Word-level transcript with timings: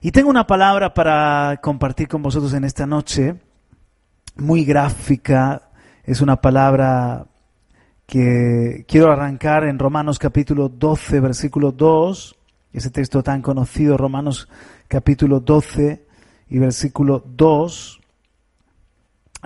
Y 0.00 0.12
tengo 0.12 0.30
una 0.30 0.46
palabra 0.46 0.94
para 0.94 1.58
compartir 1.60 2.06
con 2.06 2.22
vosotros 2.22 2.52
en 2.54 2.62
esta 2.62 2.86
noche, 2.86 3.34
muy 4.36 4.64
gráfica, 4.64 5.70
es 6.04 6.20
una 6.20 6.40
palabra 6.40 7.26
que 8.06 8.84
quiero 8.86 9.10
arrancar 9.10 9.64
en 9.64 9.76
Romanos 9.76 10.20
capítulo 10.20 10.68
12, 10.68 11.18
versículo 11.18 11.72
2, 11.72 12.36
ese 12.72 12.90
texto 12.90 13.24
tan 13.24 13.42
conocido, 13.42 13.96
Romanos 13.96 14.48
capítulo 14.86 15.40
12 15.40 16.06
y 16.48 16.58
versículo 16.58 17.24
2. 17.26 18.00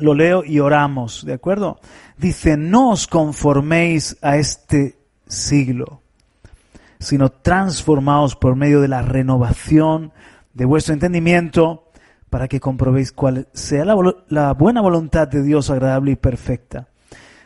Lo 0.01 0.13
leo 0.13 0.45
y 0.45 0.61
oramos, 0.61 1.25
¿de 1.25 1.33
acuerdo? 1.33 1.81
Dice, 2.19 2.59
no 2.59 2.91
os 2.91 3.07
conforméis 3.07 4.19
a 4.21 4.37
este 4.37 4.99
siglo, 5.27 6.03
sino 6.99 7.31
transformaos 7.31 8.37
por 8.37 8.55
medio 8.55 8.83
de 8.83 8.89
la 8.89 9.01
renovación 9.01 10.13
de 10.55 10.65
vuestro 10.65 10.95
entendimiento 10.95 11.91
para 12.31 12.49
que 12.49 12.61
comprobéis 12.61 13.13
cuál 13.13 13.49
sea 13.53 13.85
la, 13.85 14.53
buena 14.53 14.81
voluntad 14.81 15.29
de 15.29 15.43
Dios 15.43 15.71
agradable 15.71 16.13
y 16.13 16.17
perfecta. 16.17 16.89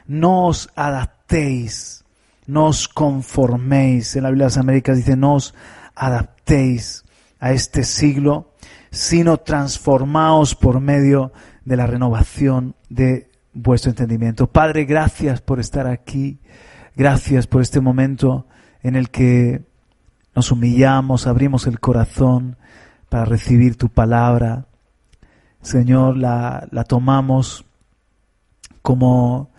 No 0.06 0.46
os 0.46 0.70
adaptéis, 0.76 2.04
no 2.46 2.66
os 2.66 2.86
conforméis. 2.86 4.14
En 4.14 4.22
la 4.22 4.30
Biblia 4.30 4.44
de 4.44 4.50
las 4.50 4.58
Américas 4.58 4.96
dice, 4.96 5.16
no 5.16 5.34
os 5.34 5.54
adaptéis 5.96 7.04
a 7.40 7.52
este 7.52 7.82
siglo, 7.82 8.52
sino 8.90 9.38
transformaos 9.38 10.54
por 10.54 10.80
medio 10.80 11.32
de 11.64 11.76
la 11.76 11.86
renovación 11.86 12.76
de 12.88 13.28
vuestro 13.52 13.90
entendimiento. 13.90 14.46
Padre, 14.46 14.84
gracias 14.84 15.40
por 15.40 15.58
estar 15.58 15.88
aquí. 15.88 16.38
Gracias 16.94 17.46
por 17.46 17.60
este 17.60 17.80
momento 17.80 18.46
en 18.82 18.94
el 18.94 19.10
que 19.10 19.64
nos 20.34 20.52
humillamos, 20.52 21.26
abrimos 21.26 21.66
el 21.66 21.80
corazón 21.80 22.56
para 23.08 23.24
recibir 23.24 23.76
tu 23.76 23.88
palabra. 23.88 24.66
Señor, 25.62 26.16
la, 26.16 26.68
la 26.70 26.84
tomamos 26.84 27.64
como 28.82 29.50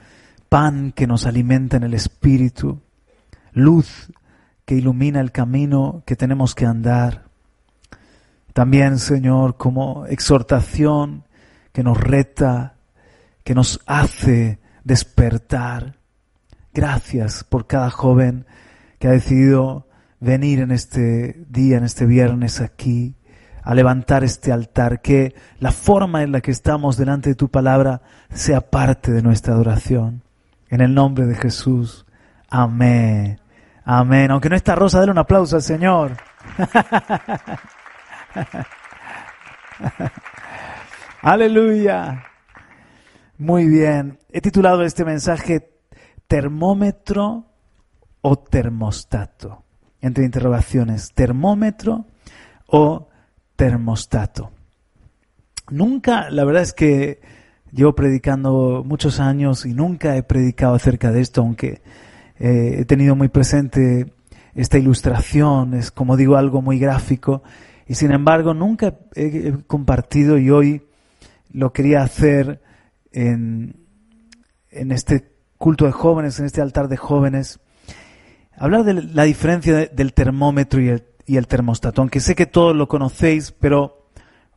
pan 0.49 0.91
que 0.93 1.07
nos 1.07 1.25
alimenta 1.25 1.77
en 1.77 1.83
el 1.83 1.93
espíritu, 1.93 2.81
luz 3.51 4.11
que 4.65 4.75
ilumina 4.75 5.19
el 5.21 5.31
camino 5.31 6.03
que 6.05 6.15
tenemos 6.15 6.55
que 6.55 6.65
andar. 6.65 7.25
También, 8.53 8.99
Señor, 8.99 9.55
como 9.55 10.05
exhortación 10.07 11.23
que 11.71 11.83
nos 11.83 11.97
reta, 11.97 12.75
que 13.43 13.53
nos 13.55 13.79
hace 13.85 14.59
despertar. 14.83 15.97
Gracias 16.73 17.43
por 17.43 17.67
cada 17.67 17.89
joven 17.89 18.45
que 18.99 19.07
ha 19.07 19.11
decidido 19.11 19.87
venir 20.19 20.59
en 20.59 20.71
este 20.71 21.45
día, 21.49 21.77
en 21.77 21.83
este 21.83 22.05
viernes 22.05 22.61
aquí, 22.61 23.15
a 23.67 23.75
levantar 23.75 24.23
este 24.23 24.53
altar, 24.53 25.01
que 25.01 25.35
la 25.59 25.73
forma 25.73 26.23
en 26.23 26.31
la 26.31 26.39
que 26.39 26.51
estamos 26.51 26.95
delante 26.95 27.31
de 27.31 27.35
tu 27.35 27.49
palabra 27.49 28.01
sea 28.33 28.61
parte 28.61 29.11
de 29.11 29.21
nuestra 29.21 29.55
adoración. 29.55 30.23
En 30.69 30.79
el 30.79 30.93
nombre 30.93 31.25
de 31.25 31.35
Jesús. 31.35 32.05
Amén. 32.49 33.41
Amén. 33.83 34.31
Aunque 34.31 34.47
no 34.47 34.55
está 34.55 34.73
Rosa, 34.73 34.99
dale 34.99 35.11
un 35.11 35.17
aplauso 35.17 35.57
al 35.57 35.63
Señor. 35.63 36.15
Aleluya. 41.21 42.23
Muy 43.37 43.67
bien. 43.67 44.17
He 44.31 44.39
titulado 44.39 44.83
este 44.83 45.03
mensaje 45.03 45.73
Termómetro 46.25 47.47
o 48.21 48.39
termostato. 48.39 49.65
Entre 49.99 50.23
interrogaciones, 50.23 51.11
termómetro 51.13 52.05
o 52.67 53.09
termostato. 53.57 54.51
Nunca, 55.69 56.29
la 56.29 56.45
verdad 56.45 56.61
es 56.61 56.71
que 56.71 57.19
llevo 57.73 57.93
predicando 57.93 58.83
muchos 58.85 59.19
años 59.19 59.65
y 59.65 59.73
nunca 59.73 60.15
he 60.15 60.23
predicado 60.23 60.75
acerca 60.75 61.11
de 61.11 61.19
esto, 61.19 61.41
aunque 61.41 61.81
eh, 62.39 62.77
he 62.79 62.85
tenido 62.85 63.17
muy 63.17 63.27
presente 63.27 64.13
esta 64.55 64.77
ilustración, 64.77 65.73
es 65.73 65.91
como 65.91 66.15
digo 66.15 66.37
algo 66.37 66.61
muy 66.61 66.79
gráfico, 66.79 67.43
y 67.87 67.95
sin 67.95 68.11
embargo 68.11 68.53
nunca 68.53 68.95
he, 69.15 69.53
compartido 69.67 70.37
y 70.37 70.49
hoy 70.49 70.83
lo 71.51 71.73
quería 71.73 72.03
hacer 72.03 72.61
en, 73.11 73.75
en 74.71 74.91
este 74.91 75.31
culto 75.57 75.85
de 75.85 75.91
jóvenes, 75.91 76.39
en 76.39 76.45
este 76.45 76.61
altar 76.61 76.87
de 76.87 76.97
jóvenes, 76.97 77.59
hablar 78.55 78.83
de 78.83 78.93
la 78.93 79.23
diferencia 79.23 79.87
del 79.87 80.13
termómetro 80.13 80.81
y 80.81 80.89
el, 80.89 81.03
y 81.27 81.35
el 81.37 81.45
termostato, 81.45 82.01
aunque 82.01 82.21
sé 82.21 82.33
que 82.35 82.45
todos 82.45 82.75
lo 82.75 82.87
conocéis, 82.87 83.51
pero 83.51 84.07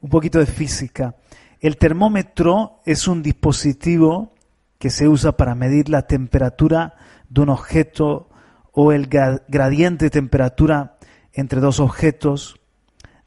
un 0.01 0.09
poquito 0.09 0.39
de 0.39 0.47
física. 0.47 1.17
El 1.61 1.77
termómetro 1.77 2.81
es 2.87 3.09
un 3.09 3.23
dispositivo 3.23 4.33
que 4.79 4.89
se 4.89 5.09
usa 5.09 5.33
para 5.33 5.55
medir 5.55 5.91
la 5.91 6.07
temperatura 6.07 6.95
de 7.29 7.41
un 7.43 7.51
objeto 7.51 8.31
o 8.73 8.93
el 8.93 9.09
gradiente 9.09 10.07
de 10.07 10.11
temperatura 10.11 10.97
entre 11.33 11.61
dos 11.61 11.81
objetos. 11.81 12.61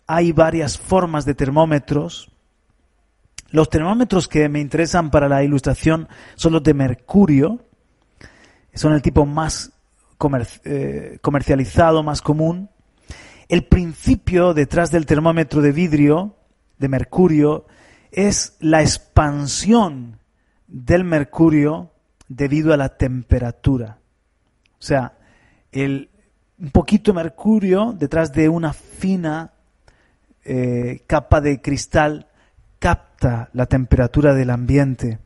Hay 0.07 0.31
varias 0.31 0.79
formas 0.79 1.25
de 1.25 1.35
termómetros. 1.35 2.31
Los 3.49 3.69
termómetros 3.69 4.27
que 4.27 4.47
me 4.49 4.61
interesan 4.61 5.11
para 5.11 5.27
la 5.27 5.43
ilustración 5.43 6.07
son 6.35 6.53
los 6.53 6.63
de 6.63 6.73
mercurio. 6.73 7.59
Son 8.73 8.93
el 8.93 9.01
tipo 9.01 9.25
más 9.25 9.71
eh, 10.63 11.19
comercializado, 11.21 12.01
más 12.01 12.21
común. 12.21 12.69
El 13.53 13.65
principio 13.65 14.55
detrás 14.55 14.89
del 14.89 15.05
termómetro 15.05 15.61
de 15.61 15.71
vidrio, 15.71 16.35
de 16.79 16.87
mercurio, 16.87 17.67
es 18.11 18.57
la 18.59 18.81
expansión 18.81 20.17
del 20.65 21.03
mercurio 21.03 21.91
debido 22.27 22.73
a 22.73 22.77
la 22.77 22.97
temperatura. 22.97 23.99
O 24.79 24.81
sea, 24.81 25.19
el, 25.71 26.09
un 26.57 26.71
poquito 26.71 27.11
de 27.11 27.17
mercurio 27.17 27.93
detrás 27.95 28.33
de 28.33 28.49
una 28.49 28.73
fina 28.73 29.53
eh, 30.43 31.03
capa 31.05 31.39
de 31.39 31.61
cristal 31.61 32.25
capta 32.79 33.51
la 33.53 33.67
temperatura 33.67 34.33
del 34.33 34.49
ambiente, 34.49 35.19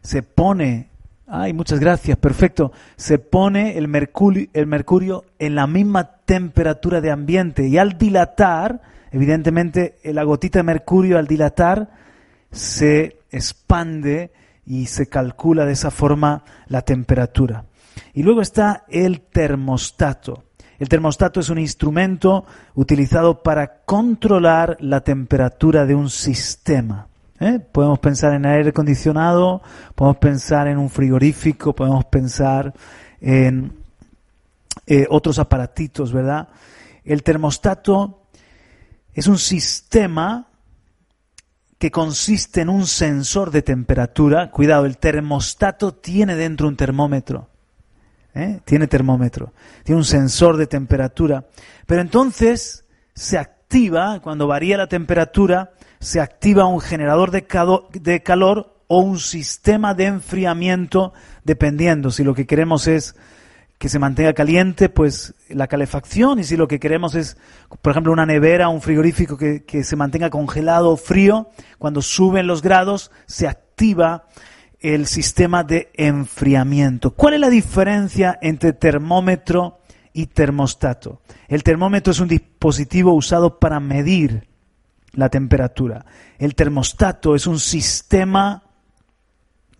se 0.00 0.22
pone, 0.22 0.88
ay, 1.28 1.52
muchas 1.52 1.80
gracias, 1.80 2.16
perfecto, 2.16 2.72
se 2.96 3.18
pone 3.18 3.76
el 3.78 3.88
mercurio, 3.88 4.48
el 4.52 4.66
mercurio 4.66 5.24
en 5.38 5.54
la 5.54 5.66
misma 5.66 6.18
temperatura 6.24 7.00
de 7.00 7.10
ambiente 7.10 7.68
y 7.68 7.78
al 7.78 7.98
dilatar, 7.98 8.80
evidentemente 9.12 9.98
la 10.04 10.24
gotita 10.24 10.60
de 10.60 10.64
mercurio 10.64 11.18
al 11.18 11.26
dilatar 11.26 11.90
se 12.50 13.20
expande 13.30 14.32
y 14.64 14.86
se 14.86 15.08
calcula 15.08 15.64
de 15.64 15.72
esa 15.72 15.90
forma 15.90 16.44
la 16.66 16.82
temperatura. 16.82 17.64
Y 18.14 18.22
luego 18.22 18.42
está 18.42 18.84
el 18.88 19.20
termostato. 19.20 20.44
El 20.78 20.88
termostato 20.88 21.40
es 21.40 21.48
un 21.48 21.58
instrumento 21.58 22.44
utilizado 22.74 23.42
para 23.42 23.82
controlar 23.84 24.76
la 24.80 25.00
temperatura 25.00 25.86
de 25.86 25.94
un 25.94 26.08
sistema. 26.08 27.08
¿Eh? 27.40 27.58
Podemos 27.60 27.98
pensar 27.98 28.34
en 28.34 28.46
aire 28.46 28.70
acondicionado, 28.70 29.62
podemos 29.94 30.18
pensar 30.18 30.68
en 30.68 30.78
un 30.78 30.90
frigorífico, 30.90 31.74
podemos 31.74 32.04
pensar 32.06 32.72
en 33.20 33.72
eh, 34.86 35.06
otros 35.10 35.38
aparatitos, 35.38 36.12
¿verdad? 36.12 36.48
El 37.04 37.22
termostato 37.22 38.22
es 39.14 39.26
un 39.26 39.38
sistema 39.38 40.46
que 41.78 41.90
consiste 41.90 42.60
en 42.60 42.68
un 42.68 42.86
sensor 42.86 43.50
de 43.50 43.62
temperatura. 43.62 44.50
Cuidado, 44.50 44.84
el 44.84 44.98
termostato 44.98 45.94
tiene 45.94 46.34
dentro 46.34 46.68
un 46.68 46.76
termómetro. 46.76 47.48
¿eh? 48.34 48.60
tiene 48.64 48.86
termómetro, 48.86 49.52
tiene 49.82 49.98
un 49.98 50.04
sensor 50.04 50.56
de 50.56 50.66
temperatura, 50.66 51.44
pero 51.86 52.00
entonces 52.00 52.84
se 53.14 53.38
activa, 53.38 54.20
cuando 54.20 54.46
varía 54.46 54.76
la 54.76 54.86
temperatura, 54.86 55.72
se 56.00 56.20
activa 56.20 56.66
un 56.66 56.80
generador 56.80 57.30
de, 57.30 58.22
calor 58.22 58.76
o 58.86 59.00
un 59.00 59.18
sistema 59.18 59.94
de 59.94 60.06
enfriamiento, 60.06 61.12
dependiendo 61.44 62.10
si 62.10 62.24
lo 62.24 62.34
que 62.34 62.46
queremos 62.46 62.86
es 62.86 63.16
que 63.78 63.88
se 63.88 64.00
mantenga 64.00 64.32
caliente, 64.32 64.88
pues 64.88 65.34
la 65.48 65.68
calefacción, 65.68 66.40
y 66.40 66.44
si 66.44 66.56
lo 66.56 66.66
que 66.66 66.80
queremos 66.80 67.14
es, 67.14 67.36
por 67.80 67.92
ejemplo, 67.92 68.12
una 68.12 68.26
nevera, 68.26 68.68
un 68.68 68.82
frigorífico 68.82 69.36
que, 69.36 69.64
que 69.64 69.84
se 69.84 69.94
mantenga 69.94 70.30
congelado 70.30 70.90
o 70.90 70.96
frío, 70.96 71.50
cuando 71.78 72.02
suben 72.02 72.48
los 72.48 72.60
grados, 72.60 73.12
se 73.26 73.46
activa 73.46 74.24
el 74.80 75.06
sistema 75.06 75.62
de 75.62 75.90
enfriamiento. 75.94 77.12
¿Cuál 77.12 77.34
es 77.34 77.40
la 77.40 77.50
diferencia 77.50 78.38
entre 78.42 78.72
termómetro 78.72 79.78
y 80.12 80.26
termostato? 80.26 81.20
El 81.46 81.62
termómetro 81.62 82.10
es 82.10 82.20
un 82.20 82.28
dispositivo 82.28 83.12
usado 83.12 83.60
para 83.60 83.78
medir 83.78 84.47
la 85.18 85.28
temperatura. 85.28 86.04
El 86.38 86.54
termostato 86.54 87.34
es 87.34 87.48
un 87.48 87.58
sistema 87.58 88.62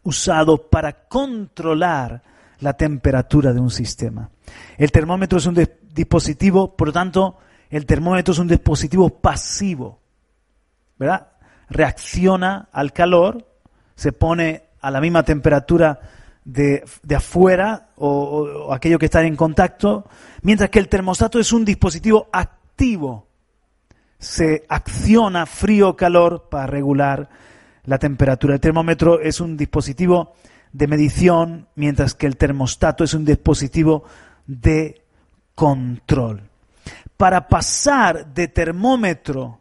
usado 0.02 0.68
para 0.68 1.06
controlar 1.06 2.22
la 2.58 2.72
temperatura 2.72 3.52
de 3.52 3.60
un 3.60 3.70
sistema. 3.70 4.30
El 4.76 4.90
termómetro 4.90 5.38
es 5.38 5.46
un 5.46 5.54
dispositivo, 5.94 6.74
por 6.76 6.88
lo 6.88 6.92
tanto, 6.92 7.38
el 7.70 7.86
termómetro 7.86 8.32
es 8.32 8.40
un 8.40 8.48
dispositivo 8.48 9.10
pasivo, 9.10 10.00
¿verdad? 10.98 11.28
Reacciona 11.70 12.68
al 12.72 12.92
calor, 12.92 13.46
se 13.94 14.10
pone 14.10 14.70
a 14.80 14.90
la 14.90 15.00
misma 15.00 15.22
temperatura 15.22 16.00
de, 16.44 16.82
afuera 17.14 17.90
o, 17.94 18.72
aquello 18.72 18.98
que 18.98 19.04
está 19.04 19.22
en 19.22 19.36
contacto, 19.36 20.08
mientras 20.42 20.70
que 20.70 20.80
el 20.80 20.88
termostato 20.88 21.38
es 21.38 21.52
un 21.52 21.64
dispositivo 21.64 22.28
activo. 22.32 23.27
Se 24.18 24.64
acciona 24.68 25.46
frío 25.46 25.90
o 25.90 25.96
calor 25.96 26.48
para 26.50 26.66
regular 26.66 27.28
la 27.84 27.98
temperatura. 27.98 28.54
El 28.54 28.60
termómetro 28.60 29.20
es 29.20 29.40
un 29.40 29.56
dispositivo 29.56 30.34
de 30.72 30.86
medición, 30.86 31.68
mientras 31.74 32.14
que 32.14 32.26
el 32.26 32.36
termostato 32.36 33.04
es 33.04 33.14
un 33.14 33.24
dispositivo 33.24 34.04
de 34.46 35.02
control. 35.54 36.42
Para 37.16 37.48
pasar 37.48 38.26
de 38.34 38.48
termómetro 38.48 39.60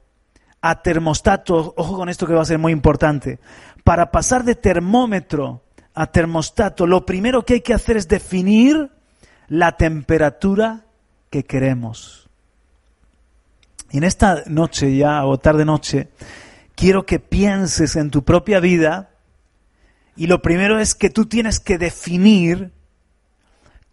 a 0.62 0.82
termostato, 0.82 1.74
ojo 1.78 1.96
con 1.96 2.10
esto 2.10 2.28
que 2.28 2.34
va 2.34 2.42
a 2.42 2.46
ser 2.46 2.60
muy 2.60 2.72
importante, 2.72 3.40
para 3.84 4.12
pasar 4.12 4.44
de 4.44 4.56
termómetro 4.56 5.64
a 5.94 6.08
termostato, 6.08 6.86
lo 6.86 7.06
primero 7.06 7.44
que 7.46 7.56
hay 7.56 7.62
que 7.62 7.74
hacer 7.74 7.98
es 7.98 8.08
definir 8.08 8.92
la 9.48 9.78
temperatura 9.78 10.86
que 11.30 11.44
queremos. 11.44 12.27
Y 13.92 13.98
en 13.98 14.04
esta 14.04 14.44
noche 14.48 14.96
ya, 14.98 15.26
o 15.26 15.38
tarde 15.38 15.66
noche, 15.66 16.10
quiero 16.76 17.06
que 17.06 17.20
pienses 17.20 17.96
en 17.96 18.12
tu 18.12 18.24
propia 18.24 18.60
vida 18.60 19.12
y 20.16 20.28
lo 20.28 20.42
primero 20.42 20.80
es 20.80 20.96
que 20.96 21.10
tú 21.10 21.26
tienes 21.28 21.60
que 21.60 21.78
definir 21.78 22.72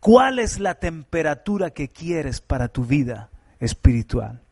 cuál 0.01 0.39
es 0.39 0.59
la 0.59 0.75
temperatura 0.75 1.71
que 1.71 1.89
quieres 1.89 2.41
para 2.41 2.69
tu 2.69 2.85
vida 2.85 3.31
espiritual. 3.61 4.43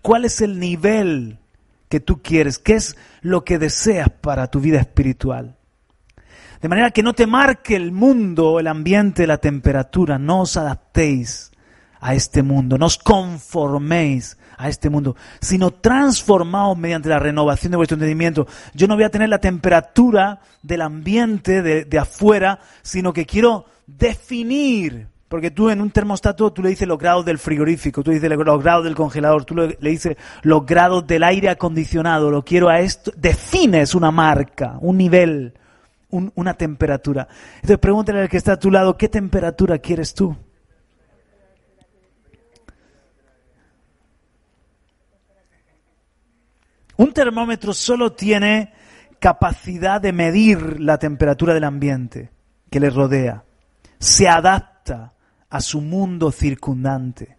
¿Cuál 0.00 0.24
es 0.24 0.40
el 0.40 0.60
nivel 0.60 1.38
que 1.88 2.00
tú 2.00 2.22
quieres? 2.22 2.58
¿Qué 2.58 2.74
es 2.74 2.96
lo 3.20 3.44
que 3.44 3.58
deseas 3.58 4.08
para 4.10 4.48
tu 4.48 4.60
vida 4.60 4.78
espiritual? 4.78 5.56
De 6.60 6.68
manera 6.68 6.90
que 6.90 7.02
no 7.02 7.14
te 7.14 7.26
marque 7.26 7.76
el 7.76 7.92
mundo, 7.92 8.58
el 8.58 8.66
ambiente, 8.66 9.26
la 9.26 9.38
temperatura. 9.38 10.18
No 10.18 10.42
os 10.42 10.56
adaptéis 10.56 11.52
a 12.00 12.14
este 12.14 12.42
mundo, 12.42 12.78
no 12.78 12.86
os 12.86 12.98
conforméis 12.98 14.38
a 14.58 14.68
este 14.68 14.90
mundo, 14.90 15.16
sino 15.40 15.70
transformaos 15.70 16.76
mediante 16.76 17.08
la 17.08 17.18
renovación 17.18 17.70
de 17.70 17.76
vuestro 17.76 17.94
entendimiento. 17.94 18.46
Yo 18.74 18.86
no 18.88 18.96
voy 18.96 19.04
a 19.04 19.10
tener 19.10 19.28
la 19.28 19.38
temperatura 19.38 20.40
del 20.62 20.82
ambiente 20.82 21.62
de, 21.62 21.84
de 21.84 21.98
afuera, 21.98 22.58
sino 22.82 23.12
que 23.12 23.24
quiero 23.24 23.64
definir 23.86 25.08
porque 25.28 25.50
tú 25.50 25.68
en 25.68 25.80
un 25.82 25.90
termostato 25.90 26.50
tú 26.52 26.62
le 26.62 26.70
dices 26.70 26.88
los 26.88 26.98
grados 26.98 27.24
del 27.24 27.38
frigorífico, 27.38 28.02
tú 28.02 28.10
dices 28.10 28.30
los 28.30 28.62
grados 28.62 28.84
del 28.84 28.94
congelador, 28.94 29.44
tú 29.44 29.54
le, 29.54 29.76
dices 29.78 30.16
los 30.42 30.64
grados 30.64 31.06
del 31.06 31.22
aire 31.22 31.50
acondicionado, 31.50 32.30
lo 32.30 32.42
quiero 32.42 32.68
a 32.68 32.80
esto. 32.80 33.12
Defines 33.14 33.94
una 33.94 34.10
marca, 34.10 34.78
un 34.80 34.96
nivel, 34.96 35.52
una 36.10 36.54
temperatura. 36.54 37.28
Entonces 37.56 37.78
pregúntale 37.78 38.22
al 38.22 38.28
que 38.28 38.38
está 38.38 38.52
a 38.52 38.58
tu 38.58 38.70
lado, 38.70 38.96
¿qué 38.96 39.08
temperatura 39.08 39.78
quieres 39.78 40.14
tú? 40.14 40.34
Un 46.98 47.12
termómetro 47.12 47.72
solo 47.72 48.12
tiene 48.12 48.72
capacidad 49.20 50.00
de 50.00 50.12
medir 50.12 50.80
la 50.80 50.98
temperatura 50.98 51.54
del 51.54 51.64
ambiente 51.64 52.30
que 52.70 52.80
le 52.80 52.90
rodea. 52.90 53.44
Se 54.00 54.28
adapta 54.28 55.14
a 55.48 55.60
su 55.60 55.80
mundo 55.80 56.32
circundante. 56.32 57.38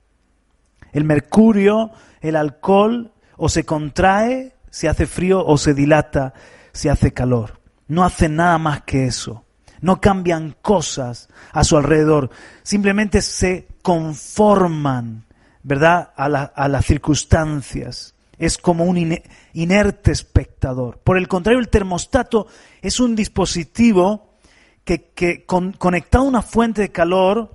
El 0.93 1.03
mercurio, 1.03 1.91
el 2.21 2.37
alcohol, 2.37 3.11
o 3.35 3.49
se 3.49 3.65
contrae, 3.65 4.55
se 4.69 4.87
hace 4.87 5.05
frío, 5.05 5.45
o 5.45 5.57
se 5.57 5.73
dilata, 5.73 6.33
se 6.71 6.89
hace 6.89 7.11
calor. 7.11 7.59
No 7.87 8.05
hacen 8.05 8.37
nada 8.37 8.57
más 8.57 8.83
que 8.83 9.05
eso. 9.07 9.43
No 9.81 9.99
cambian 9.99 10.55
cosas 10.61 11.27
a 11.51 11.65
su 11.65 11.75
alrededor. 11.75 12.29
Simplemente 12.63 13.21
se 13.21 13.67
conforman, 13.81 15.25
¿verdad?, 15.63 16.11
a, 16.15 16.67
las 16.69 16.85
circunstancias. 16.85 18.15
Es 18.39 18.57
como 18.57 18.85
un 18.85 19.21
inerte 19.53 20.11
espectador. 20.11 20.97
Por 21.03 21.17
el 21.17 21.27
contrario, 21.27 21.59
el 21.59 21.69
termostato 21.69 22.47
es 22.81 22.99
un 22.99 23.15
dispositivo 23.15 24.29
que, 24.83 25.45
conectado 25.45 26.23
a 26.23 26.27
una 26.27 26.41
fuente 26.41 26.81
de 26.81 26.91
calor 26.91 27.51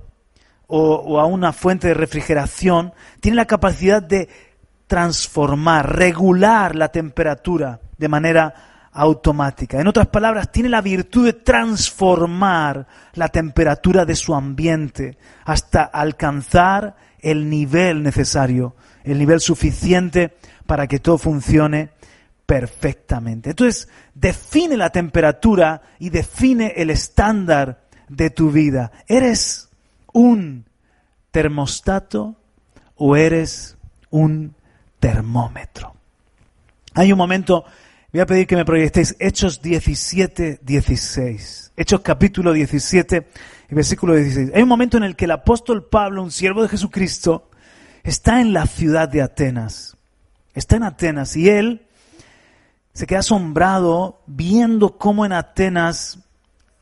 o, 0.67 1.19
a 1.19 1.27
una 1.27 1.53
fuente 1.53 1.89
de 1.89 1.95
refrigeración, 1.95 2.93
tiene 3.21 3.37
la 3.37 3.47
capacidad 3.47 4.03
de 4.03 4.29
transformar, 4.87 5.97
regular 5.97 6.77
la 6.77 6.89
temperatura 6.89 7.81
de 7.99 8.09
manera 8.09 8.55
automática. 8.93 9.81
En 9.81 9.89
otras 9.89 10.07
palabras, 10.07 10.53
tiene 10.53 10.69
la 10.69 10.81
virtud 10.81 11.25
de 11.25 11.33
transformar 11.33 12.87
la 13.15 13.29
temperatura 13.29 14.05
de 14.05 14.15
su 14.15 14.35
ambiente 14.35 15.19
hasta 15.45 15.83
alcanzar 15.83 16.95
el 17.19 17.49
nivel 17.49 18.03
necesario, 18.03 18.77
el 19.03 19.19
nivel 19.19 19.41
suficiente 19.41 20.37
para 20.67 20.87
que 20.87 20.99
todo 20.99 21.19
funcione 21.19 21.91
perfectamente. 22.47 23.51
Entonces, 23.51 23.89
define 24.15 24.77
la 24.77 24.91
temperatura 24.91 25.83
y 25.99 26.11
define 26.11 26.75
el 26.77 26.91
estándar 26.91 27.85
de 28.09 28.31
tu 28.31 28.51
vida. 28.51 28.93
¿Eres 29.07 29.71
un 30.13 30.67
termostato 31.31 32.37
o 32.97 33.17
eres 33.17 33.77
un 34.11 34.55
termómetro? 35.01 35.95
Hay 36.95 37.13
un 37.13 37.19
momento, 37.19 37.65
voy 38.13 38.21
a 38.21 38.27
pedir 38.27 38.47
que 38.47 38.57
me 38.57 38.65
proyectéis 38.65 39.17
Hechos 39.19 39.61
17, 39.63 40.61
16. 40.63 41.73
Hechos 41.77 42.01
capítulo 42.03 42.53
17 42.53 43.27
y 43.71 43.75
versículo 43.75 44.15
16. 44.15 44.53
Hay 44.55 44.63
un 44.63 44.69
momento 44.69 44.97
en 44.97 45.05
el 45.05 45.17
que 45.17 45.25
el 45.25 45.33
apóstol 45.33 45.89
Pablo, 45.89 46.23
un 46.23 46.31
siervo 46.31 46.63
de 46.63 46.69
Jesucristo, 46.69 47.51
está 48.05 48.41
en 48.41 48.53
la 48.53 48.67
ciudad 48.67 49.09
de 49.09 49.23
Atenas. 49.23 49.97
Está 50.55 50.77
en 50.77 50.85
Atenas 50.85 51.37
y 51.37 51.49
él 51.49 51.87
se 52.93 53.07
queda 53.07 53.19
asombrado 53.21 54.23
viendo 54.27 54.97
cómo 54.97 55.27
en 55.27 55.33
Atenas, 55.33 56.21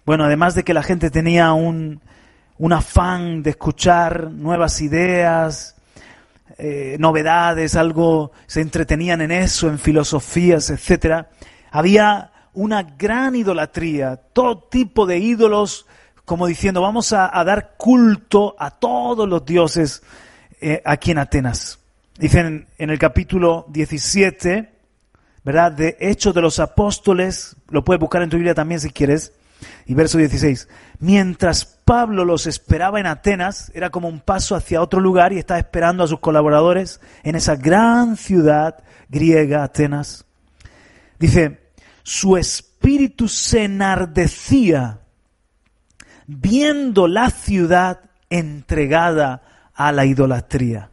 bueno, 0.05 0.25
además 0.25 0.55
de 0.55 0.63
que 0.63 0.75
la 0.75 0.83
gente 0.83 1.11
tenía 1.11 1.55
un, 1.55 2.03
un 2.59 2.73
afán 2.73 3.43
de 3.43 3.51
escuchar 3.51 4.31
nuevas 4.31 4.81
ideas, 4.83 5.75
eh, 6.59 6.97
novedades, 7.01 7.75
algo, 7.75 8.33
se 8.47 8.61
entretenían 8.61 9.23
en 9.23 9.31
eso, 9.31 9.69
en 9.69 9.79
filosofías, 9.79 10.69
etc. 10.69 11.27
Había 11.71 12.31
una 12.53 12.83
gran 12.83 13.35
idolatría, 13.35 14.17
todo 14.17 14.65
tipo 14.65 15.07
de 15.07 15.19
ídolos, 15.19 15.87
como 16.27 16.47
diciendo, 16.47 16.83
vamos 16.83 17.13
a, 17.15 17.31
dar 17.45 17.75
culto 17.79 18.55
a 18.59 18.71
todos 18.71 19.27
los 19.27 19.45
dioses 19.45 20.03
eh, 20.61 20.83
aquí 20.85 21.13
en 21.13 21.19
Atenas. 21.19 21.82
Dicen 22.19 22.69
en 22.79 22.91
el 22.91 22.99
capítulo 22.99 23.67
17, 23.71 24.71
¿verdad? 25.45 25.73
De 25.73 25.97
Hechos 25.99 26.35
de 26.35 26.43
los 26.43 26.59
Apóstoles, 26.61 27.57
lo 27.69 27.85
puedes 27.85 28.01
buscar 28.01 28.23
en 28.23 28.31
tu 28.31 28.37
Biblia 28.37 28.55
también 28.55 28.81
si 28.81 28.91
quieres, 28.91 29.33
y 29.87 29.95
verso 29.95 30.19
16. 30.19 30.69
Mientras 30.99 31.65
Pablo 31.65 32.25
los 32.25 32.47
esperaba 32.47 33.01
en 33.01 33.07
Atenas, 33.07 33.73
era 33.75 33.91
como 33.91 34.09
un 34.09 34.21
paso 34.21 34.55
hacia 34.55 34.83
otro 34.83 35.01
lugar 35.01 35.33
y 35.33 35.39
estaba 35.39 35.59
esperando 35.59 36.05
a 36.05 36.09
sus 36.09 36.21
colaboradores 36.21 37.01
en 37.23 37.35
esa 37.35 37.57
gran 37.57 38.17
ciudad 38.17 38.85
griega, 39.09 39.65
Atenas. 39.65 40.27
Dice, 41.19 41.73
su 42.03 42.37
espíritu 42.37 43.27
se 43.29 43.65
enardecía 43.65 45.01
viendo 46.27 47.09
la 47.09 47.31
ciudad 47.31 48.01
entregada 48.31 49.43
a 49.75 49.93
la 49.93 50.05
idolatría. 50.05 50.92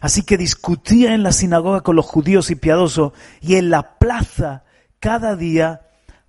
Así 0.00 0.22
que 0.22 0.38
discutía 0.38 1.14
en 1.14 1.22
la 1.22 1.32
sinagoga 1.32 1.82
con 1.82 1.96
los 1.96 2.06
judíos 2.06 2.50
y 2.50 2.56
piadosos 2.56 3.12
y 3.40 3.56
en 3.56 3.70
la 3.70 3.98
plaza 3.98 4.64
cada 4.98 5.36
día 5.36 5.82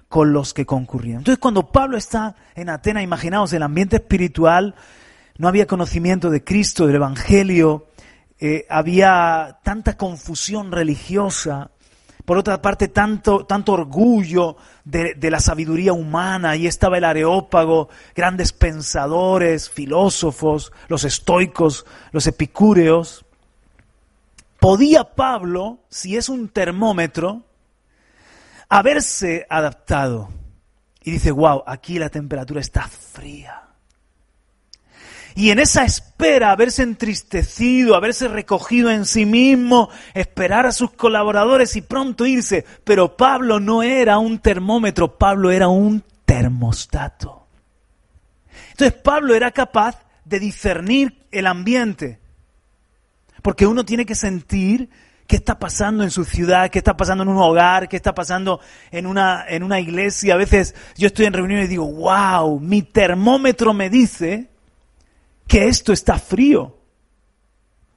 con 0.10 0.34
los 0.34 0.54
que 0.54 0.66
concurrían. 0.66 1.20
Entonces, 1.20 1.40
cuando 1.40 1.72
Pablo 1.72 1.98
está 1.98 2.36
en 2.56 2.70
Atenas, 2.70 3.04
imaginaos 3.04 3.54
el 3.54 3.64
ambiente 3.64 3.96
espiritual, 3.96 4.76
no 5.38 5.48
había 5.48 5.68
conocimiento 5.68 6.30
de 6.30 6.44
Cristo, 6.44 6.86
del 6.86 6.98
Evangelio, 6.98 7.88
eh, 8.38 8.66
había 8.70 9.60
tanta 9.64 9.96
confusión 9.96 10.72
religiosa, 10.72 11.72
por 12.26 12.38
otra 12.38 12.62
parte, 12.62 12.88
tanto, 12.88 13.46
tanto 13.46 13.74
orgullo 13.74 14.58
de, 14.84 15.16
de, 15.16 15.32
la 15.32 15.40
sabiduría 15.40 15.94
humana. 15.94 16.52
Ahí 16.52 16.68
estaba 16.68 16.98
el 16.98 17.04
Areópago, 17.04 17.90
grandes 18.16 18.54
pensadores, 18.54 19.70
filósofos, 19.70 20.72
los 20.88 21.04
estoicos, 21.04 21.86
los 22.12 22.28
epicúreos. 22.28 23.26
¿Podía 24.62 25.16
Pablo, 25.16 25.80
si 25.90 26.18
es 26.18 26.30
un 26.30 26.48
termómetro, 26.48 27.46
haberse 28.70 29.48
adaptado. 29.50 30.30
Y 31.04 31.10
dice, 31.10 31.32
wow, 31.32 31.64
aquí 31.66 31.98
la 31.98 32.10
temperatura 32.10 32.62
está 32.62 32.88
fría. 32.88 33.64
Y 35.34 35.50
en 35.50 35.58
esa 35.58 35.84
espera, 35.84 36.52
haberse 36.52 36.84
entristecido, 36.84 37.96
haberse 37.96 38.28
recogido 38.28 38.92
en 38.92 39.06
sí 39.06 39.26
mismo, 39.26 39.90
esperar 40.14 40.68
a 40.68 40.72
sus 40.72 40.92
colaboradores 40.92 41.76
y 41.76 41.82
pronto 41.82 42.28
irse. 42.28 42.64
Pero 42.84 43.18
Pablo 43.18 43.60
no 43.60 43.82
era 43.82 44.20
un 44.20 44.38
termómetro, 44.38 45.18
Pablo 45.18 45.50
era 45.50 45.70
un 45.70 46.04
termostato. 46.24 47.48
Entonces 48.70 48.94
Pablo 49.02 49.34
era 49.34 49.50
capaz 49.50 50.04
de 50.24 50.40
discernir 50.40 51.26
el 51.32 51.48
ambiente. 51.48 52.21
Porque 53.42 53.66
uno 53.66 53.86
tiene 53.86 54.06
que 54.06 54.16
sentir 54.16 54.90
qué 55.28 55.38
está 55.38 55.58
pasando 55.58 56.04
en 56.04 56.12
su 56.12 56.26
ciudad, 56.26 56.70
qué 56.70 56.80
está 56.80 56.98
pasando 56.98 57.24
en 57.24 57.30
un 57.30 57.38
hogar, 57.38 57.88
qué 57.88 57.96
está 57.96 58.14
pasando 58.14 58.60
en 58.92 59.06
una, 59.06 59.46
en 59.48 59.64
una 59.64 59.80
iglesia. 59.80 60.34
A 60.34 60.38
veces 60.38 60.76
yo 60.98 61.08
estoy 61.08 61.26
en 61.26 61.34
reunión 61.34 61.62
y 61.62 61.68
digo, 61.68 61.86
wow, 61.86 62.60
mi 62.60 62.82
termómetro 62.82 63.74
me 63.74 63.90
dice 63.90 64.50
que 65.48 65.68
esto 65.68 65.94
está 65.94 66.20
frío. 66.20 66.78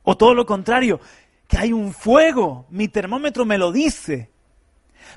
O 0.04 0.16
todo 0.16 0.34
lo 0.34 0.46
contrario, 0.46 1.00
que 1.48 1.58
hay 1.58 1.72
un 1.72 1.92
fuego. 1.92 2.66
Mi 2.70 2.88
termómetro 2.88 3.44
me 3.44 3.58
lo 3.58 3.72
dice. 3.72 4.30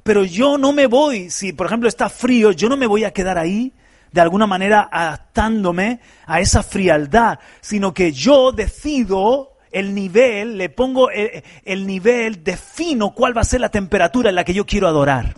Pero 0.03 0.23
yo 0.23 0.57
no 0.57 0.73
me 0.73 0.87
voy, 0.87 1.29
si 1.29 1.53
por 1.53 1.67
ejemplo 1.67 1.87
está 1.89 2.09
frío, 2.09 2.51
yo 2.51 2.69
no 2.69 2.77
me 2.77 2.87
voy 2.87 3.03
a 3.03 3.11
quedar 3.11 3.37
ahí 3.37 3.73
de 4.11 4.21
alguna 4.21 4.47
manera 4.47 4.89
adaptándome 4.91 5.99
a 6.25 6.39
esa 6.39 6.63
frialdad, 6.63 7.39
sino 7.61 7.93
que 7.93 8.11
yo 8.11 8.51
decido 8.51 9.56
el 9.77 9.93
nivel, 9.93 10.57
le 10.57 10.69
pongo 10.69 11.09
el, 11.11 11.87
nivel, 11.87 12.43
defino 12.43 13.13
cuál 13.13 13.35
va 13.35 13.41
a 13.41 13.45
ser 13.45 13.61
la 13.61 13.69
temperatura 13.69 14.29
en 14.29 14.35
la 14.35 14.43
que 14.43 14.53
yo 14.53 14.65
quiero 14.65 14.87
adorar. 14.87 15.35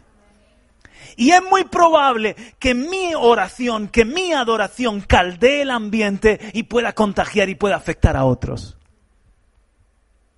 Y 1.18 1.32
es 1.32 1.42
muy 1.50 1.66
probable 1.66 2.36
que 2.60 2.74
mi 2.74 3.14
oración, 3.14 3.90
que 3.90 4.06
mi 4.06 4.32
adoración 4.32 5.02
caldee 5.02 5.64
el 5.64 5.72
ambiente 5.72 6.40
y 6.54 6.64
pueda 6.64 6.94
contagiar 6.94 7.50
y 7.50 7.56
pueda 7.56 7.76
afectar 7.76 8.16
a 8.16 8.24
otros. 8.24 8.78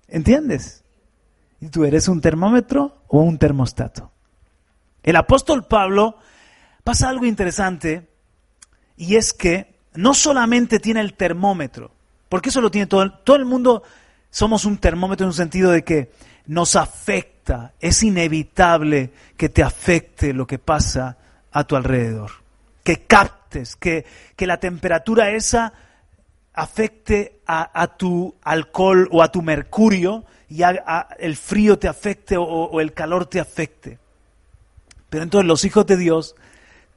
¿Entiendes? 0.08 0.82
¿Y 1.60 1.68
tú 1.68 1.84
eres 1.84 2.08
un 2.08 2.20
termómetro 2.20 3.04
o 3.06 3.20
un 3.20 3.38
termostato? 3.38 4.10
El 5.04 5.14
apóstol 5.14 5.66
Pablo 5.66 6.16
pasa 6.82 7.08
algo 7.08 7.26
interesante 7.26 8.08
y 8.96 9.14
es 9.14 9.32
que 9.32 9.78
no 9.94 10.14
solamente 10.14 10.80
tiene 10.80 11.00
el 11.00 11.14
termómetro, 11.14 11.92
porque 12.32 12.48
eso 12.48 12.62
lo 12.62 12.70
tiene 12.70 12.86
todo, 12.86 13.12
todo 13.12 13.36
el 13.36 13.44
mundo, 13.44 13.82
somos 14.30 14.64
un 14.64 14.78
termómetro 14.78 15.26
en 15.26 15.28
un 15.28 15.34
sentido 15.34 15.70
de 15.70 15.84
que 15.84 16.12
nos 16.46 16.76
afecta, 16.76 17.74
es 17.78 18.02
inevitable 18.02 19.12
que 19.36 19.50
te 19.50 19.62
afecte 19.62 20.32
lo 20.32 20.46
que 20.46 20.58
pasa 20.58 21.18
a 21.50 21.64
tu 21.64 21.76
alrededor, 21.76 22.30
que 22.82 23.02
captes, 23.02 23.76
que, 23.76 24.06
que 24.34 24.46
la 24.46 24.56
temperatura 24.56 25.28
esa 25.32 25.74
afecte 26.54 27.42
a, 27.46 27.86
tu 27.98 28.34
alcohol 28.40 29.10
o 29.12 29.22
a 29.22 29.30
tu 29.30 29.42
mercurio 29.42 30.24
y 30.48 30.62
el 31.18 31.36
frío 31.36 31.78
te 31.78 31.86
afecte 31.86 32.38
o 32.38 32.80
el 32.80 32.94
calor 32.94 33.26
te 33.26 33.40
afecte. 33.40 33.98
Pero 35.10 35.24
entonces 35.24 35.46
los 35.46 35.66
hijos 35.66 35.84
de 35.84 35.98
Dios 35.98 36.34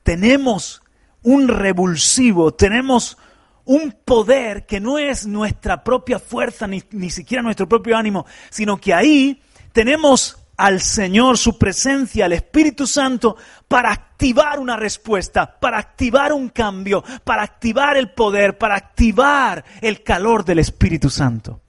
tenemos 0.01 0.81
un 1.23 1.49
revulsivo, 1.49 2.53
tenemos 2.53 3.17
un 3.65 3.95
poder 4.05 4.65
que 4.65 4.79
no 4.79 4.97
es 4.97 5.25
nuestra 5.25 5.83
propia 5.83 6.19
fuerza, 6.19 6.67
ni, 6.67 6.83
ni 6.91 7.09
siquiera 7.09 7.43
nuestro 7.43 7.67
propio 7.67 7.97
ánimo, 7.97 8.25
sino 8.49 8.77
que 8.77 8.93
ahí 8.93 9.41
tenemos 9.73 10.37
al 10.57 10.79
Señor, 10.81 11.37
su 11.37 11.57
presencia, 11.57 12.25
al 12.25 12.33
Espíritu 12.33 12.87
Santo, 12.87 13.35
para 13.67 13.91
activar 13.91 14.59
una 14.59 14.77
respuesta, 14.77 15.59
para 15.59 15.77
activar 15.77 16.31
un 16.31 16.49
cambio, 16.49 17.03
para 17.23 17.43
activar 17.43 17.97
el 17.97 18.11
poder, 18.11 18.57
para 18.57 18.75
activar 18.75 19.65
el 19.81 20.03
calor 20.03 20.45
del 20.45 20.59
Espíritu 20.59 21.09
Santo. 21.09 21.61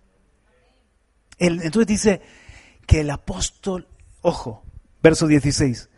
entonces 1.39 1.87
dice 1.87 2.23
que 2.87 3.01
el 3.01 3.11
apóstol, 3.11 3.89
ojo, 4.23 4.63
verso 5.03 5.27
16, 5.27 5.89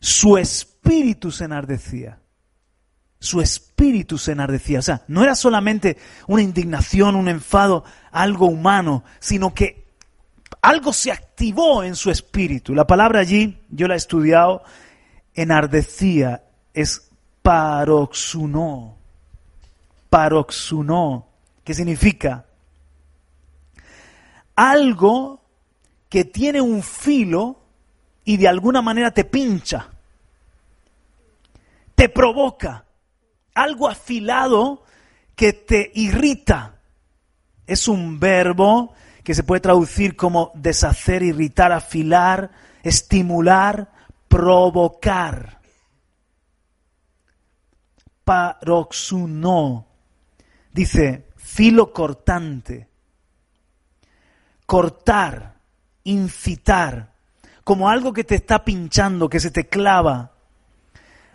su 0.00 0.36
espíritu 0.36 1.32
se 1.32 1.44
enardecía 1.44 2.20
su 3.20 3.40
espíritu 3.40 4.18
se 4.18 4.32
enardecía. 4.32 4.78
O 4.78 4.82
sea, 4.82 5.02
no 5.08 5.22
era 5.22 5.34
solamente 5.34 5.96
una 6.26 6.42
indignación, 6.42 7.16
un 7.16 7.28
enfado, 7.28 7.84
algo 8.10 8.46
humano, 8.46 9.04
sino 9.18 9.54
que 9.54 9.86
algo 10.62 10.92
se 10.92 11.12
activó 11.12 11.82
en 11.82 11.96
su 11.96 12.10
espíritu. 12.10 12.74
La 12.74 12.86
palabra 12.86 13.20
allí, 13.20 13.60
yo 13.70 13.88
la 13.88 13.94
he 13.94 13.96
estudiado, 13.96 14.62
enardecía, 15.34 16.44
es 16.74 17.10
paroxunó. 17.42 18.96
Paroxunó. 20.10 21.26
¿Qué 21.64 21.74
significa? 21.74 22.46
Algo 24.54 25.42
que 26.08 26.24
tiene 26.24 26.60
un 26.60 26.82
filo 26.82 27.60
y 28.24 28.36
de 28.36 28.48
alguna 28.48 28.82
manera 28.82 29.10
te 29.10 29.24
pincha, 29.24 29.88
te 31.94 32.08
provoca 32.08 32.84
algo 33.62 33.88
afilado 33.88 34.84
que 35.34 35.52
te 35.52 35.90
irrita. 35.94 36.80
Es 37.66 37.88
un 37.88 38.18
verbo 38.18 38.94
que 39.24 39.34
se 39.34 39.42
puede 39.42 39.60
traducir 39.60 40.16
como 40.16 40.52
deshacer, 40.54 41.22
irritar, 41.22 41.72
afilar, 41.72 42.50
estimular, 42.82 43.92
provocar. 44.28 45.60
Paroxuno 48.24 49.86
dice 50.72 51.28
filo 51.36 51.92
cortante, 51.92 52.88
cortar, 54.66 55.56
incitar, 56.04 57.14
como 57.64 57.88
algo 57.88 58.12
que 58.12 58.24
te 58.24 58.36
está 58.36 58.64
pinchando, 58.64 59.28
que 59.28 59.40
se 59.40 59.50
te 59.50 59.66
clava 59.66 60.37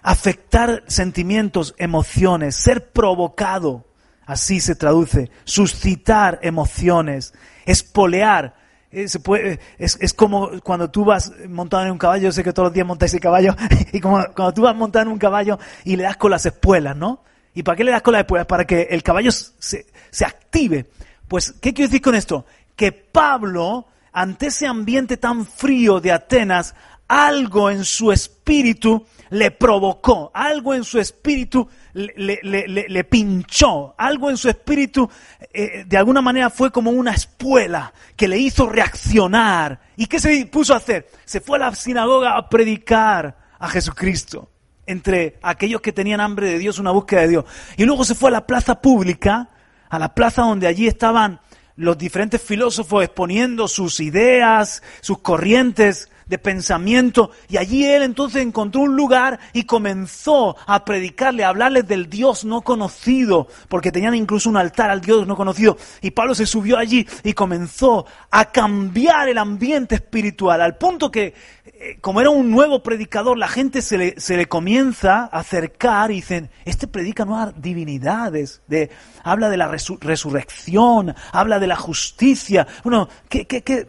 afectar 0.03 0.83
sentimientos, 0.87 1.73
emociones, 1.77 2.55
ser 2.55 2.91
provocado, 2.91 3.85
así 4.25 4.59
se 4.59 4.75
traduce, 4.75 5.31
suscitar 5.45 6.39
emociones, 6.43 7.33
espolear. 7.65 8.61
Eh, 8.91 9.07
puede, 9.23 9.59
es, 9.79 9.97
es, 9.99 10.13
como 10.13 10.61
cuando 10.61 10.91
tú 10.91 11.05
vas 11.05 11.31
montado 11.49 11.85
en 11.85 11.91
un 11.91 11.97
caballo, 11.97 12.25
yo 12.25 12.31
sé 12.31 12.43
que 12.43 12.53
todos 12.53 12.67
los 12.67 12.73
días 12.73 12.85
montáis 12.85 13.13
ese 13.13 13.19
caballo, 13.19 13.55
y 13.93 13.99
como 13.99 14.23
cuando 14.35 14.53
tú 14.53 14.61
vas 14.61 14.75
montado 14.75 15.05
en 15.05 15.11
un 15.11 15.17
caballo 15.17 15.57
y 15.83 15.95
le 15.95 16.03
das 16.03 16.17
con 16.17 16.29
las 16.29 16.45
espuelas, 16.45 16.95
¿no? 16.95 17.23
¿Y 17.55 17.63
para 17.63 17.75
qué 17.75 17.83
le 17.83 17.91
das 17.91 18.01
con 18.01 18.11
las 18.11 18.21
espuelas? 18.21 18.45
Para 18.45 18.65
que 18.65 18.83
el 18.91 19.01
caballo 19.01 19.31
se, 19.31 19.85
se 20.11 20.25
active. 20.25 20.85
Pues, 21.27 21.53
¿qué 21.53 21.73
quiero 21.73 21.89
decir 21.89 22.01
con 22.01 22.15
esto? 22.15 22.45
Que 22.75 22.91
Pablo, 22.91 23.87
ante 24.11 24.47
ese 24.47 24.67
ambiente 24.67 25.17
tan 25.17 25.45
frío 25.45 25.99
de 25.99 26.11
Atenas, 26.11 26.75
algo 27.07 27.69
en 27.69 27.83
su 27.83 28.11
espíritu 28.11 29.05
le 29.29 29.51
provocó, 29.51 30.31
algo 30.33 30.73
en 30.73 30.83
su 30.83 30.99
espíritu 30.99 31.67
le, 31.93 32.39
le, 32.43 33.03
pinchó, 33.03 33.95
algo 33.97 34.29
en 34.29 34.37
su 34.37 34.49
espíritu 34.49 35.09
eh, 35.51 35.85
de 35.87 35.97
alguna 35.97 36.21
manera 36.21 36.49
fue 36.49 36.71
como 36.71 36.91
una 36.91 37.13
espuela 37.13 37.93
que 38.15 38.27
le 38.27 38.37
hizo 38.37 38.69
reaccionar. 38.69 39.79
¿Y 39.97 40.05
qué 40.05 40.19
se 40.19 40.45
puso 40.45 40.73
a 40.73 40.77
hacer? 40.77 41.09
Se 41.25 41.41
fue 41.41 41.57
a 41.57 41.61
la 41.61 41.75
sinagoga 41.75 42.37
a 42.37 42.47
predicar 42.47 43.37
a 43.59 43.67
Jesucristo 43.69 44.49
entre 44.85 45.39
aquellos 45.41 45.81
que 45.81 45.93
tenían 45.93 46.19
hambre 46.19 46.51
de 46.51 46.59
Dios, 46.59 46.79
una 46.79 46.91
búsqueda 46.91 47.21
de 47.21 47.29
Dios. 47.29 47.45
Y 47.77 47.85
luego 47.85 48.03
se 48.05 48.15
fue 48.15 48.29
a 48.29 48.33
la 48.33 48.45
plaza 48.45 48.81
pública, 48.81 49.49
a 49.89 49.99
la 49.99 50.13
plaza 50.13 50.43
donde 50.43 50.67
allí 50.67 50.87
estaban 50.87 51.39
los 51.75 51.97
diferentes 51.97 52.41
filósofos 52.41 53.03
exponiendo 53.03 53.67
sus 53.67 53.99
ideas, 53.99 54.83
sus 55.01 55.19
corrientes 55.19 56.09
de 56.27 56.37
pensamiento. 56.37 57.31
Y 57.49 57.57
allí 57.57 57.85
él 57.85 58.03
entonces 58.03 58.41
encontró 58.41 58.81
un 58.81 58.95
lugar 58.95 59.39
y 59.53 59.63
comenzó 59.63 60.55
a 60.65 60.85
predicarle, 60.85 61.43
a 61.43 61.49
hablarles 61.49 61.87
del 61.87 62.09
Dios 62.09 62.45
no 62.45 62.61
conocido, 62.61 63.47
porque 63.69 63.91
tenían 63.91 64.15
incluso 64.15 64.49
un 64.49 64.57
altar 64.57 64.89
al 64.89 65.01
Dios 65.01 65.27
no 65.27 65.35
conocido. 65.35 65.77
Y 66.01 66.11
Pablo 66.11 66.35
se 66.35 66.45
subió 66.45 66.77
allí 66.77 67.07
y 67.23 67.33
comenzó 67.33 68.05
a 68.31 68.45
cambiar 68.45 69.29
el 69.29 69.37
ambiente 69.37 69.95
espiritual, 69.95 70.61
al 70.61 70.77
punto 70.77 71.11
que, 71.11 71.33
eh, 71.65 71.97
como 72.01 72.21
era 72.21 72.29
un 72.29 72.49
nuevo 72.49 72.83
predicador, 72.83 73.37
la 73.37 73.47
gente 73.47 73.81
se 73.81 73.97
le, 73.97 74.19
se 74.19 74.37
le 74.37 74.47
comienza 74.47 75.29
a 75.31 75.39
acercar 75.39 76.11
y 76.11 76.15
dicen, 76.15 76.49
este 76.65 76.87
predica 76.87 77.25
nuevas 77.25 77.53
divinidades, 77.61 78.61
de, 78.67 78.89
habla 79.23 79.49
de 79.49 79.57
la 79.57 79.67
resurrección, 79.67 81.15
habla 81.31 81.59
de 81.59 81.67
la 81.67 81.75
justicia. 81.75 82.67
Bueno, 82.83 83.09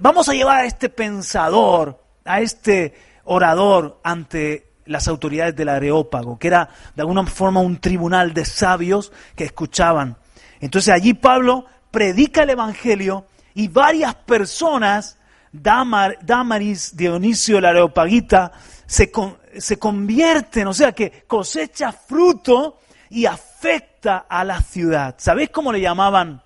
vamos 0.01 0.29
a 0.29 0.33
llevar 0.33 0.59
a 0.59 0.67
este 0.67 0.89
pensador 0.89 2.04
a 2.25 2.41
este 2.41 2.95
orador 3.25 4.01
ante 4.03 4.73
las 4.87 5.09
autoridades 5.09 5.57
del 5.57 5.71
Areópago, 5.71 6.39
que 6.39 6.49
era 6.49 6.69
de 6.95 7.03
alguna 7.03 7.25
forma 7.27 7.61
un 7.61 7.79
tribunal 7.79 8.35
de 8.35 8.45
sabios 8.45 9.13
que 9.35 9.45
escuchaban. 9.45 10.17
Entonces 10.61 10.93
allí 10.93 11.15
Pablo 11.15 11.67
predica 11.91 12.43
el 12.43 12.51
Evangelio 12.51 13.27
y 13.55 13.69
varias 13.69 14.15
personas, 14.15 15.19
Damaris, 15.53 16.97
Dionisio, 16.97 17.59
el 17.59 17.65
Areopagita, 17.65 18.53
se, 18.87 19.11
se 19.57 19.79
convierten, 19.79 20.67
o 20.67 20.75
sea 20.75 20.93
que 20.93 21.25
cosecha 21.27 21.93
fruto 21.93 22.79
y 23.11 23.27
afecta 23.27 23.55
afecta 23.65 24.27
a 24.29 24.45
la 24.45 24.61
ciudad. 24.61 25.15
¿Sabéis 25.17 25.49
cómo 25.49 25.73
le 25.73 25.81
llamaban? 25.81 26.43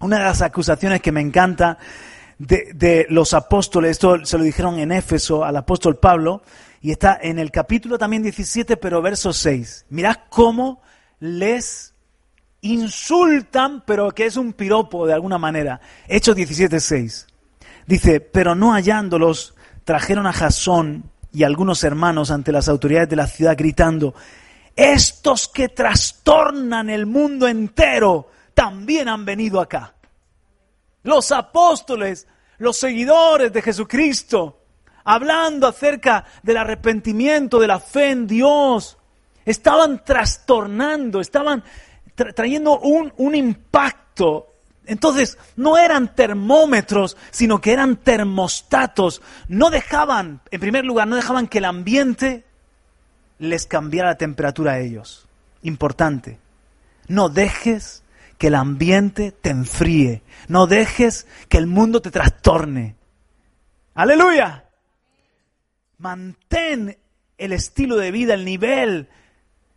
Una 0.00 0.18
de 0.18 0.24
las 0.24 0.40
acusaciones 0.40 1.02
que 1.02 1.12
me 1.12 1.20
encanta 1.20 1.76
de, 2.38 3.06
los 3.08 3.34
apóstoles, 3.34 3.92
esto 3.92 4.24
se 4.24 4.38
lo 4.38 4.44
dijeron 4.44 4.78
en 4.78 4.92
Éfeso 4.92 5.44
al 5.44 5.56
apóstol 5.56 5.96
Pablo, 5.96 6.42
y 6.80 6.92
está 6.92 7.18
en 7.20 7.38
el 7.38 7.50
capítulo 7.50 7.98
también 7.98 8.22
17, 8.22 8.76
pero 8.76 9.02
verso 9.02 9.32
6. 9.32 9.86
Mirad 9.90 10.16
cómo 10.28 10.80
les 11.18 11.94
insultan, 12.60 13.82
pero 13.84 14.10
que 14.12 14.26
es 14.26 14.36
un 14.36 14.52
piropo 14.52 15.06
de 15.06 15.14
alguna 15.14 15.38
manera. 15.38 15.80
Hechos 16.06 16.36
17, 16.36 16.78
6. 16.78 17.26
Dice, 17.86 18.20
pero 18.20 18.54
no 18.54 18.72
hallándolos, 18.72 19.54
trajeron 19.84 20.26
a 20.26 20.32
Jasón 20.32 21.10
y 21.32 21.42
algunos 21.42 21.82
hermanos 21.82 22.30
ante 22.30 22.52
las 22.52 22.68
autoridades 22.68 23.08
de 23.08 23.16
la 23.16 23.26
ciudad 23.26 23.56
gritando, 23.56 24.14
estos 24.76 25.48
que 25.48 25.68
trastornan 25.68 26.88
el 26.90 27.06
mundo 27.06 27.48
entero 27.48 28.30
también 28.54 29.08
han 29.08 29.24
venido 29.24 29.60
acá. 29.60 29.94
Los 31.08 31.32
apóstoles, 31.32 32.26
los 32.58 32.76
seguidores 32.76 33.50
de 33.50 33.62
Jesucristo, 33.62 34.60
hablando 35.04 35.66
acerca 35.66 36.26
del 36.42 36.58
arrepentimiento, 36.58 37.58
de 37.58 37.66
la 37.66 37.80
fe 37.80 38.10
en 38.10 38.26
Dios, 38.26 38.98
estaban 39.46 40.04
trastornando, 40.04 41.20
estaban 41.20 41.64
trayendo 42.34 42.78
un, 42.80 43.10
un 43.16 43.34
impacto 43.34 44.48
entonces, 44.84 45.36
no 45.54 45.76
eran 45.76 46.14
termómetros, 46.14 47.18
sino 47.30 47.60
que 47.60 47.72
eran 47.72 47.96
termostatos. 47.96 49.20
No 49.46 49.68
dejaban, 49.68 50.40
en 50.50 50.60
primer 50.60 50.86
lugar, 50.86 51.06
no 51.06 51.16
dejaban 51.16 51.46
que 51.46 51.58
el 51.58 51.66
ambiente 51.66 52.46
les 53.38 53.66
cambiara 53.66 54.08
la 54.08 54.16
temperatura 54.16 54.72
a 54.72 54.78
ellos. 54.78 55.28
Importante. 55.62 56.38
No 57.06 57.28
dejes 57.28 58.02
que 58.38 58.46
el 58.46 58.54
ambiente 58.54 59.32
te 59.32 59.50
enfríe. 59.50 60.22
No 60.46 60.66
dejes 60.66 61.26
que 61.48 61.58
el 61.58 61.66
mundo 61.66 62.00
te 62.00 62.10
trastorne. 62.10 62.96
Aleluya. 63.94 64.64
Mantén 65.98 66.96
el 67.36 67.52
estilo 67.52 67.96
de 67.96 68.12
vida, 68.12 68.34
el 68.34 68.44
nivel, 68.44 69.08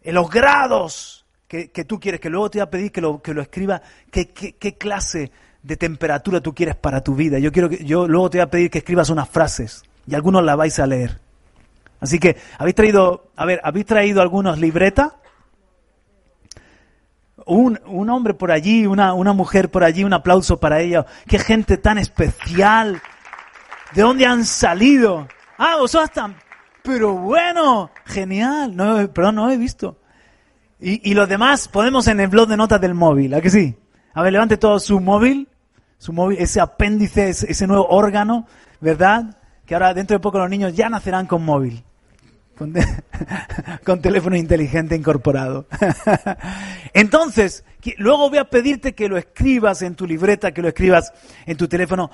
los 0.03 0.29
grados 0.29 1.25
que, 1.47 1.85
tú 1.85 1.99
quieres, 1.99 2.21
que 2.21 2.29
luego 2.29 2.49
te 2.49 2.59
voy 2.59 2.63
a 2.63 2.69
pedir 2.69 2.91
que 2.91 3.01
lo, 3.01 3.21
que 3.21 3.33
lo 3.33 3.41
escriba, 3.41 3.81
qué, 4.09 4.29
qué, 4.29 4.77
clase 4.77 5.31
de 5.61 5.75
temperatura 5.75 6.39
tú 6.39 6.53
quieres 6.53 6.75
para 6.75 7.01
tu 7.01 7.15
vida. 7.15 7.39
Yo 7.39 7.51
quiero 7.51 7.67
que, 7.67 7.83
yo 7.83 8.07
luego 8.07 8.29
te 8.29 8.37
voy 8.37 8.43
a 8.43 8.49
pedir 8.49 8.69
que 8.69 8.77
escribas 8.77 9.09
unas 9.09 9.27
frases 9.27 9.83
y 10.07 10.15
algunos 10.15 10.43
las 10.43 10.55
vais 10.55 10.79
a 10.79 10.87
leer. 10.87 11.19
Así 11.99 12.19
que, 12.19 12.37
¿habéis 12.57 12.75
traído, 12.75 13.31
a 13.35 13.45
ver, 13.45 13.59
¿habéis 13.63 13.85
traído 13.85 14.21
algunos 14.21 14.59
libretas? 14.59 15.13
Un, 17.45 17.79
un, 17.85 18.09
hombre 18.09 18.33
por 18.33 18.51
allí, 18.51 18.85
una, 18.85 19.13
una 19.13 19.33
mujer 19.33 19.69
por 19.69 19.83
allí, 19.83 20.03
un 20.03 20.13
aplauso 20.13 20.59
para 20.59 20.79
ella. 20.79 21.05
Qué 21.27 21.39
gente 21.39 21.77
tan 21.77 21.97
especial. 21.97 23.01
¿De 23.93 24.01
dónde 24.01 24.25
han 24.25 24.45
salido? 24.45 25.27
Ah, 25.57 25.77
vosotros 25.79 26.09
están. 26.09 26.35
Pero 26.83 27.13
bueno, 27.13 27.91
genial. 28.05 28.75
No, 28.75 29.07
perdón, 29.11 29.35
no 29.35 29.49
he 29.49 29.57
visto. 29.57 29.97
Y, 30.83 31.13
los 31.13 31.29
demás 31.29 31.67
podemos 31.67 32.07
en 32.07 32.19
el 32.19 32.27
blog 32.27 32.47
de 32.47 32.57
notas 32.57 32.81
del 32.81 32.95
móvil, 32.95 33.35
¿a 33.35 33.41
que 33.41 33.51
sí? 33.51 33.77
A 34.15 34.23
ver, 34.23 34.33
levante 34.33 34.57
todo 34.57 34.79
su 34.79 34.99
móvil, 34.99 35.47
su 35.99 36.11
móvil, 36.11 36.39
ese 36.39 36.59
apéndice, 36.59 37.29
ese, 37.29 37.67
nuevo 37.67 37.87
órgano, 37.87 38.47
¿verdad? 38.79 39.37
Que 39.67 39.75
ahora 39.75 39.93
dentro 39.93 40.15
de 40.15 40.19
poco 40.19 40.39
los 40.39 40.49
niños 40.49 40.73
ya 40.73 40.89
nacerán 40.89 41.27
con 41.27 41.45
móvil. 41.45 41.83
Con, 43.83 44.01
teléfono 44.01 44.35
inteligente 44.35 44.95
incorporado. 44.95 45.67
Entonces, 46.93 47.63
luego 47.97 48.29
voy 48.29 48.39
a 48.39 48.49
pedirte 48.49 48.93
que 48.93 49.09
lo 49.09 49.17
escribas 49.17 49.81
en 49.81 49.95
tu 49.95 50.05
libreta, 50.05 50.51
que 50.51 50.61
lo 50.61 50.67
escribas 50.67 51.11
en 51.45 51.57
tu 51.57 51.67
teléfono. 51.67 52.11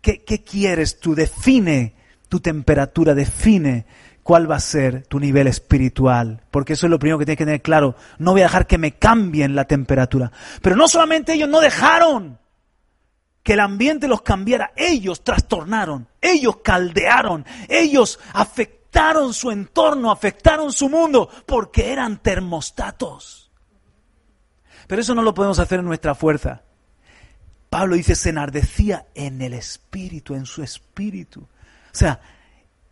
¿Qué, 0.00 0.22
qué 0.24 0.42
quieres 0.42 1.00
tú? 1.00 1.14
Define 1.14 1.94
tu 2.28 2.40
temperatura, 2.40 3.14
define 3.14 3.86
cuál 4.22 4.50
va 4.50 4.56
a 4.56 4.60
ser 4.60 5.06
tu 5.06 5.18
nivel 5.18 5.46
espiritual, 5.46 6.42
porque 6.50 6.74
eso 6.74 6.86
es 6.86 6.90
lo 6.90 6.98
primero 6.98 7.18
que 7.18 7.24
tienes 7.24 7.38
que 7.38 7.44
tener 7.46 7.62
claro. 7.62 7.96
No 8.18 8.32
voy 8.32 8.42
a 8.42 8.44
dejar 8.44 8.66
que 8.66 8.76
me 8.76 8.92
cambien 8.92 9.54
la 9.54 9.64
temperatura. 9.64 10.30
Pero 10.60 10.76
no 10.76 10.86
solamente 10.86 11.32
ellos 11.32 11.48
no 11.48 11.60
dejaron 11.60 12.38
que 13.42 13.54
el 13.54 13.60
ambiente 13.60 14.06
los 14.06 14.20
cambiara, 14.20 14.72
ellos 14.76 15.24
trastornaron, 15.24 16.06
ellos 16.20 16.58
caldearon, 16.58 17.46
ellos 17.68 18.20
afectaron 18.34 18.77
su 19.32 19.50
entorno, 19.50 20.10
afectaron 20.10 20.72
su 20.72 20.88
mundo, 20.88 21.28
porque 21.46 21.92
eran 21.92 22.18
termostatos. 22.18 23.50
Pero 24.86 25.02
eso 25.02 25.14
no 25.14 25.22
lo 25.22 25.34
podemos 25.34 25.58
hacer 25.58 25.80
en 25.80 25.86
nuestra 25.86 26.14
fuerza. 26.14 26.62
Pablo 27.70 27.96
dice, 27.96 28.14
se 28.14 28.30
enardecía 28.30 29.06
en 29.14 29.42
el 29.42 29.52
espíritu, 29.52 30.34
en 30.34 30.46
su 30.46 30.62
espíritu. 30.62 31.40
O 31.40 31.46
sea, 31.92 32.20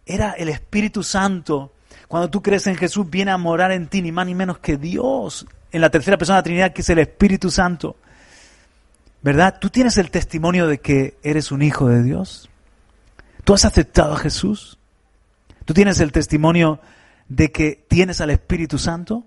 era 0.04 0.32
el 0.32 0.48
Espíritu 0.48 1.02
Santo. 1.02 1.72
Cuando 2.08 2.30
tú 2.30 2.42
crees 2.42 2.66
en 2.66 2.76
Jesús, 2.76 3.08
viene 3.08 3.30
a 3.30 3.38
morar 3.38 3.72
en 3.72 3.88
ti, 3.88 4.02
ni 4.02 4.12
más 4.12 4.26
ni 4.26 4.34
menos 4.34 4.58
que 4.58 4.76
Dios, 4.76 5.46
en 5.72 5.80
la 5.80 5.90
tercera 5.90 6.18
persona 6.18 6.36
de 6.36 6.40
la 6.40 6.44
Trinidad, 6.44 6.72
que 6.72 6.82
es 6.82 6.90
el 6.90 6.98
Espíritu 6.98 7.50
Santo. 7.50 7.96
¿Verdad? 9.22 9.58
¿Tú 9.58 9.70
tienes 9.70 9.96
el 9.96 10.10
testimonio 10.10 10.66
de 10.66 10.78
que 10.78 11.16
eres 11.22 11.50
un 11.50 11.62
hijo 11.62 11.88
de 11.88 12.02
Dios? 12.02 12.50
¿Tú 13.44 13.54
has 13.54 13.64
aceptado 13.64 14.14
a 14.14 14.18
Jesús? 14.18 14.75
¿Tú 15.66 15.74
tienes 15.74 16.00
el 16.00 16.12
testimonio 16.12 16.80
de 17.28 17.52
que 17.52 17.84
tienes 17.88 18.22
al 18.22 18.30
Espíritu 18.30 18.78
Santo? 18.78 19.26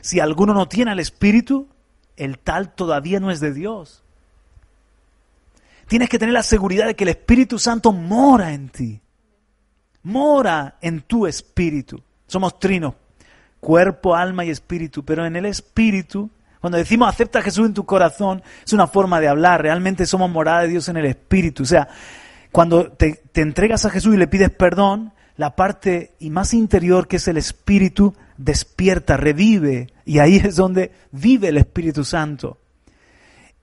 Si 0.00 0.20
alguno 0.20 0.54
no 0.54 0.66
tiene 0.66 0.92
al 0.92 1.00
Espíritu, 1.00 1.68
el 2.16 2.38
tal 2.38 2.74
todavía 2.74 3.20
no 3.20 3.30
es 3.30 3.40
de 3.40 3.52
Dios. 3.52 4.02
Tienes 5.86 6.08
que 6.08 6.18
tener 6.18 6.32
la 6.32 6.42
seguridad 6.42 6.86
de 6.86 6.96
que 6.96 7.04
el 7.04 7.10
Espíritu 7.10 7.58
Santo 7.58 7.92
mora 7.92 8.54
en 8.54 8.70
ti 8.70 9.02
mora 10.04 10.76
en 10.80 11.00
tu 11.00 11.26
espíritu. 11.26 12.00
Somos 12.28 12.58
trinos, 12.60 12.94
cuerpo, 13.58 14.14
alma 14.14 14.44
y 14.44 14.50
espíritu, 14.50 15.04
pero 15.04 15.26
en 15.26 15.34
el 15.34 15.46
espíritu, 15.46 16.30
cuando 16.60 16.78
decimos 16.78 17.08
acepta 17.08 17.40
a 17.40 17.42
Jesús 17.42 17.66
en 17.66 17.74
tu 17.74 17.84
corazón, 17.84 18.42
es 18.64 18.72
una 18.72 18.86
forma 18.86 19.20
de 19.20 19.28
hablar, 19.28 19.62
realmente 19.62 20.06
somos 20.06 20.30
morada 20.30 20.62
de 20.62 20.68
Dios 20.68 20.88
en 20.88 20.98
el 20.98 21.06
espíritu. 21.06 21.64
O 21.64 21.66
sea, 21.66 21.88
cuando 22.52 22.92
te, 22.92 23.22
te 23.32 23.40
entregas 23.40 23.84
a 23.84 23.90
Jesús 23.90 24.14
y 24.14 24.18
le 24.18 24.28
pides 24.28 24.50
perdón, 24.50 25.12
la 25.36 25.56
parte 25.56 26.14
y 26.20 26.30
más 26.30 26.54
interior 26.54 27.08
que 27.08 27.16
es 27.16 27.28
el 27.28 27.36
espíritu 27.36 28.14
despierta, 28.36 29.16
revive, 29.16 29.88
y 30.04 30.18
ahí 30.18 30.36
es 30.36 30.56
donde 30.56 30.92
vive 31.12 31.48
el 31.48 31.56
Espíritu 31.56 32.04
Santo. 32.04 32.58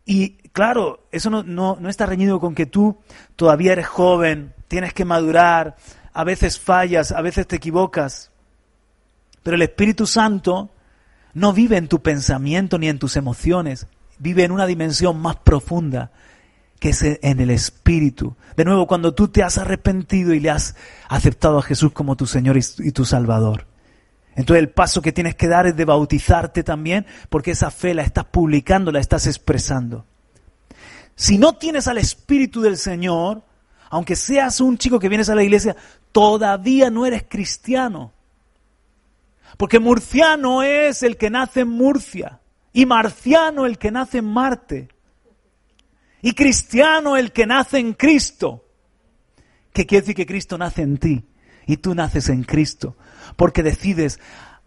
Y 0.05 0.38
claro, 0.53 1.07
eso 1.12 1.29
no, 1.29 1.43
no, 1.43 1.77
no 1.79 1.89
está 1.89 2.05
reñido 2.05 2.39
con 2.39 2.55
que 2.55 2.65
tú 2.65 2.97
todavía 3.36 3.73
eres 3.73 3.88
joven, 3.88 4.53
tienes 4.67 4.93
que 4.93 5.05
madurar, 5.05 5.75
a 6.13 6.23
veces 6.23 6.60
fallas, 6.60 7.12
a 7.12 7.21
veces 7.21 7.47
te 7.47 7.57
equivocas, 7.57 8.31
pero 9.43 9.55
el 9.55 9.62
Espíritu 9.62 10.05
Santo 10.05 10.71
no 11.34 11.53
vive 11.53 11.77
en 11.77 11.88
tu 11.88 12.01
pensamiento 12.01 12.77
ni 12.77 12.89
en 12.89 12.99
tus 12.99 13.15
emociones, 13.15 13.88
vive 14.19 14.43
en 14.43 14.51
una 14.51 14.65
dimensión 14.65 15.19
más 15.21 15.38
profunda, 15.38 16.12
que 16.81 16.89
es 16.89 17.03
en 17.03 17.39
el 17.39 17.51
Espíritu. 17.51 18.35
De 18.57 18.65
nuevo, 18.65 18.87
cuando 18.87 19.13
tú 19.13 19.27
te 19.27 19.43
has 19.43 19.59
arrepentido 19.59 20.33
y 20.33 20.39
le 20.39 20.49
has 20.49 20.75
aceptado 21.09 21.59
a 21.59 21.61
Jesús 21.61 21.91
como 21.91 22.15
tu 22.15 22.25
Señor 22.25 22.57
y 22.57 22.91
tu 22.91 23.05
Salvador. 23.05 23.67
Entonces 24.35 24.63
el 24.63 24.71
paso 24.71 24.99
que 24.99 25.11
tienes 25.11 25.35
que 25.35 25.47
dar 25.47 25.67
es 25.67 25.75
de 25.75 25.85
bautizarte 25.85 26.63
también, 26.63 27.05
porque 27.29 27.51
esa 27.51 27.69
fe 27.69 27.93
la 27.93 28.01
estás 28.01 28.25
publicando, 28.25 28.91
la 28.91 28.99
estás 28.99 29.27
expresando. 29.27 30.07
Si 31.15 31.37
no 31.37 31.53
tienes 31.53 31.87
al 31.87 31.99
Espíritu 31.99 32.61
del 32.61 32.77
Señor, 32.77 33.43
aunque 33.91 34.15
seas 34.15 34.59
un 34.59 34.79
chico 34.79 34.97
que 34.97 35.07
vienes 35.07 35.29
a 35.29 35.35
la 35.35 35.43
iglesia, 35.43 35.75
todavía 36.11 36.89
no 36.89 37.05
eres 37.05 37.25
cristiano. 37.29 38.11
Porque 39.55 39.77
murciano 39.77 40.63
es 40.63 41.03
el 41.03 41.15
que 41.15 41.29
nace 41.29 41.59
en 41.59 41.69
Murcia 41.69 42.39
y 42.73 42.87
marciano 42.87 43.67
el 43.67 43.77
que 43.77 43.91
nace 43.91 44.17
en 44.17 44.25
Marte 44.25 44.89
y 46.21 46.34
cristiano 46.34 47.17
el 47.17 47.31
que 47.31 47.45
nace 47.45 47.79
en 47.79 47.93
Cristo. 47.93 48.65
¿Qué 49.73 49.86
quiere 49.86 50.01
decir 50.01 50.15
que 50.15 50.25
Cristo 50.25 50.57
nace 50.57 50.81
en 50.81 50.97
ti 50.97 51.25
y 51.65 51.77
tú 51.77 51.95
naces 51.95 52.29
en 52.29 52.43
Cristo? 52.43 52.95
Porque 53.36 53.63
decides 53.63 54.19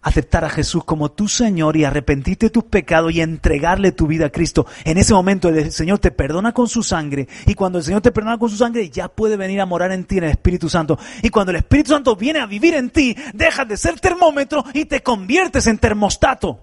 aceptar 0.05 0.45
a 0.45 0.51
Jesús 0.51 0.85
como 0.85 1.12
tu 1.12 1.29
Señor 1.29 1.77
y 1.77 1.85
arrepentirte 1.85 2.47
de 2.47 2.51
tus 2.51 2.64
pecados 2.64 3.12
y 3.12 3.23
entregarle 3.23 3.90
tu 3.90 4.07
vida 4.07 4.27
a 4.27 4.31
Cristo. 4.31 4.67
En 4.85 4.99
ese 4.99 5.14
momento 5.14 5.49
el 5.49 5.73
Señor 5.73 5.99
te 5.99 6.11
perdona 6.11 6.53
con 6.53 6.69
su 6.69 6.83
sangre 6.83 7.27
y 7.47 7.55
cuando 7.55 7.79
el 7.79 7.85
Señor 7.85 8.03
te 8.03 8.12
perdona 8.12 8.38
con 8.38 8.51
su 8.51 8.57
sangre 8.57 8.90
ya 8.90 9.09
puede 9.09 9.38
venir 9.38 9.61
a 9.62 9.67
morar 9.67 9.93
en 9.93 10.05
ti 10.05 10.19
en 10.19 10.25
el 10.25 10.31
Espíritu 10.31 10.69
Santo. 10.69 10.99
Y 11.23 11.31
cuando 11.31 11.51
el 11.51 11.57
Espíritu 11.57 11.90
Santo 11.90 12.17
viene 12.17 12.40
a 12.40 12.47
vivir 12.47 12.75
en 12.75 12.90
ti, 12.90 13.17
dejas 13.33 13.67
de 13.67 13.79
ser 13.79 13.99
termómetro 13.99 14.62
y 14.75 14.85
te 14.85 15.03
conviertes 15.03 15.67
en 15.67 15.79
termostato. 15.79 16.61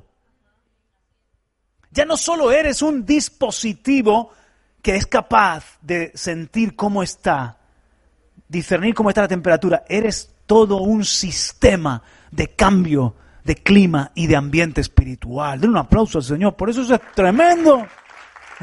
Ya 1.90 2.06
no 2.06 2.16
solo 2.16 2.52
eres 2.52 2.84
un 2.84 3.06
dispositivo 3.06 4.32
que 4.82 4.96
es 4.96 5.06
capaz 5.06 5.78
de 5.82 6.12
sentir 6.16 6.76
cómo 6.76 7.04
está, 7.04 7.58
discernir 8.48 8.96
cómo 8.96 9.10
está 9.10 9.22
la 9.22 9.28
temperatura, 9.28 9.84
eres 9.88 10.34
todo 10.46 10.78
un 10.78 11.06
sistema 11.06 12.02
de 12.32 12.56
cambio 12.56 13.16
de 13.44 13.56
clima 13.56 14.12
y 14.16 14.28
de 14.28 14.36
ambiente 14.36 14.82
espiritual. 14.82 15.60
Den 15.60 15.72
un 15.72 15.78
aplauso 15.78 16.18
al 16.18 16.24
Señor, 16.24 16.56
por 16.56 16.70
eso 16.70 16.82
eso 16.82 16.96
es 16.96 17.02
tremendo. 17.14 17.88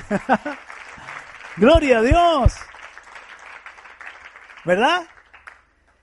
Gloria 1.57 1.99
a 1.99 2.03
Dios. 2.03 2.55
¿Verdad? 4.65 5.07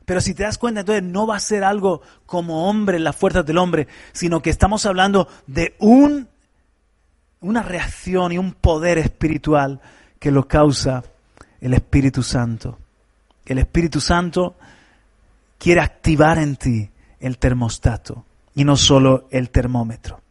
Pero 0.06 0.22
si 0.22 0.34
te 0.34 0.44
das 0.44 0.58
cuenta, 0.58 0.82
entonces 0.82 1.04
no 1.04 1.26
va 1.26 1.38
a 1.38 1.40
ser 1.40 1.64
algo 1.64 2.02
como 2.26 2.70
hombre 2.70 3.00
las 3.00 3.16
fuerzas 3.16 3.46
del 3.46 3.58
hombre, 3.58 3.88
sino 4.12 4.42
que 4.42 4.50
estamos 4.50 4.86
hablando 4.86 5.28
de 5.48 5.76
un, 5.80 6.30
una 7.40 7.64
reacción 7.64 8.32
y 8.32 8.38
un 8.38 8.54
poder 8.54 8.98
espiritual 8.98 9.82
que 10.20 10.32
lo 10.32 10.48
causa 10.48 11.04
el 11.62 11.74
Espíritu 11.74 12.24
Santo. 12.24 12.78
El 13.46 13.60
Espíritu 13.60 14.00
Santo 14.00 14.56
quiere 15.58 15.82
activar 15.82 16.38
en 16.38 16.56
ti 16.56 16.90
el 17.20 17.38
termostato 17.38 18.26
y 18.56 18.64
no 18.64 18.76
solo 18.76 19.28
el 19.32 19.50
termómetro. 19.50 20.22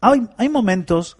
Hay, 0.00 0.28
hay 0.36 0.48
momentos, 0.48 1.16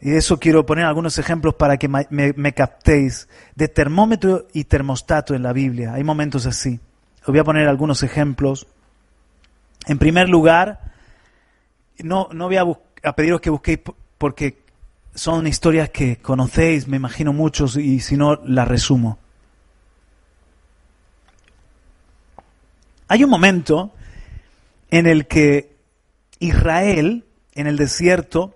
y 0.00 0.10
de 0.10 0.18
eso 0.18 0.38
quiero 0.38 0.66
poner 0.66 0.84
algunos 0.84 1.18
ejemplos 1.18 1.54
para 1.54 1.78
que 1.78 1.88
me, 1.88 2.52
captéis, 2.52 3.28
de 3.54 3.68
termómetro 3.68 4.46
y 4.52 4.64
termostato 4.64 5.34
en 5.34 5.42
la 5.42 5.52
Biblia. 5.52 5.94
Hay 5.94 6.04
momentos 6.04 6.46
así. 6.46 6.78
Os 7.22 7.28
voy 7.28 7.38
a 7.38 7.44
poner 7.44 7.68
algunos 7.68 8.02
ejemplos. 8.02 8.66
En 9.86 9.98
primer 9.98 10.28
lugar, 10.28 10.92
no, 11.98 12.28
no 12.32 12.46
voy 12.46 12.56
a, 12.56 13.12
pediros 13.12 13.40
que 13.40 13.50
busquéis 13.50 13.80
porque 14.18 14.65
son 15.16 15.46
historias 15.46 15.88
que 15.90 16.18
conocéis, 16.18 16.86
me 16.86 16.98
imagino 16.98 17.32
muchos, 17.32 17.76
y 17.76 18.00
si 18.00 18.16
no, 18.16 18.36
las 18.44 18.68
resumo. 18.68 19.18
Hay 23.08 23.24
un 23.24 23.30
momento 23.30 23.92
en 24.90 25.06
el 25.06 25.26
que 25.26 25.74
Israel, 26.38 27.24
en 27.54 27.66
el 27.66 27.78
desierto, 27.78 28.54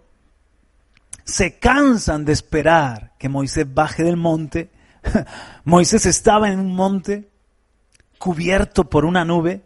se 1.25 1.59
cansan 1.59 2.27
de 2.27 2.33
esperar 2.33 3.14
que 3.18 3.31
Moisés 3.31 3.66
baje 3.73 4.05
del 4.05 4.18
monte. 4.18 4.70
Moisés 5.64 6.05
estaba 6.05 6.51
en 6.51 6.61
un 6.61 6.75
monte 6.75 7.31
cubierto 8.18 8.90
por 8.90 9.07
una 9.07 9.25
nube, 9.25 9.62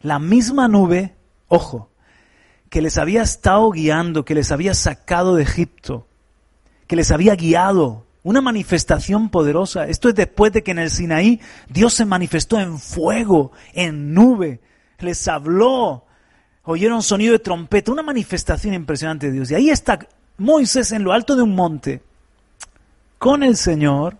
la 0.00 0.18
misma 0.18 0.68
nube, 0.68 1.14
ojo, 1.48 1.90
que 2.70 2.80
les 2.80 2.96
había 2.96 3.20
estado 3.20 3.70
guiando, 3.70 4.24
que 4.24 4.34
les 4.34 4.52
había 4.52 4.72
sacado 4.72 5.34
de 5.34 5.42
Egipto, 5.42 6.06
que 6.86 6.96
les 6.96 7.10
había 7.10 7.34
guiado, 7.34 8.06
una 8.22 8.40
manifestación 8.40 9.28
poderosa. 9.28 9.86
Esto 9.86 10.08
es 10.08 10.14
después 10.14 10.52
de 10.52 10.62
que 10.62 10.72
en 10.72 10.78
el 10.78 10.90
Sinaí 10.90 11.40
Dios 11.68 11.94
se 11.94 12.04
manifestó 12.04 12.58
en 12.58 12.78
fuego, 12.78 13.52
en 13.72 14.14
nube, 14.14 14.60
les 14.98 15.28
habló, 15.28 16.04
oyeron 16.64 17.02
sonido 17.02 17.32
de 17.32 17.38
trompeta, 17.38 17.92
una 17.92 18.02
manifestación 18.02 18.74
impresionante 18.74 19.26
de 19.26 19.32
Dios. 19.32 19.50
Y 19.50 19.54
ahí 19.54 19.70
está 19.70 19.98
Moisés 20.38 20.92
en 20.92 21.04
lo 21.04 21.12
alto 21.12 21.36
de 21.36 21.42
un 21.42 21.54
monte, 21.54 22.02
con 23.18 23.42
el 23.42 23.56
Señor, 23.56 24.16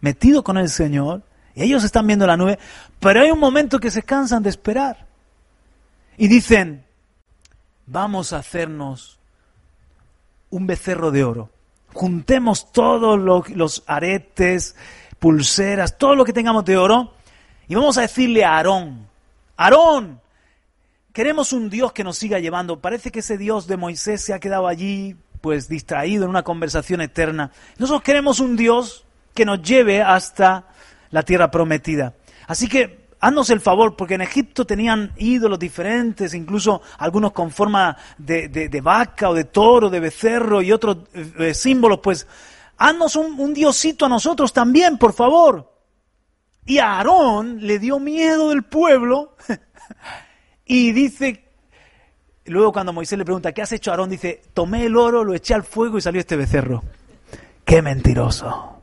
metido 0.00 0.42
con 0.42 0.56
el 0.56 0.68
Señor, 0.68 1.22
y 1.54 1.62
ellos 1.62 1.84
están 1.84 2.06
viendo 2.06 2.26
la 2.26 2.36
nube, 2.36 2.58
pero 3.00 3.20
hay 3.20 3.30
un 3.30 3.38
momento 3.38 3.78
que 3.78 3.90
se 3.90 4.02
cansan 4.02 4.42
de 4.42 4.50
esperar. 4.50 5.06
Y 6.16 6.28
dicen, 6.28 6.84
vamos 7.86 8.32
a 8.32 8.38
hacernos 8.38 9.18
un 10.50 10.66
becerro 10.66 11.10
de 11.10 11.24
oro. 11.24 11.50
Juntemos 11.94 12.72
todos 12.72 13.48
los, 13.48 13.82
aretes, 13.86 14.76
pulseras, 15.18 15.96
todo 15.96 16.14
lo 16.14 16.24
que 16.24 16.32
tengamos 16.32 16.64
de 16.64 16.76
oro, 16.76 17.14
y 17.68 17.74
vamos 17.74 17.96
a 17.96 18.02
decirle 18.02 18.44
a 18.44 18.56
Aarón, 18.56 19.08
Aarón, 19.56 20.20
queremos 21.12 21.52
un 21.52 21.70
Dios 21.70 21.92
que 21.92 22.04
nos 22.04 22.18
siga 22.18 22.40
llevando. 22.40 22.80
Parece 22.80 23.10
que 23.10 23.20
ese 23.20 23.38
Dios 23.38 23.66
de 23.66 23.76
Moisés 23.76 24.20
se 24.20 24.34
ha 24.34 24.40
quedado 24.40 24.66
allí, 24.66 25.16
pues 25.40 25.68
distraído 25.68 26.24
en 26.24 26.30
una 26.30 26.42
conversación 26.42 27.00
eterna. 27.00 27.52
Nosotros 27.78 28.02
queremos 28.02 28.40
un 28.40 28.56
Dios 28.56 29.04
que 29.32 29.44
nos 29.44 29.62
lleve 29.62 30.02
hasta 30.02 30.66
la 31.10 31.22
tierra 31.22 31.50
prometida. 31.50 32.14
Así 32.46 32.68
que 32.68 33.03
haznos 33.24 33.48
el 33.48 33.60
favor, 33.60 33.96
porque 33.96 34.14
en 34.14 34.20
Egipto 34.20 34.66
tenían 34.66 35.12
ídolos 35.16 35.58
diferentes, 35.58 36.34
incluso 36.34 36.82
algunos 36.98 37.32
con 37.32 37.50
forma 37.50 37.96
de, 38.18 38.80
vaca 38.82 39.30
o 39.30 39.34
de 39.34 39.44
toro, 39.44 39.88
de 39.88 39.98
becerro 39.98 40.60
y 40.60 40.72
otros 40.72 40.98
eh, 41.14 41.54
símbolos, 41.54 42.00
pues 42.00 42.26
haznos 42.76 43.16
un, 43.16 43.40
un 43.40 43.54
diosito 43.54 44.04
a 44.04 44.10
nosotros 44.10 44.52
también, 44.52 44.98
por 44.98 45.14
favor. 45.14 45.72
Y 46.66 46.78
a 46.78 46.98
Aarón 46.98 47.66
le 47.66 47.78
dio 47.78 47.98
miedo 47.98 48.50
del 48.50 48.62
pueblo 48.62 49.36
y 50.66 50.92
dice, 50.92 51.48
luego 52.44 52.72
cuando 52.72 52.92
Moisés 52.92 53.18
le 53.18 53.24
pregunta, 53.24 53.52
¿qué 53.52 53.62
has 53.62 53.72
hecho 53.72 53.90
Aarón? 53.90 54.10
Dice, 54.10 54.42
tomé 54.52 54.84
el 54.84 54.98
oro, 54.98 55.24
lo 55.24 55.32
eché 55.32 55.54
al 55.54 55.64
fuego 55.64 55.96
y 55.96 56.02
salió 56.02 56.20
este 56.20 56.36
becerro. 56.36 56.82
¡Qué 57.64 57.80
mentiroso! 57.80 58.73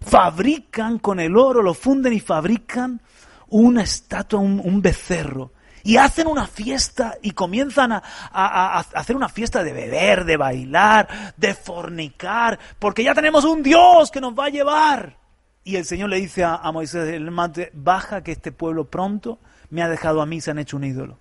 Fabrican 0.00 0.98
con 0.98 1.20
el 1.20 1.36
oro, 1.36 1.62
lo 1.62 1.74
funden 1.74 2.12
y 2.12 2.20
fabrican 2.20 3.00
una 3.48 3.82
estatua, 3.82 4.40
un, 4.40 4.82
becerro. 4.82 5.52
Y 5.82 5.96
hacen 5.96 6.26
una 6.26 6.46
fiesta 6.46 7.16
y 7.22 7.30
comienzan 7.30 7.92
a, 7.92 8.78
hacer 8.94 9.16
una 9.16 9.28
fiesta 9.28 9.62
de 9.62 9.72
beber, 9.72 10.24
de 10.24 10.36
bailar, 10.36 11.34
de 11.36 11.54
fornicar, 11.54 12.58
porque 12.78 13.04
ya 13.04 13.14
tenemos 13.14 13.44
un 13.44 13.62
Dios 13.62 14.10
que 14.10 14.20
nos 14.20 14.34
va 14.34 14.46
a 14.46 14.50
llevar. 14.50 15.16
Y 15.64 15.76
el 15.76 15.84
Señor 15.84 16.10
le 16.10 16.20
dice 16.20 16.44
a, 16.44 16.56
a 16.56 16.72
Moisés, 16.72 17.08
el 17.08 17.30
mate, 17.30 17.70
baja 17.74 18.22
que 18.22 18.32
este 18.32 18.52
pueblo 18.52 18.84
pronto 18.84 19.38
me 19.70 19.82
ha 19.82 19.88
dejado 19.88 20.20
a 20.20 20.26
mí, 20.26 20.40
se 20.40 20.50
han 20.50 20.58
hecho 20.58 20.76
un 20.76 20.84
ídolo. 20.84 21.18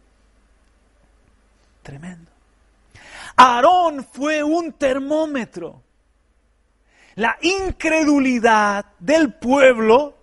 Tremendo. 1.84 2.32
Aarón 3.38 4.04
fue 4.04 4.44
un 4.44 4.74
termómetro 4.74 5.84
la 7.18 7.36
incredulidad 7.42 8.86
del 9.00 9.34
pueblo 9.34 10.16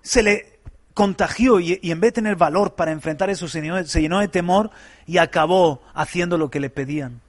se 0.00 0.22
le 0.22 0.60
contagió 0.94 1.58
y, 1.58 1.80
en 1.82 2.00
vez 2.00 2.10
de 2.10 2.22
tener 2.22 2.36
valor 2.36 2.76
para 2.76 2.92
enfrentar 2.92 3.30
eso, 3.30 3.48
se 3.48 3.60
llenó, 3.60 4.20
de 4.20 4.28
temor 4.28 4.70
y 5.06 5.18
acabó 5.18 5.82
haciendo 5.92 6.38
lo 6.38 6.52
que 6.52 6.60
le 6.60 6.70
pedían. 6.70 7.20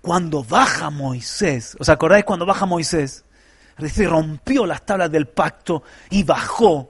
Cuando 0.00 0.44
baja 0.44 0.90
Moisés, 0.90 1.76
¿os 1.80 1.88
acordáis 1.88 2.24
cuando 2.24 2.46
baja 2.46 2.66
Moisés? 2.66 3.24
Se 3.84 4.06
rompió 4.06 4.64
las 4.64 4.86
tablas 4.86 5.10
del 5.10 5.26
pacto 5.26 5.82
y 6.10 6.22
bajó, 6.22 6.88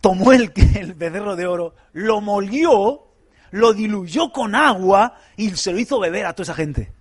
tomó 0.00 0.32
el, 0.32 0.52
el 0.76 0.94
becerro 0.94 1.34
de 1.34 1.46
oro, 1.48 1.74
lo 1.92 2.20
molió, 2.20 3.02
lo 3.50 3.72
diluyó 3.72 4.30
con 4.30 4.54
agua 4.54 5.18
y 5.36 5.50
se 5.56 5.72
lo 5.72 5.80
hizo 5.80 5.98
beber 5.98 6.24
a 6.26 6.34
toda 6.34 6.44
esa 6.44 6.54
gente 6.54 6.92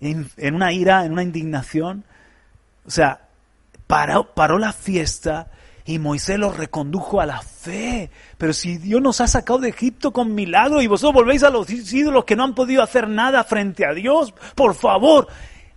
en, 0.00 0.54
una 0.54 0.72
ira, 0.72 1.04
en 1.04 1.12
una 1.12 1.22
indignación. 1.22 2.04
O 2.86 2.90
sea, 2.90 3.28
paró, 3.86 4.34
paró 4.34 4.58
la 4.58 4.72
fiesta 4.72 5.50
y 5.84 5.98
Moisés 5.98 6.38
los 6.38 6.56
recondujo 6.56 7.20
a 7.20 7.26
la 7.26 7.40
fe. 7.40 8.10
Pero 8.38 8.52
si 8.52 8.78
Dios 8.78 9.00
nos 9.00 9.20
ha 9.20 9.28
sacado 9.28 9.60
de 9.60 9.68
Egipto 9.68 10.12
con 10.12 10.34
milagro 10.34 10.82
y 10.82 10.86
vosotros 10.86 11.14
volvéis 11.14 11.42
a 11.42 11.50
los 11.50 11.70
ídolos 11.70 12.24
que 12.24 12.36
no 12.36 12.44
han 12.44 12.54
podido 12.54 12.82
hacer 12.82 13.08
nada 13.08 13.44
frente 13.44 13.86
a 13.86 13.92
Dios, 13.92 14.34
por 14.54 14.74
favor. 14.74 15.28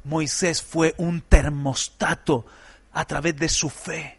Moisés 0.03 0.61
fue 0.61 0.95
un 0.97 1.21
termostato 1.21 2.45
a 2.93 3.05
través 3.05 3.37
de 3.37 3.49
su 3.49 3.69
fe. 3.69 4.17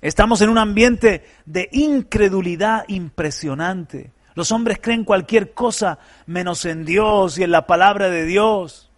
Estamos 0.00 0.40
en 0.40 0.48
un 0.48 0.58
ambiente 0.58 1.26
de 1.44 1.68
incredulidad 1.72 2.84
impresionante. 2.88 4.12
Los 4.40 4.52
hombres 4.52 4.78
creen 4.80 5.04
cualquier 5.04 5.52
cosa 5.52 5.98
menos 6.24 6.64
en 6.64 6.86
Dios 6.86 7.36
y 7.36 7.42
en 7.42 7.50
la 7.50 7.66
palabra 7.66 8.08
de 8.08 8.24
Dios. 8.24 8.88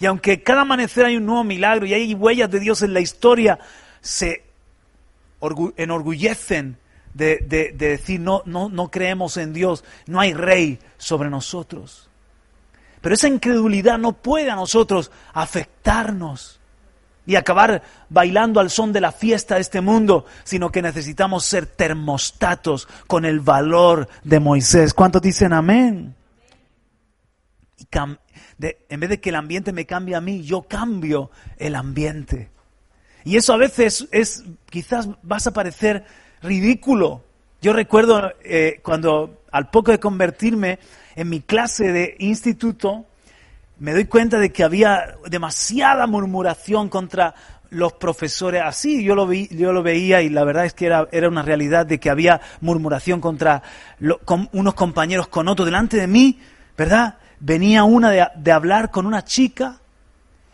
Y 0.00 0.06
aunque 0.06 0.42
cada 0.42 0.62
amanecer 0.62 1.04
hay 1.04 1.16
un 1.16 1.26
nuevo 1.26 1.44
milagro 1.44 1.86
y 1.86 1.94
hay 1.94 2.12
huellas 2.12 2.50
de 2.50 2.58
Dios 2.58 2.82
en 2.82 2.92
la 2.92 2.98
historia, 2.98 3.60
se 4.00 4.42
enorgullecen 5.76 6.76
de, 7.14 7.38
de, 7.38 7.70
decir 7.70 8.18
no, 8.18 8.42
no, 8.46 8.68
no 8.68 8.90
creemos 8.90 9.36
en 9.36 9.52
Dios, 9.52 9.84
no 10.08 10.18
hay 10.18 10.34
rey 10.34 10.80
sobre 10.96 11.30
nosotros. 11.30 12.10
Pero 13.00 13.14
esa 13.14 13.28
incredulidad 13.28 13.96
no 13.96 14.12
puede 14.12 14.50
a 14.50 14.56
nosotros 14.56 15.12
afectarnos 15.34 16.57
y 17.28 17.36
acabar 17.36 17.82
bailando 18.08 18.58
al 18.58 18.70
son 18.70 18.90
de 18.90 19.02
la 19.02 19.12
fiesta 19.12 19.56
de 19.56 19.60
este 19.60 19.82
mundo, 19.82 20.24
sino 20.44 20.72
que 20.72 20.80
necesitamos 20.80 21.44
ser 21.44 21.66
termostatos 21.66 22.88
con 23.06 23.26
el 23.26 23.40
valor 23.40 24.08
de 24.24 24.40
Moisés. 24.40 24.94
¿Cuántos 24.94 25.20
dicen 25.20 25.52
amén? 25.52 26.16
Y 27.76 27.86
en 27.92 29.00
vez 29.00 29.10
de 29.10 29.20
que 29.20 29.28
el 29.28 29.34
ambiente 29.34 29.74
me 29.74 29.84
cambie 29.84 30.14
a 30.14 30.22
mí, 30.22 30.42
yo 30.42 30.62
cambio 30.62 31.30
el 31.58 31.74
ambiente. 31.74 32.48
Y 33.24 33.36
eso 33.36 33.52
a 33.52 33.58
veces 33.58 34.08
es, 34.10 34.44
quizás 34.70 35.10
vas 35.22 35.46
a 35.46 35.52
parecer 35.52 36.06
ridículo. 36.40 37.24
Yo 37.60 37.74
recuerdo 37.74 38.32
eh, 38.42 38.80
cuando 38.82 39.42
al 39.52 39.68
poco 39.68 39.90
de 39.90 40.00
convertirme 40.00 40.78
en 41.14 41.28
mi 41.28 41.42
clase 41.42 41.92
de 41.92 42.16
instituto, 42.20 43.04
me 43.78 43.92
doy 43.92 44.06
cuenta 44.06 44.38
de 44.38 44.50
que 44.50 44.64
había 44.64 45.16
demasiada 45.28 46.06
murmuración 46.06 46.88
contra 46.88 47.34
los 47.70 47.92
profesores 47.92 48.62
así, 48.64 49.04
yo 49.04 49.14
lo, 49.14 49.26
vi, 49.26 49.48
yo 49.50 49.72
lo 49.72 49.82
veía 49.82 50.22
y 50.22 50.30
la 50.30 50.44
verdad 50.44 50.64
es 50.64 50.72
que 50.72 50.86
era, 50.86 51.06
era 51.12 51.28
una 51.28 51.42
realidad 51.42 51.86
de 51.86 52.00
que 52.00 52.08
había 52.08 52.40
murmuración 52.60 53.20
contra 53.20 53.62
con 54.24 54.48
unos 54.52 54.74
compañeros 54.74 55.28
con 55.28 55.48
otros. 55.48 55.66
Delante 55.66 55.98
de 55.98 56.06
mí, 56.06 56.38
¿verdad? 56.76 57.18
Venía 57.40 57.84
una 57.84 58.10
de, 58.10 58.26
de 58.36 58.52
hablar 58.52 58.90
con 58.90 59.06
una 59.06 59.24
chica 59.24 59.80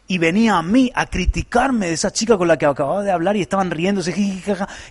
y 0.06 0.18
venía 0.18 0.56
a 0.56 0.62
mí 0.62 0.90
a 0.94 1.06
criticarme 1.06 1.86
de 1.86 1.94
esa 1.94 2.10
chica 2.10 2.36
con 2.36 2.48
la 2.48 2.58
que 2.58 2.66
acababa 2.66 3.02
de 3.02 3.10
hablar 3.10 3.36
y 3.36 3.42
estaban 3.42 3.70
riéndose 3.70 4.14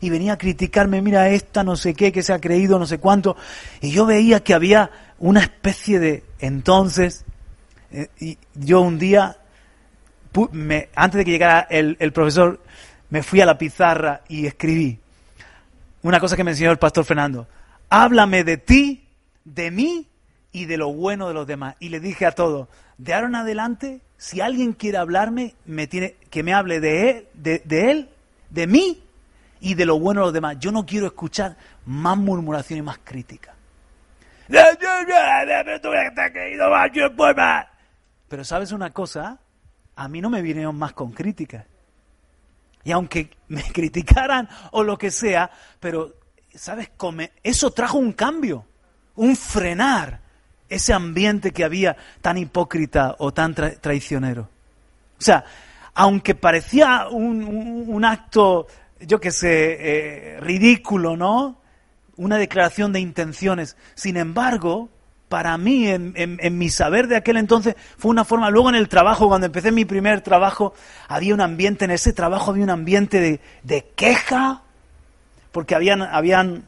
y 0.02 0.10
venía 0.10 0.34
a 0.34 0.38
criticarme, 0.38 1.02
mira 1.02 1.30
esta 1.30 1.64
no 1.64 1.76
sé 1.76 1.94
qué, 1.94 2.12
que 2.12 2.24
se 2.24 2.34
ha 2.34 2.40
creído 2.40 2.80
no 2.80 2.88
sé 2.88 2.98
cuánto. 2.98 3.36
Y 3.82 3.92
yo 3.92 4.06
veía 4.06 4.44
que 4.44 4.54
había 4.54 4.90
una 5.20 5.42
especie 5.42 6.00
de... 6.00 6.24
Entonces, 6.40 7.26
eh, 7.94 8.10
y 8.20 8.38
yo 8.56 8.82
un 8.82 9.00
día, 9.00 9.38
me, 10.52 10.90
antes 10.96 11.20
de 11.20 11.26
que 11.26 11.32
llegara 11.32 11.68
el, 11.70 11.96
el 12.00 12.12
profesor, 12.12 12.60
me 13.10 13.24
fui 13.24 13.40
a 13.42 13.46
la 13.46 13.58
pizarra 13.58 14.22
y 14.28 14.46
escribí 14.48 15.00
una 16.02 16.20
cosa 16.20 16.36
que 16.36 16.44
me 16.44 16.52
enseñó 16.52 16.72
el 16.72 16.78
pastor 16.78 17.06
Fernando. 17.06 17.48
Háblame 17.90 18.44
de 18.44 18.58
ti, 18.58 19.08
de 19.46 19.72
mí 19.72 20.08
y 20.52 20.66
de 20.66 20.78
lo 20.78 20.92
bueno 20.92 21.28
de 21.28 21.34
los 21.34 21.48
demás. 21.48 21.76
Y 21.80 21.90
le 21.90 22.00
dije 22.00 22.26
a 22.26 22.32
todos, 22.32 22.68
de 22.98 23.14
ahora 23.14 23.28
en 23.28 23.36
adelante 23.36 24.02
si 24.18 24.40
alguien 24.40 24.74
quiere 24.74 24.98
hablarme, 24.98 25.54
me 25.66 25.86
tiene, 25.88 26.16
que 26.30 26.44
me 26.44 26.54
hable 26.54 26.80
de 26.80 27.10
él, 27.10 27.28
de, 27.34 27.92
él, 27.92 28.10
de 28.50 28.68
mí 28.68 29.04
y 29.60 29.74
de 29.74 29.86
lo 29.86 30.00
bueno 30.00 30.22
de 30.22 30.28
los 30.28 30.34
demás. 30.34 30.58
Yo 30.60 30.72
no 30.72 30.86
quiero 30.86 31.08
escuchar 31.08 31.58
más 31.86 32.18
murmuración 32.18 32.80
y 32.80 32.82
más 32.82 33.00
crítica. 33.04 33.54
Pero 34.48 34.66
sabes 38.44 38.72
una 38.72 38.92
cosa, 38.92 39.40
a 39.96 40.08
mí 40.08 40.22
no 40.22 40.30
me 40.30 40.42
vinieron 40.42 40.78
más 40.78 40.94
con 40.94 41.12
críticas. 41.12 41.66
Y 42.84 42.92
aunque 42.92 43.30
me 43.48 43.64
criticaran 43.74 44.50
o 44.72 44.84
lo 44.84 44.98
que 44.98 45.12
sea, 45.12 45.50
pero, 45.80 46.16
¿sabes? 46.54 46.90
Eso 47.44 47.72
trajo 47.72 47.98
un 47.98 48.14
cambio, 48.14 48.66
un 49.16 49.36
frenar 49.36 50.22
ese 50.70 50.94
ambiente 50.94 51.52
que 51.52 51.64
había 51.64 51.96
tan 52.22 52.38
hipócrita 52.38 53.16
o 53.20 53.34
tan 53.34 53.54
traicionero. 53.54 54.50
O 55.20 55.22
sea, 55.22 55.46
aunque 55.94 56.36
parecía 56.36 57.08
un, 57.10 58.04
acto, 58.04 58.68
yo 59.00 59.20
qué 59.20 59.32
sé, 59.32 59.78
eh, 59.80 60.40
ridículo, 60.40 61.16
¿no? 61.16 61.62
Una 62.18 62.38
declaración 62.38 62.92
de 62.92 63.00
intenciones. 63.00 63.78
Sin 63.94 64.18
embargo, 64.18 64.90
para 65.34 65.58
mí, 65.58 65.88
en, 65.88 66.58
mi 66.60 66.70
saber 66.70 67.08
de 67.08 67.16
aquel 67.16 67.38
entonces, 67.38 67.74
fue 67.98 68.12
una 68.12 68.24
forma. 68.24 68.52
Luego 68.52 68.70
en 68.70 68.76
el 68.76 68.88
trabajo, 68.88 69.28
cuando 69.28 69.48
empecé 69.48 69.72
mi 69.72 69.84
primer 69.84 70.22
trabajo, 70.22 70.76
había 71.08 71.34
un 71.34 71.42
ambiente, 71.42 71.86
en 71.86 71.90
ese 71.90 72.14
trabajo 72.14 72.52
había 72.52 72.64
un 72.64 72.70
ambiente 72.70 73.40
de, 73.64 73.86
queja, 73.96 74.62
porque 75.52 75.74
habían, 75.74 76.04
habían, 76.04 76.68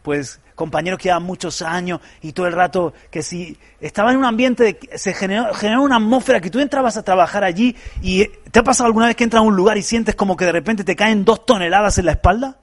pues, 0.00 0.40
compañeros 0.54 0.98
que 0.98 1.10
llevan 1.10 1.24
muchos 1.24 1.60
años 1.60 2.00
y 2.22 2.32
todo 2.32 2.46
el 2.46 2.54
rato 2.54 2.94
que 3.10 3.20
si 3.20 3.58
estaba 3.78 4.10
en 4.12 4.16
un 4.16 4.24
ambiente, 4.24 4.64
de, 4.64 4.78
se 4.96 5.12
generó, 5.12 5.52
generó, 5.52 5.82
una 5.82 5.96
atmósfera 5.96 6.40
que 6.40 6.48
tú 6.48 6.60
entrabas 6.60 6.96
a 6.96 7.02
trabajar 7.02 7.44
allí 7.44 7.76
y 8.00 8.22
eh, 8.22 8.40
¿te 8.50 8.60
ha 8.60 8.64
pasado 8.64 8.86
alguna 8.86 9.08
vez 9.08 9.16
que 9.16 9.24
entras 9.24 9.42
a 9.42 9.44
un 9.44 9.54
lugar 9.54 9.76
y 9.76 9.82
sientes 9.82 10.14
como 10.14 10.34
que 10.34 10.46
de 10.46 10.52
repente 10.52 10.82
te 10.82 10.96
caen 10.96 11.26
dos 11.26 11.44
toneladas 11.44 11.98
en 11.98 12.06
la 12.06 12.12
espalda? 12.12 12.56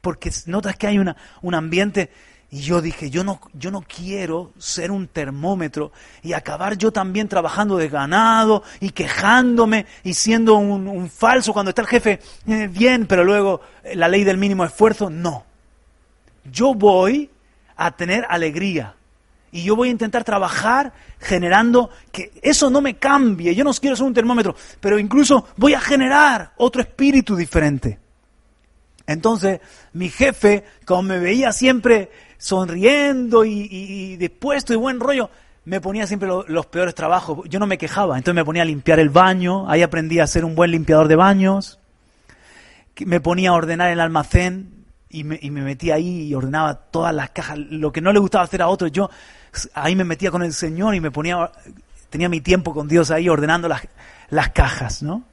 Porque 0.00 0.32
notas 0.46 0.76
que 0.76 0.88
hay 0.88 0.98
una, 0.98 1.16
un 1.42 1.54
ambiente 1.54 2.10
y 2.50 2.60
yo 2.60 2.80
dije, 2.80 3.10
yo 3.10 3.24
no, 3.24 3.40
yo 3.54 3.70
no 3.70 3.82
quiero 3.82 4.52
ser 4.56 4.90
un 4.90 5.08
termómetro 5.08 5.92
y 6.22 6.32
acabar 6.32 6.78
yo 6.78 6.92
también 6.92 7.28
trabajando 7.28 7.76
de 7.76 7.88
ganado 7.88 8.62
y 8.80 8.90
quejándome 8.90 9.86
y 10.04 10.14
siendo 10.14 10.54
un, 10.54 10.86
un 10.86 11.10
falso 11.10 11.52
cuando 11.52 11.70
está 11.70 11.82
el 11.82 11.88
jefe 11.88 12.20
eh, 12.46 12.68
bien, 12.70 13.06
pero 13.06 13.24
luego 13.24 13.60
eh, 13.82 13.96
la 13.96 14.08
ley 14.08 14.24
del 14.24 14.38
mínimo 14.38 14.64
esfuerzo, 14.64 15.10
no 15.10 15.46
yo 16.50 16.74
voy 16.74 17.30
a 17.76 17.90
tener 17.92 18.26
alegría. 18.28 18.94
Y 19.52 19.62
yo 19.62 19.76
voy 19.76 19.88
a 19.88 19.92
intentar 19.92 20.24
trabajar 20.24 20.92
generando 21.18 21.90
que 22.12 22.32
eso 22.42 22.68
no 22.68 22.80
me 22.80 22.96
cambie. 22.96 23.54
Yo 23.54 23.64
no 23.64 23.72
quiero 23.72 23.96
ser 23.96 24.06
un 24.06 24.14
termómetro, 24.14 24.54
pero 24.80 24.98
incluso 24.98 25.48
voy 25.56 25.74
a 25.74 25.80
generar 25.80 26.52
otro 26.56 26.82
espíritu 26.82 27.36
diferente. 27.36 27.98
Entonces, 29.06 29.60
mi 29.92 30.10
jefe, 30.10 30.64
como 30.84 31.02
me 31.02 31.18
veía 31.18 31.52
siempre 31.52 32.10
sonriendo 32.38 33.44
y, 33.44 34.16
dispuesto 34.16 34.72
y 34.72 34.76
buen 34.76 35.00
rollo, 35.00 35.30
me 35.64 35.80
ponía 35.80 36.06
siempre 36.06 36.28
los 36.28 36.66
peores 36.66 36.94
trabajos. 36.94 37.48
Yo 37.48 37.58
no 37.58 37.66
me 37.66 37.78
quejaba, 37.78 38.16
entonces 38.16 38.36
me 38.36 38.44
ponía 38.44 38.62
a 38.62 38.66
limpiar 38.66 39.00
el 39.00 39.10
baño, 39.10 39.68
ahí 39.68 39.82
aprendí 39.82 40.20
a 40.20 40.26
ser 40.26 40.44
un 40.44 40.54
buen 40.54 40.70
limpiador 40.70 41.08
de 41.08 41.16
baños, 41.16 41.78
me 43.04 43.20
ponía 43.20 43.50
a 43.50 43.54
ordenar 43.54 43.90
el 43.90 44.00
almacén, 44.00 44.76
y 45.08 45.24
me, 45.24 45.38
y 45.40 45.50
me 45.50 45.62
metía 45.62 45.94
ahí 45.94 46.26
y 46.26 46.34
ordenaba 46.34 46.74
todas 46.74 47.14
las 47.14 47.30
cajas, 47.30 47.58
lo 47.58 47.92
que 47.92 48.00
no 48.00 48.12
le 48.12 48.18
gustaba 48.18 48.44
hacer 48.44 48.60
a 48.60 48.68
otros, 48.68 48.92
yo 48.92 49.08
ahí 49.74 49.96
me 49.96 50.04
metía 50.04 50.30
con 50.30 50.42
el 50.42 50.52
Señor 50.52 50.94
y 50.94 51.00
me 51.00 51.10
ponía, 51.10 51.50
tenía 52.10 52.28
mi 52.28 52.40
tiempo 52.40 52.74
con 52.74 52.88
Dios 52.88 53.10
ahí 53.10 53.28
ordenando 53.28 53.68
las, 53.68 53.82
las 54.30 54.50
cajas, 54.50 55.02
¿no? 55.02 55.24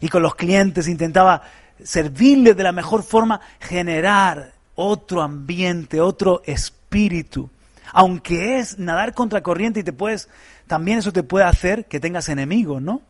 Y 0.00 0.08
con 0.08 0.22
los 0.22 0.34
clientes 0.34 0.88
intentaba 0.88 1.42
servirles 1.82 2.56
de 2.56 2.62
la 2.62 2.72
mejor 2.72 3.02
forma, 3.02 3.40
generar 3.60 4.53
otro 4.74 5.22
ambiente, 5.22 6.00
otro 6.00 6.42
espíritu. 6.46 7.50
Aunque 7.92 8.58
es 8.58 8.78
nadar 8.78 9.14
contra 9.14 9.42
corriente 9.42 9.80
y 9.80 9.84
te 9.84 9.92
puedes, 9.92 10.28
también 10.66 10.98
eso 10.98 11.12
te 11.12 11.22
puede 11.22 11.44
hacer 11.44 11.86
que 11.86 12.00
tengas 12.00 12.28
enemigos, 12.28 12.82
¿no? 12.82 13.02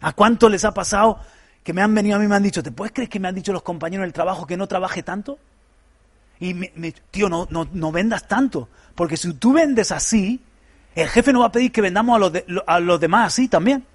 ¿A 0.00 0.12
cuánto 0.12 0.48
les 0.48 0.64
ha 0.64 0.74
pasado 0.74 1.20
que 1.62 1.72
me 1.72 1.80
han 1.80 1.94
venido 1.94 2.16
a 2.16 2.18
mí 2.18 2.26
y 2.26 2.28
me 2.28 2.36
han 2.36 2.42
dicho, 2.42 2.62
¿te 2.62 2.72
puedes 2.72 2.92
creer 2.92 3.08
que 3.08 3.20
me 3.20 3.28
han 3.28 3.34
dicho 3.34 3.52
los 3.52 3.62
compañeros 3.62 4.04
del 4.04 4.12
trabajo 4.12 4.46
que 4.46 4.56
no 4.56 4.66
trabaje 4.66 5.02
tanto? 5.02 5.38
Y, 6.40 6.52
me, 6.52 6.92
tío, 7.10 7.28
no, 7.28 7.46
no, 7.50 7.68
no, 7.72 7.92
vendas 7.92 8.26
tanto, 8.26 8.68
porque 8.94 9.16
si 9.16 9.32
tú 9.34 9.52
vendes 9.52 9.92
así, 9.92 10.40
el 10.94 11.08
jefe 11.08 11.32
no 11.32 11.40
va 11.40 11.46
a 11.46 11.52
pedir 11.52 11.72
que 11.72 11.80
vendamos 11.80 12.16
a 12.16 12.18
los, 12.18 12.32
a 12.66 12.80
los 12.80 13.00
demás 13.00 13.28
así 13.28 13.48
también. 13.48 13.86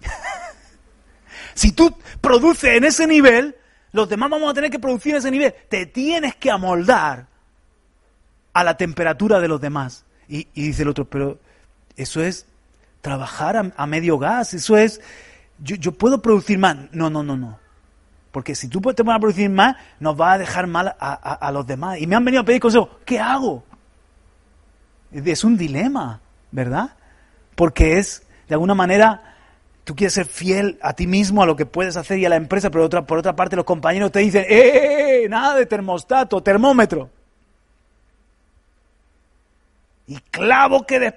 si 1.54 1.72
tú 1.72 1.94
produces 2.20 2.76
en 2.76 2.84
ese 2.84 3.06
nivel, 3.06 3.56
los 3.92 4.08
demás 4.08 4.30
vamos 4.30 4.50
a 4.50 4.54
tener 4.54 4.70
que 4.70 4.78
producir 4.78 5.14
ese 5.14 5.30
nivel. 5.30 5.54
Te 5.68 5.86
tienes 5.86 6.36
que 6.36 6.50
amoldar 6.50 7.26
a 8.52 8.64
la 8.64 8.76
temperatura 8.76 9.40
de 9.40 9.48
los 9.48 9.60
demás. 9.60 10.04
Y, 10.28 10.46
dice 10.54 10.82
el 10.82 10.88
otro, 10.88 11.04
pero 11.06 11.38
eso 11.96 12.22
es 12.22 12.46
trabajar 13.00 13.72
a 13.74 13.86
medio 13.86 14.18
gas, 14.18 14.54
eso 14.54 14.76
es 14.76 15.00
yo, 15.58 15.92
puedo 15.92 16.22
producir 16.22 16.58
más. 16.58 16.76
No, 16.92 17.10
no, 17.10 17.22
no, 17.22 17.36
no. 17.36 17.58
Porque 18.30 18.54
si 18.54 18.68
tú 18.68 18.80
te 18.80 19.04
pones 19.04 19.16
a 19.16 19.20
producir 19.20 19.50
más, 19.50 19.76
nos 19.98 20.18
va 20.18 20.32
a 20.32 20.38
dejar 20.38 20.66
mal 20.66 20.94
a, 20.98 21.50
los 21.52 21.66
demás. 21.66 21.98
Y 22.00 22.06
me 22.06 22.14
han 22.14 22.24
venido 22.24 22.42
a 22.42 22.44
pedir 22.44 22.60
consejo. 22.60 23.00
¿Qué 23.04 23.18
hago? 23.18 23.64
Es 25.12 25.44
un 25.44 25.56
dilema, 25.56 26.20
¿verdad? 26.50 26.90
Porque 27.54 27.98
es, 27.98 28.22
de 28.46 28.54
alguna 28.54 28.74
manera, 28.74 29.36
tú 29.88 29.96
quieres 29.96 30.12
ser 30.12 30.26
fiel 30.26 30.78
a 30.82 30.92
ti 30.92 31.06
mismo, 31.06 31.42
a 31.42 31.46
lo 31.46 31.56
que 31.56 31.64
puedes 31.64 31.96
hacer 31.96 32.18
y 32.18 32.26
a 32.26 32.28
la 32.28 32.36
empresa, 32.36 32.68
pero 32.68 32.90
por 33.06 33.16
otra 33.16 33.34
parte 33.34 33.56
los 33.56 33.64
compañeros 33.64 34.12
te 34.12 34.18
dicen, 34.18 34.42
¡eh! 34.42 34.46
eh, 34.50 35.22
eh 35.24 35.28
nada 35.30 35.56
de 35.56 35.64
termostato, 35.64 36.42
termómetro! 36.42 37.08
Y 40.06 40.16
clavo 40.30 40.86
que 40.86 41.14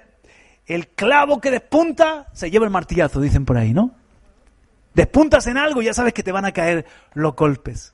el 0.64 0.88
clavo 0.88 1.38
que 1.38 1.50
despunta 1.50 2.28
se 2.32 2.50
lleva 2.50 2.64
el 2.64 2.70
martillazo, 2.70 3.20
dicen 3.20 3.44
por 3.44 3.58
ahí, 3.58 3.74
¿no? 3.74 3.90
Despuntas 4.94 5.46
en 5.48 5.58
algo 5.58 5.82
y 5.82 5.84
ya 5.84 5.92
sabes 5.92 6.14
que 6.14 6.22
te 6.22 6.32
van 6.32 6.46
a 6.46 6.52
caer 6.52 6.86
los 7.12 7.36
golpes. 7.36 7.92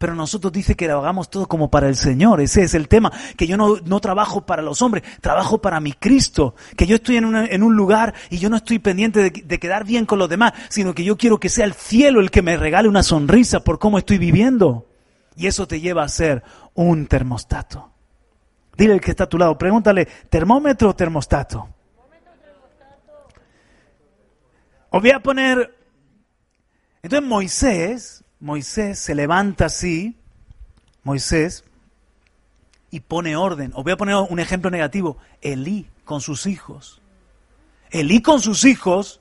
Pero 0.00 0.14
nosotros 0.14 0.50
dice 0.50 0.76
que 0.76 0.88
lo 0.88 0.98
hagamos 0.98 1.28
todo 1.28 1.46
como 1.46 1.70
para 1.70 1.86
el 1.86 1.94
Señor. 1.94 2.40
Ese 2.40 2.62
es 2.62 2.72
el 2.72 2.88
tema. 2.88 3.12
Que 3.36 3.46
yo 3.46 3.58
no, 3.58 3.76
no 3.84 4.00
trabajo 4.00 4.46
para 4.46 4.62
los 4.62 4.80
hombres, 4.80 5.04
trabajo 5.20 5.58
para 5.58 5.78
mi 5.78 5.92
Cristo. 5.92 6.54
Que 6.74 6.86
yo 6.86 6.96
estoy 6.96 7.18
en, 7.18 7.36
en 7.36 7.62
un 7.62 7.76
lugar 7.76 8.14
y 8.30 8.38
yo 8.38 8.48
no 8.48 8.56
estoy 8.56 8.78
pendiente 8.78 9.20
de, 9.20 9.30
de, 9.30 9.58
quedar 9.58 9.84
bien 9.84 10.06
con 10.06 10.18
los 10.18 10.30
demás, 10.30 10.54
sino 10.70 10.94
que 10.94 11.04
yo 11.04 11.18
quiero 11.18 11.38
que 11.38 11.50
sea 11.50 11.66
el 11.66 11.74
cielo 11.74 12.20
el 12.20 12.30
que 12.30 12.40
me 12.40 12.56
regale 12.56 12.88
una 12.88 13.02
sonrisa 13.02 13.60
por 13.60 13.78
cómo 13.78 13.98
estoy 13.98 14.16
viviendo. 14.16 14.86
Y 15.36 15.48
eso 15.48 15.68
te 15.68 15.82
lleva 15.82 16.02
a 16.02 16.08
ser 16.08 16.42
un 16.72 17.06
termostato. 17.06 17.92
Dile 18.78 18.94
al 18.94 19.02
que 19.02 19.10
está 19.10 19.24
a 19.24 19.28
tu 19.28 19.36
lado, 19.36 19.58
pregúntale, 19.58 20.08
¿termómetro 20.30 20.88
o 20.88 20.96
termostato? 20.96 21.68
Os 24.88 25.02
voy 25.02 25.10
a 25.10 25.20
poner 25.20 25.76
entonces 27.02 27.28
Moisés, 27.28 28.24
Moisés 28.40 28.98
se 28.98 29.14
levanta 29.14 29.66
así, 29.66 30.16
Moisés, 31.04 31.64
y 32.90 33.00
pone 33.00 33.36
orden. 33.36 33.72
Os 33.74 33.84
voy 33.84 33.92
a 33.92 33.96
poner 33.96 34.16
un 34.16 34.40
ejemplo 34.40 34.70
negativo. 34.70 35.18
Elí 35.40 35.86
con 36.04 36.20
sus 36.20 36.46
hijos. 36.46 37.00
Elí 37.90 38.22
con 38.22 38.40
sus 38.40 38.64
hijos, 38.64 39.20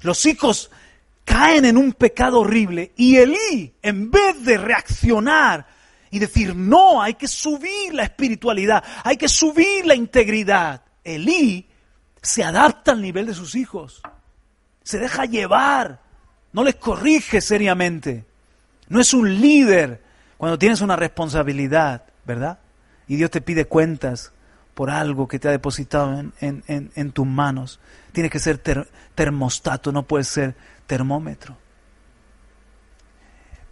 los 0.00 0.26
hijos 0.26 0.70
caen 1.24 1.64
en 1.64 1.76
un 1.76 1.92
pecado 1.92 2.40
horrible 2.40 2.92
y 2.96 3.16
Elí, 3.16 3.74
en 3.82 4.10
vez 4.10 4.44
de 4.44 4.58
reaccionar 4.58 5.66
y 6.10 6.18
decir, 6.18 6.54
no, 6.54 7.02
hay 7.02 7.14
que 7.14 7.26
subir 7.26 7.92
la 7.92 8.04
espiritualidad, 8.04 8.84
hay 9.02 9.16
que 9.16 9.28
subir 9.28 9.84
la 9.86 9.96
integridad, 9.96 10.82
Elí 11.02 11.66
se 12.22 12.44
adapta 12.44 12.92
al 12.92 13.02
nivel 13.02 13.26
de 13.26 13.34
sus 13.34 13.56
hijos, 13.56 14.00
se 14.84 14.98
deja 14.98 15.24
llevar 15.24 16.03
no 16.54 16.62
les 16.62 16.76
corrige 16.76 17.40
seriamente. 17.40 18.24
No 18.88 19.00
es 19.00 19.12
un 19.12 19.40
líder 19.40 20.00
cuando 20.38 20.58
tienes 20.58 20.80
una 20.80 20.94
responsabilidad, 20.94 22.04
¿verdad? 22.24 22.60
Y 23.08 23.16
Dios 23.16 23.30
te 23.30 23.40
pide 23.40 23.66
cuentas 23.66 24.32
por 24.72 24.88
algo 24.88 25.26
que 25.26 25.40
te 25.40 25.48
ha 25.48 25.50
depositado 25.50 26.22
en, 26.40 27.12
tus 27.12 27.26
manos. 27.26 27.80
Tienes 28.12 28.30
que 28.30 28.38
ser 28.38 28.62
termostato, 29.14 29.90
no 29.90 30.04
puedes 30.04 30.28
ser 30.28 30.54
termómetro. 30.86 31.56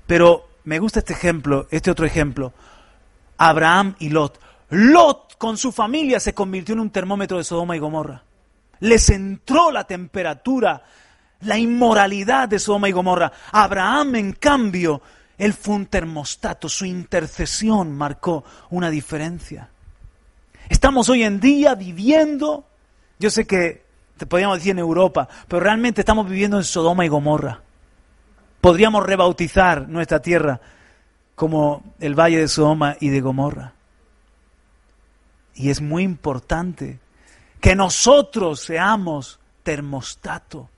Pero 0.07 0.49
me 0.65 0.81
gusta 0.81 0.99
este 0.99 1.13
ejemplo, 1.13 1.69
este 1.71 1.91
otro 1.91 2.05
ejemplo. 2.05 2.53
Abraham 3.39 3.95
y 4.01 4.09
Lot. 4.09 4.41
Lot 4.71 5.37
con 5.39 5.57
su 5.57 5.71
familia 5.71 6.19
se 6.19 6.35
convirtió 6.35 6.73
en 6.73 6.81
un 6.81 6.91
termómetro 6.91 7.39
de 7.39 7.45
Sodoma 7.45 7.77
y 7.77 7.79
Gomorra. 7.79 8.25
Les 8.81 9.09
entró 9.11 9.71
la 9.71 9.85
temperatura, 9.85 10.83
la 11.43 11.59
inmoralidad 11.59 12.49
de 12.49 12.59
Sodoma 12.59 12.89
y 12.89 12.93
Gomorra. 12.93 13.33
Abraham, 13.51 14.17
en 14.17 14.33
cambio, 14.33 15.03
él 15.39 15.53
fue 15.53 15.75
un 15.75 15.87
termostato, 15.87 16.69
su 16.69 16.85
intercesión 16.85 17.93
marcó 17.97 18.45
una 18.71 18.91
diferencia. 18.91 19.69
Estamos 20.69 21.09
hoy 21.09 21.25
en 21.25 21.41
día 21.41 21.75
viviendo, 21.75 22.65
yo 23.19 23.31
sé 23.31 23.47
que 23.47 23.83
te 24.17 24.27
podríamos 24.27 24.59
decir 24.59 24.73
en 24.73 24.79
Europa, 24.79 25.29
pero 25.49 25.61
realmente 25.61 26.01
estamos 26.01 26.29
viviendo 26.29 26.57
en 26.57 26.65
Sodoma 26.65 27.05
y 27.05 27.09
Gomorra. 27.09 27.61
Podríamos 28.61 29.05
rebautizar 29.05 29.89
nuestra 29.89 30.23
tierra 30.23 30.61
como 31.35 31.83
el 31.99 32.15
valle 32.15 32.39
de 32.39 32.49
Sodoma 32.49 32.97
y 33.01 33.09
de 33.09 33.21
Gomorra. 33.21 33.73
Y 35.55 35.71
es 35.71 35.81
muy 35.81 36.05
importante 36.05 37.01
que 37.61 37.75
nosotros 37.75 38.61
seamos 38.61 39.41
termostato, 39.63 40.69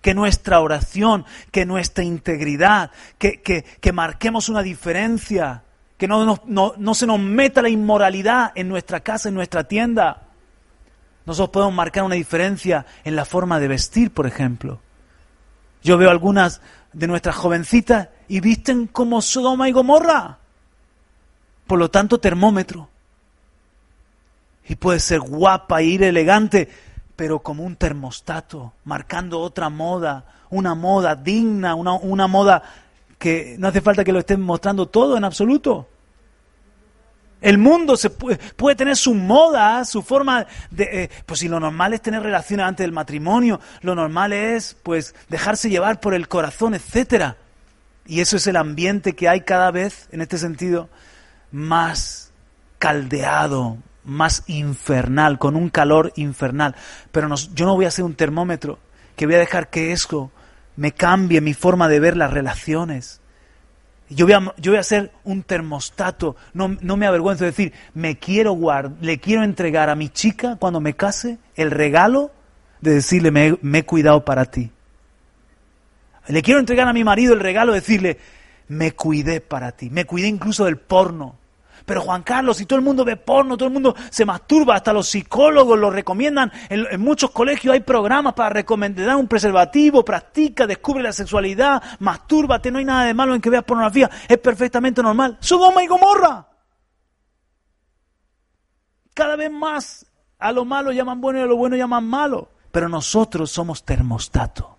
que 0.00 0.14
nuestra 0.14 0.60
oración, 0.60 1.24
que 1.50 1.66
nuestra 1.66 2.04
integridad, 2.04 2.90
que, 3.18 3.42
que, 3.42 3.92
marquemos 3.92 4.48
una 4.48 4.62
diferencia, 4.62 5.62
que 5.98 6.08
no, 6.08 6.40
no, 6.46 6.74
no 6.76 6.94
se 6.94 7.06
nos 7.06 7.20
meta 7.20 7.62
la 7.62 7.68
inmoralidad 7.68 8.52
en 8.54 8.68
nuestra 8.68 9.00
casa, 9.00 9.28
en 9.28 9.34
nuestra 9.34 9.64
tienda. 9.64 10.22
Nosotros 11.26 11.50
podemos 11.50 11.74
marcar 11.74 12.04
una 12.04 12.14
diferencia 12.14 12.86
en 13.04 13.14
la 13.14 13.24
forma 13.24 13.60
de 13.60 13.68
vestir, 13.68 14.10
por 14.10 14.26
ejemplo. 14.26 14.80
Yo 15.82 15.96
veo 15.98 16.10
algunas 16.10 16.60
de 16.92 17.06
nuestras 17.06 17.36
jovencitas 17.36 18.08
y 18.28 18.40
visten 18.40 18.86
como 18.86 19.22
Sodoma 19.22 19.68
y 19.68 19.72
Gomorra. 19.72 20.38
Por 21.66 21.78
lo 21.78 21.90
tanto, 21.90 22.18
termómetro. 22.18 22.88
Y 24.68 24.76
puede 24.76 25.00
ser 25.00 25.20
guapa 25.20 25.80
e 25.80 25.84
ir 25.84 26.02
elegante, 26.02 26.68
pero 27.20 27.40
como 27.40 27.64
un 27.64 27.76
termostato, 27.76 28.72
marcando 28.84 29.40
otra 29.40 29.68
moda, 29.68 30.24
una 30.48 30.74
moda 30.74 31.14
digna, 31.14 31.74
una, 31.74 31.92
una 31.92 32.26
moda 32.26 32.62
que 33.18 33.56
no 33.58 33.68
hace 33.68 33.82
falta 33.82 34.04
que 34.04 34.12
lo 34.12 34.20
estén 34.20 34.40
mostrando 34.40 34.86
todo 34.86 35.18
en 35.18 35.24
absoluto. 35.24 35.86
El 37.42 37.58
mundo 37.58 37.98
se 37.98 38.08
puede, 38.08 38.38
puede, 38.56 38.74
tener 38.74 38.96
su 38.96 39.12
moda, 39.12 39.84
su 39.84 40.00
forma 40.00 40.46
de... 40.70 40.84
Eh, 40.90 41.10
pues 41.26 41.40
si 41.40 41.48
lo 41.48 41.60
normal 41.60 41.92
es 41.92 42.00
tener 42.00 42.22
relaciones 42.22 42.64
antes 42.64 42.84
del 42.84 42.92
matrimonio, 42.92 43.60
lo 43.82 43.94
normal 43.94 44.32
es 44.32 44.74
pues 44.82 45.14
dejarse 45.28 45.68
llevar 45.68 46.00
por 46.00 46.14
el 46.14 46.26
corazón, 46.26 46.72
etcétera. 46.72 47.36
Y 48.06 48.22
eso 48.22 48.38
es 48.38 48.46
el 48.46 48.56
ambiente 48.56 49.14
que 49.14 49.28
hay 49.28 49.42
cada 49.42 49.70
vez, 49.70 50.08
en 50.10 50.22
este 50.22 50.38
sentido, 50.38 50.88
más 51.52 52.32
caldeado, 52.78 53.76
más 54.10 54.42
infernal, 54.46 55.38
con 55.38 55.56
un 55.56 55.70
calor 55.70 56.12
infernal. 56.16 56.74
Pero 57.12 57.34
yo 57.54 57.64
no 57.64 57.76
voy 57.76 57.86
a 57.86 57.90
ser 57.90 58.04
un 58.04 58.14
termómetro 58.14 58.78
que 59.16 59.26
voy 59.26 59.36
a 59.36 59.38
dejar 59.38 59.70
que 59.70 59.92
eso 59.92 60.30
me 60.76 60.92
cambie 60.92 61.40
mi 61.40 61.54
forma 61.54 61.88
de 61.88 62.00
ver 62.00 62.16
las 62.16 62.32
relaciones. 62.32 63.20
Yo 64.08 64.26
voy, 64.26 64.76
a, 64.76 64.82
ser 64.82 65.12
un 65.22 65.44
termostato, 65.44 66.34
no, 66.52 66.68
me 66.68 67.06
avergüenzo 67.06 67.44
de 67.44 67.50
decir, 67.50 67.72
me 67.94 68.18
quiero 68.18 68.52
guardar, 68.52 68.96
le 69.00 69.18
quiero 69.18 69.44
entregar 69.44 69.88
a 69.88 69.94
mi 69.94 70.08
chica 70.08 70.56
cuando 70.56 70.80
me 70.80 70.94
case 70.94 71.38
el 71.54 71.70
regalo 71.70 72.32
de 72.80 72.94
decirle, 72.94 73.30
me, 73.30 73.56
me 73.62 73.78
he 73.78 73.84
cuidado 73.84 74.24
para 74.24 74.46
ti. 74.46 74.72
Le 76.26 76.42
quiero 76.42 76.58
entregar 76.58 76.88
a 76.88 76.92
mi 76.92 77.04
marido 77.04 77.34
el 77.34 77.40
regalo 77.40 77.72
de 77.72 77.80
decirle, 77.80 78.18
me 78.66 78.92
cuidé 78.92 79.40
para 79.40 79.72
ti, 79.72 79.90
me 79.90 80.04
cuidé 80.06 80.26
incluso 80.26 80.64
del 80.64 80.76
porno, 80.76 81.36
pero 81.90 82.02
Juan 82.02 82.22
Carlos, 82.22 82.56
si 82.56 82.66
todo 82.66 82.78
el 82.78 82.84
mundo 82.84 83.04
ve 83.04 83.16
porno, 83.16 83.56
todo 83.56 83.66
el 83.66 83.72
mundo 83.72 83.96
se 84.10 84.24
masturba, 84.24 84.76
hasta 84.76 84.92
los 84.92 85.08
psicólogos 85.08 85.76
lo 85.76 85.90
recomiendan, 85.90 86.52
en, 86.68 87.00
muchos 87.00 87.32
colegios 87.32 87.74
hay 87.74 87.80
programas 87.80 88.34
para 88.34 88.50
recomendar 88.50 89.16
un 89.16 89.26
preservativo, 89.26 90.04
practica, 90.04 90.68
descubre 90.68 91.02
la 91.02 91.12
sexualidad, 91.12 91.82
mastúrbate, 91.98 92.70
no 92.70 92.78
hay 92.78 92.84
nada 92.84 93.06
de 93.06 93.12
malo 93.12 93.34
en 93.34 93.40
que 93.40 93.50
veas 93.50 93.64
pornografía, 93.64 94.08
es 94.28 94.38
perfectamente 94.38 95.02
normal. 95.02 95.36
Sodoma 95.40 95.82
y 95.82 95.88
Gomorra. 95.88 96.46
Cada 99.12 99.34
vez 99.34 99.50
más 99.50 100.06
a 100.38 100.52
lo 100.52 100.64
malo 100.64 100.92
llaman 100.92 101.20
bueno 101.20 101.40
y 101.40 101.42
a 101.42 101.46
lo 101.46 101.56
bueno 101.56 101.74
llaman 101.74 102.04
malo, 102.04 102.50
pero 102.70 102.88
nosotros 102.88 103.50
somos 103.50 103.84
termostato. 103.84 104.78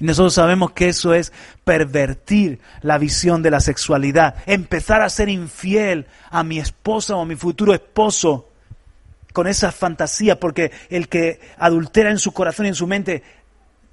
Y 0.00 0.04
nosotros 0.04 0.34
sabemos 0.34 0.72
que 0.72 0.88
eso 0.88 1.12
es 1.12 1.32
pervertir 1.64 2.60
la 2.82 2.98
visión 2.98 3.42
de 3.42 3.50
la 3.50 3.60
sexualidad, 3.60 4.36
empezar 4.46 5.02
a 5.02 5.10
ser 5.10 5.28
infiel 5.28 6.06
a 6.30 6.44
mi 6.44 6.58
esposa 6.58 7.16
o 7.16 7.22
a 7.22 7.26
mi 7.26 7.36
futuro 7.36 7.74
esposo 7.74 8.48
con 9.32 9.46
esa 9.46 9.72
fantasía, 9.72 10.38
porque 10.38 10.70
el 10.88 11.08
que 11.08 11.40
adultera 11.58 12.10
en 12.10 12.18
su 12.18 12.32
corazón 12.32 12.66
y 12.66 12.70
en 12.70 12.74
su 12.74 12.86
mente, 12.86 13.22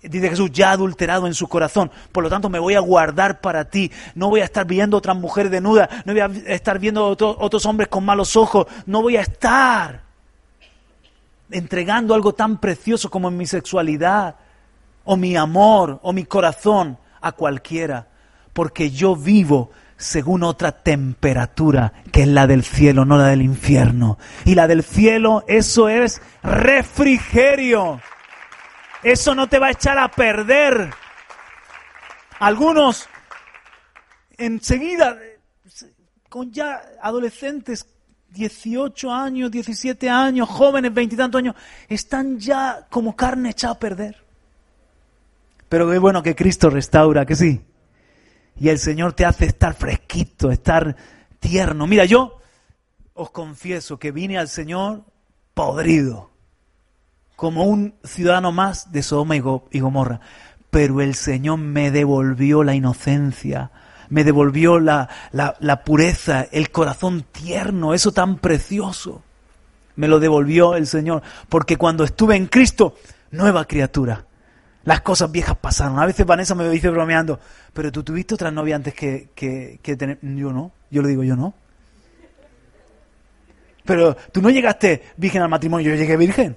dice 0.02 0.30
Jesús, 0.30 0.52
ya 0.52 0.72
adulterado 0.72 1.26
en 1.28 1.34
su 1.34 1.48
corazón, 1.48 1.92
por 2.12 2.24
lo 2.24 2.30
tanto 2.30 2.50
me 2.50 2.60
voy 2.60 2.76
a 2.76 2.80
guardar 2.80 3.42
para 3.42 3.66
ti, 3.66 3.92
no 4.14 4.30
voy 4.30 4.42
a 4.42 4.46
estar 4.46 4.66
viendo 4.66 4.98
otras 4.98 5.18
mujeres 5.18 5.52
desnudas, 5.52 5.90
no 6.06 6.14
voy 6.14 6.22
a 6.22 6.26
estar 6.48 6.80
viendo 6.80 7.08
otros 7.08 7.66
hombres 7.66 7.90
con 7.90 8.06
malos 8.06 8.36
ojos, 8.36 8.68
no 8.86 9.02
voy 9.02 9.18
a 9.18 9.22
estar 9.22 10.04
entregando 11.50 12.14
algo 12.14 12.34
tan 12.34 12.60
precioso 12.60 13.10
como 13.10 13.28
en 13.28 13.38
mi 13.38 13.46
sexualidad 13.46 14.36
o 15.06 15.16
mi 15.16 15.36
amor 15.36 16.00
o 16.04 16.12
mi 16.12 16.26
corazón 16.26 16.98
a 17.22 17.32
cualquiera, 17.32 18.08
porque 18.54 18.92
yo 18.92 19.16
vivo 19.16 19.72
según 19.98 20.44
otra 20.44 20.72
temperatura 20.72 21.94
que 22.12 22.24
es 22.24 22.28
la 22.28 22.48
del 22.48 22.64
cielo, 22.64 23.06
no 23.06 23.18
la 23.18 23.28
del 23.28 23.42
infierno. 23.42 24.18
Y 24.44 24.56
la 24.56 24.68
del 24.68 24.84
cielo, 24.84 25.44
eso 25.48 25.90
es 25.90 26.22
refrigerio. 26.44 28.02
Eso 29.04 29.36
no 29.36 29.48
te 29.48 29.60
va 29.60 29.68
a 29.68 29.72
echar 29.72 29.98
a 29.98 30.10
perder. 30.10 30.92
Algunos 32.40 33.08
enseguida, 34.38 35.18
con 36.30 36.52
ya 36.52 36.82
adolescentes, 37.02 37.88
18 38.30 39.12
años, 39.12 39.50
17 39.50 40.10
años, 40.10 40.50
jóvenes, 40.50 40.94
veintitantos 40.94 41.40
años, 41.40 41.56
están 41.88 42.38
ya 42.38 42.86
como 42.90 43.16
carne 43.16 43.52
echada 43.52 43.76
a 43.76 43.80
perder. 43.80 44.25
Pero 45.76 45.92
qué 45.92 45.98
bueno 45.98 46.24
que 46.24 46.36
Cristo 46.36 46.70
restaura, 46.70 47.26
que 47.26 47.36
sí. 47.36 47.62
Y 48.58 48.70
el 48.70 48.80
Señor 48.80 49.12
te 49.12 49.26
hace 49.26 49.44
estar 49.44 49.74
fresquito, 49.74 50.50
estar 50.50 50.96
tierno. 51.42 51.86
Mira, 51.86 52.06
yo 52.06 52.40
os 53.14 53.30
confieso 53.32 54.00
que 54.00 54.14
vine 54.14 54.38
al 54.38 54.48
Señor 54.48 55.04
podrido, 55.54 56.30
como 57.36 57.66
un 57.66 57.94
ciudadano 58.06 58.54
más 58.54 58.94
de 58.94 59.04
Sodoma 59.04 59.36
y 59.36 59.80
Gomorra. 59.82 60.22
Pero 60.70 61.02
el 61.02 61.14
Señor 61.14 61.58
me 61.58 61.92
devolvió 61.92 62.64
la 62.64 62.74
inocencia, 62.74 63.72
me 64.08 64.24
devolvió 64.24 64.80
la, 64.80 65.10
la, 65.34 65.58
la 65.60 65.84
pureza, 65.84 66.48
el 66.54 66.72
corazón 66.72 67.26
tierno, 67.34 67.94
eso 67.94 68.14
tan 68.14 68.38
precioso. 68.38 69.24
Me 69.98 70.08
lo 70.08 70.22
devolvió 70.22 70.76
el 70.76 70.88
Señor, 70.88 71.22
porque 71.50 71.76
cuando 71.76 72.06
estuve 72.06 72.38
en 72.38 72.46
Cristo, 72.46 72.96
nueva 73.30 73.66
criatura 73.66 74.26
las 74.86 75.02
cosas 75.02 75.32
viejas 75.32 75.58
pasaron. 75.58 76.00
A 76.00 76.06
veces 76.06 76.26
Vanessa 76.26 76.56
me 76.56 76.70
dice 76.70 76.90
bromeando, 76.90 77.40
pero 77.74 77.92
tú 77.92 78.04
tuviste 78.04 78.36
otra 78.36 78.52
novia 78.52 78.76
antes 78.76 78.94
que, 78.94 79.30
que, 79.36 79.96
tener... 79.98 80.20
Yo 80.22 80.54
no, 80.54 80.72
yo 80.92 81.02
le 81.02 81.10
digo, 81.10 81.24
yo 81.24 81.36
no. 81.36 81.54
Pero 83.84 84.16
tú 84.32 84.42
no 84.42 84.50
llegaste 84.50 85.04
virgen 85.18 85.42
al 85.42 85.50
matrimonio, 85.50 85.90
yo 85.90 85.96
llegué 85.96 86.18
virgen. 86.18 86.56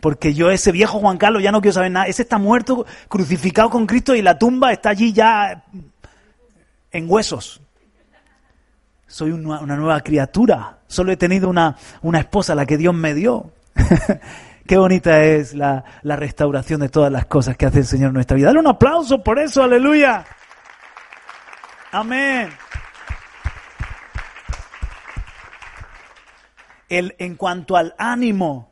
Porque 0.00 0.32
yo 0.32 0.50
ese 0.50 0.72
viejo 0.72 0.98
Juan 0.98 1.18
Carlos 1.18 1.42
ya 1.42 1.52
no 1.52 1.60
quiero 1.60 1.74
saber 1.74 1.90
nada. 1.90 2.06
Ese 2.06 2.22
está 2.22 2.38
muerto, 2.38 2.86
crucificado 3.08 3.68
con 3.68 3.86
Cristo 3.86 4.14
y 4.14 4.22
la 4.22 4.38
tumba 4.38 4.72
está 4.72 4.90
allí 4.90 5.12
ya 5.12 5.64
en 6.90 7.10
huesos. 7.10 7.60
Soy 9.06 9.32
una, 9.32 9.60
una 9.60 9.76
nueva 9.76 10.00
criatura. 10.00 10.78
Solo 10.86 11.12
he 11.12 11.18
tenido 11.18 11.50
una, 11.50 11.76
una 12.00 12.20
esposa, 12.20 12.54
la 12.54 12.64
que 12.64 12.78
Dios 12.78 12.94
me 12.94 13.12
dio. 13.12 13.52
Qué 14.66 14.76
bonita 14.76 15.22
es 15.24 15.54
la, 15.54 15.84
restauración 16.02 16.80
de 16.80 16.88
todas 16.88 17.10
las 17.10 17.26
cosas 17.26 17.56
que 17.56 17.66
hace 17.66 17.80
el 17.80 17.86
Señor 17.86 18.08
en 18.08 18.14
nuestra 18.14 18.36
vida. 18.36 18.48
Dale 18.48 18.60
un 18.60 18.66
aplauso 18.68 19.22
por 19.22 19.38
eso, 19.38 19.62
aleluya. 19.62 20.24
Amén. 21.92 22.50
El, 26.88 27.14
en 27.18 27.36
cuanto 27.36 27.76
al 27.76 27.94
ánimo, 27.98 28.70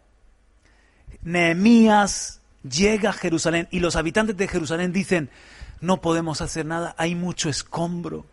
Nehemías 1.23 2.41
llega 2.63 3.11
a 3.11 3.13
Jerusalén 3.13 3.69
y 3.71 3.81
los 3.81 3.97
habitantes 3.97 4.37
de 4.37 4.49
Jerusalén 4.49 4.93
dicen, 4.93 5.31
no 5.81 6.01
podemos 6.01 6.41
hacer 6.41 6.67
nada, 6.67 6.95
hay 6.99 7.15
mucho 7.15 7.49
escombro, 7.49 8.27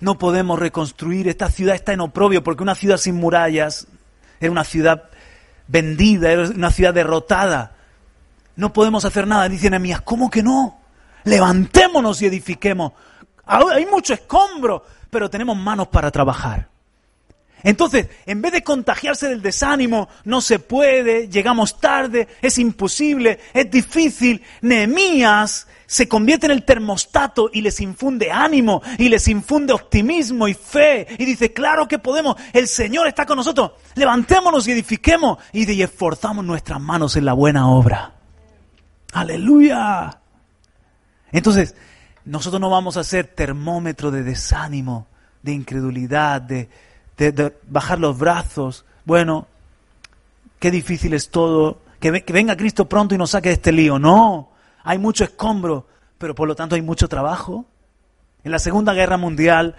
no 0.00 0.18
podemos 0.18 0.58
reconstruir, 0.58 1.28
esta 1.28 1.50
ciudad 1.50 1.74
está 1.74 1.92
en 1.92 2.00
oprobio 2.00 2.42
porque 2.42 2.62
una 2.62 2.74
ciudad 2.74 2.96
sin 2.96 3.16
murallas 3.16 3.86
era 4.40 4.50
una 4.50 4.64
ciudad 4.64 5.10
vendida, 5.68 6.32
era 6.32 6.48
una 6.48 6.70
ciudad 6.70 6.92
derrotada. 6.92 7.72
No 8.56 8.72
podemos 8.72 9.04
hacer 9.04 9.26
nada. 9.26 9.48
Dicen 9.48 9.70
Nehemías, 9.70 10.00
¿cómo 10.00 10.30
que 10.30 10.42
no? 10.42 10.80
Levantémonos 11.24 12.20
y 12.22 12.26
edifiquemos. 12.26 12.92
Hay 13.46 13.86
mucho 13.86 14.14
escombro, 14.14 14.84
pero 15.10 15.30
tenemos 15.30 15.56
manos 15.56 15.88
para 15.88 16.10
trabajar. 16.10 16.68
Entonces, 17.62 18.08
en 18.26 18.40
vez 18.40 18.52
de 18.52 18.62
contagiarse 18.62 19.28
del 19.28 19.42
desánimo, 19.42 20.08
no 20.24 20.40
se 20.40 20.58
puede, 20.58 21.28
llegamos 21.28 21.80
tarde, 21.80 22.28
es 22.40 22.58
imposible, 22.58 23.40
es 23.52 23.70
difícil, 23.70 24.42
Nehemías 24.60 25.66
se 25.88 26.06
convierte 26.06 26.44
en 26.44 26.52
el 26.52 26.64
termostato 26.64 27.48
y 27.50 27.62
les 27.62 27.80
infunde 27.80 28.30
ánimo 28.30 28.82
y 28.98 29.08
les 29.08 29.26
infunde 29.26 29.72
optimismo 29.72 30.46
y 30.46 30.52
fe 30.52 31.06
y 31.18 31.24
dice, 31.24 31.54
claro 31.54 31.88
que 31.88 31.98
podemos, 31.98 32.36
el 32.52 32.68
Señor 32.68 33.08
está 33.08 33.24
con 33.24 33.38
nosotros, 33.38 33.72
levantémonos 33.94 34.68
y 34.68 34.72
edifiquemos 34.72 35.38
y, 35.52 35.82
esforzamos 35.82 36.44
nuestras 36.44 36.78
manos 36.78 37.16
en 37.16 37.24
la 37.24 37.32
buena 37.32 37.70
obra. 37.70 38.12
Aleluya. 39.12 40.20
Entonces, 41.32 41.74
nosotros 42.26 42.60
no 42.60 42.68
vamos 42.68 42.98
a 42.98 43.04
ser 43.04 43.28
termómetro 43.28 44.10
de 44.10 44.22
desánimo, 44.22 45.06
de 45.42 45.52
incredulidad, 45.52 46.42
de, 46.42 46.68
de, 47.18 47.56
bajar 47.68 47.98
los 47.98 48.18
brazos. 48.18 48.84
Bueno, 49.04 49.46
qué 50.58 50.70
difícil 50.70 51.14
es 51.14 51.30
todo. 51.30 51.80
Que, 52.00 52.24
que, 52.24 52.32
venga 52.32 52.56
Cristo 52.56 52.88
pronto 52.88 53.14
y 53.14 53.18
nos 53.18 53.30
saque 53.30 53.48
de 53.48 53.54
este 53.54 53.72
lío. 53.72 53.98
No, 53.98 54.50
hay 54.84 54.98
mucho 54.98 55.24
escombro, 55.24 55.86
pero 56.16 56.34
por 56.34 56.46
lo 56.46 56.54
tanto 56.54 56.76
hay 56.76 56.82
mucho 56.82 57.08
trabajo. 57.08 57.66
En 58.44 58.52
la 58.52 58.58
Segunda 58.58 58.94
Guerra 58.94 59.16
Mundial, 59.16 59.74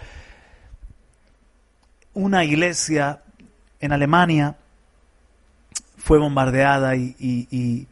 una 2.12 2.44
iglesia 2.44 3.22
en 3.80 3.92
Alemania 3.92 4.56
fue 5.96 6.18
bombardeada 6.18 6.94
y, 6.96 7.14
y 7.18 7.86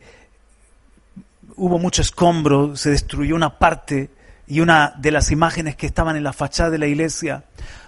hubo 1.57 1.79
mucho 1.79 2.03
escombro, 2.03 2.77
se 2.77 2.91
destruyó 2.91 3.35
una 3.35 3.59
parte 3.59 4.11
y 4.47 4.61
una 4.61 4.95
de 4.99 5.11
las 5.11 5.31
imágenes 5.31 5.77
que 5.77 5.87
estaban 5.87 6.17
en 6.17 6.23
la 6.23 6.33
fachada 6.33 6.71
de 6.71 6.79
la 6.79 6.87
iglesia 6.87 7.45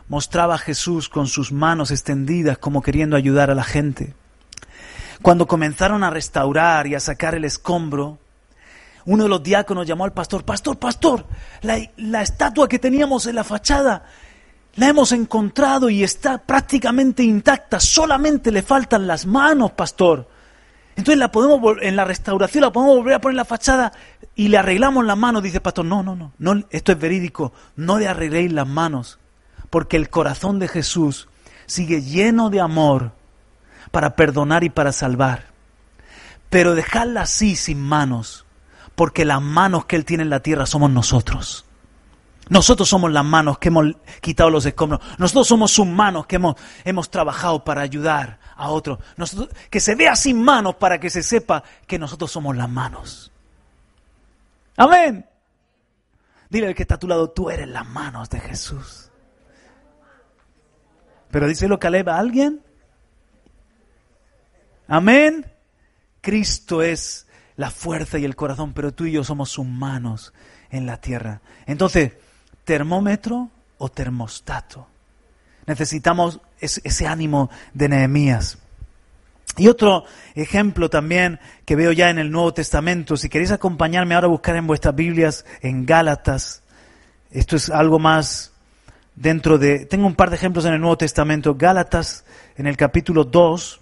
mostraba 0.09 0.57
a 0.57 0.59
Jesús 0.59 1.09
con 1.09 1.29
sus 1.29 1.53
manos 1.53 1.93
extendidas 1.93 2.59
como 2.59 2.83
queriendo 2.83 3.17
ayudar 3.17 3.51
a 3.51 3.55
la 3.55 3.63
gente. 3.63 4.15
Cuando 5.23 5.47
comenzaron 5.47 6.03
a 6.03 6.11
restaurar 6.11 6.89
y 6.89 6.97
a 6.97 7.01
sacar 7.01 7.37
el 7.37 7.45
escombro, 7.45 8.19
uno 9.05 9.23
de 9.23 9.29
los 9.29 9.43
diáconos 9.43 9.87
llamó 9.87 10.05
al 10.05 10.13
pastor, 10.13 10.45
pastor, 10.45 10.79
pastor, 10.79 11.27
la, 11.63 12.23
estatua 12.23 12.69
que 12.69 12.79
teníamos 12.81 13.27
en 13.27 13.37
la 13.37 13.45
fachada 13.45 14.05
la 14.75 14.89
hemos 14.89 15.13
encontrado 15.13 15.91
y 15.91 16.03
está 16.03 16.39
prácticamente 16.39 17.23
intacta, 17.23 17.81
solamente 17.81 18.51
le 18.51 18.63
faltan 18.63 19.07
las 19.07 19.27
manos, 19.27 19.73
pastor. 19.73 20.29
Entonces 20.97 21.19
la 21.19 21.31
podemos 21.31 21.77
en 21.83 21.97
la 21.97 22.05
restauración 22.05 22.63
la 22.63 22.73
podemos 22.73 22.97
volver 22.97 23.15
a 23.15 23.21
poner 23.21 23.35
en 23.35 23.39
la 23.39 23.45
fachada 23.45 23.93
y 24.35 24.49
le 24.49 24.59
arreglamos 24.59 25.05
las 25.05 25.17
manos. 25.17 25.43
Dice 25.43 25.59
el 25.59 25.63
pastor, 25.63 25.85
no, 25.85 26.03
no, 26.03 26.17
no, 26.17 26.33
no, 26.39 26.65
esto 26.71 26.93
es 26.93 26.99
verídico, 26.99 27.53
no 27.77 27.99
le 27.99 28.09
arregléis 28.09 28.53
las 28.53 28.67
manos 28.67 29.20
porque 29.71 29.97
el 29.97 30.11
corazón 30.11 30.59
de 30.59 30.69
Jesús 30.69 31.29
sigue 31.67 32.03
lleno 32.03 32.51
de 32.51 32.61
amor 32.61 33.13
para 33.91 34.17
perdonar 34.17 34.65
y 34.65 34.71
para 34.71 34.93
salvar. 34.93 35.47
Pero 36.51 36.75
dejarla 36.75 37.23
así 37.23 37.55
sin 37.55 37.81
manos, 37.81 38.45
porque 38.97 39.25
las 39.25 39.41
manos 39.41 39.87
que 39.87 39.97
Él 39.97 40.05
tiene 40.05 40.25
en 40.25 40.31
la 40.31 40.41
tierra 40.41 40.67
somos 40.67 40.91
nosotros. 40.91 41.65
Nosotros 42.49 42.89
somos 42.89 43.13
las 43.13 43.25
manos 43.25 43.59
que 43.59 43.69
hemos 43.69 43.95
quitado 44.21 44.51
los 44.51 44.67
escombros. 44.67 45.01
Nosotros 45.19 45.47
somos 45.47 45.71
sus 45.71 45.87
manos 45.87 46.27
que 46.27 46.41
hemos, 46.85 47.11
trabajado 47.11 47.63
para 47.63 47.83
ayudar 47.83 48.41
a 48.57 48.71
otros. 48.71 48.99
que 49.71 49.79
se 49.79 49.95
vea 49.95 50.17
sin 50.17 50.43
manos 50.43 50.75
para 50.75 50.99
que 50.99 51.11
se 51.11 51.23
sepa 51.23 51.63
que 51.87 51.97
nosotros 51.97 52.33
somos 52.33 52.57
las 52.57 52.69
manos. 52.69 53.31
Amén. 54.77 55.25
Dile 56.49 56.67
al 56.67 56.75
que 56.75 56.83
está 56.83 56.97
a 56.97 56.99
tu 56.99 57.07
lado, 57.07 57.31
tú 57.31 57.51
eres 57.51 57.69
las 57.69 57.87
manos 57.87 58.29
de 58.29 58.41
Jesús. 58.41 59.10
Pero 61.31 61.47
dice 61.47 61.69
lo 61.69 61.79
Caleb 61.79 62.09
a 62.09 62.19
alguien. 62.19 62.61
Amén. 64.89 65.47
Cristo 66.21 66.83
es 66.83 67.27
la 67.57 67.71
fuerza 67.71 68.19
y 68.19 68.25
el 68.25 68.37
corazón, 68.37 68.73
pero 68.73 68.93
tú 68.93 69.05
y 69.05 69.13
yo 69.13 69.25
somos 69.25 69.51
sus 69.51 69.67
manos 69.67 70.33
en 70.71 70.87
la 70.87 71.01
tierra. 71.01 71.41
Entonces, 71.67 72.13
termómetro 72.65 73.51
o 73.79 73.89
termostato. 73.89 74.87
Necesitamos 75.67 76.41
ese 76.59 77.07
ánimo 77.07 77.51
de 77.75 77.89
Nehemías. 77.89 78.59
Y 79.57 79.69
otro 79.69 80.05
ejemplo 80.35 80.91
también 80.91 81.41
que 81.65 81.77
veo 81.77 81.93
ya 81.93 82.11
en 82.11 82.19
el 82.19 82.31
Nuevo 82.31 82.55
Testamento, 82.55 83.17
si 83.17 83.29
queréis 83.29 83.51
acompañarme 83.51 84.15
ahora 84.15 84.27
a 84.27 84.31
buscar 84.31 84.57
en 84.57 84.67
vuestras 84.67 84.95
Biblias 84.95 85.45
en 85.61 85.87
Gálatas, 85.87 86.63
esto 87.31 87.57
es 87.57 87.71
algo 87.71 87.99
más 87.99 88.50
dentro 89.15 89.59
de... 89.59 89.87
Tengo 89.87 90.07
un 90.07 90.15
par 90.15 90.31
de 90.31 90.37
ejemplos 90.37 90.65
en 90.65 90.75
el 90.75 90.81
Nuevo 90.81 90.99
Testamento. 90.99 91.55
Gálatas, 91.55 92.25
en 92.57 92.67
el 92.67 92.77
capítulo 92.77 93.25
2. 93.25 93.81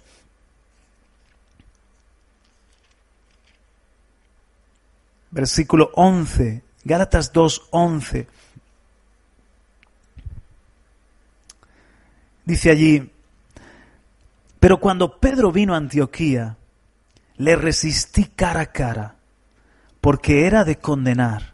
Versículo 5.31 5.91
11. 5.93 6.61
Gálatas 6.83 7.31
2, 7.33 7.67
11. 7.71 8.27
Dice 12.45 12.71
allí, 12.71 13.11
pero 14.59 14.79
cuando 14.79 15.19
Pedro 15.19 15.51
vino 15.51 15.75
a 15.75 15.77
Antioquía, 15.77 16.57
le 17.37 17.55
resistí 17.55 18.25
cara 18.25 18.61
a 18.61 18.71
cara, 18.71 19.15
porque 20.01 20.47
era 20.47 20.63
de 20.63 20.79
condenar 20.79 21.53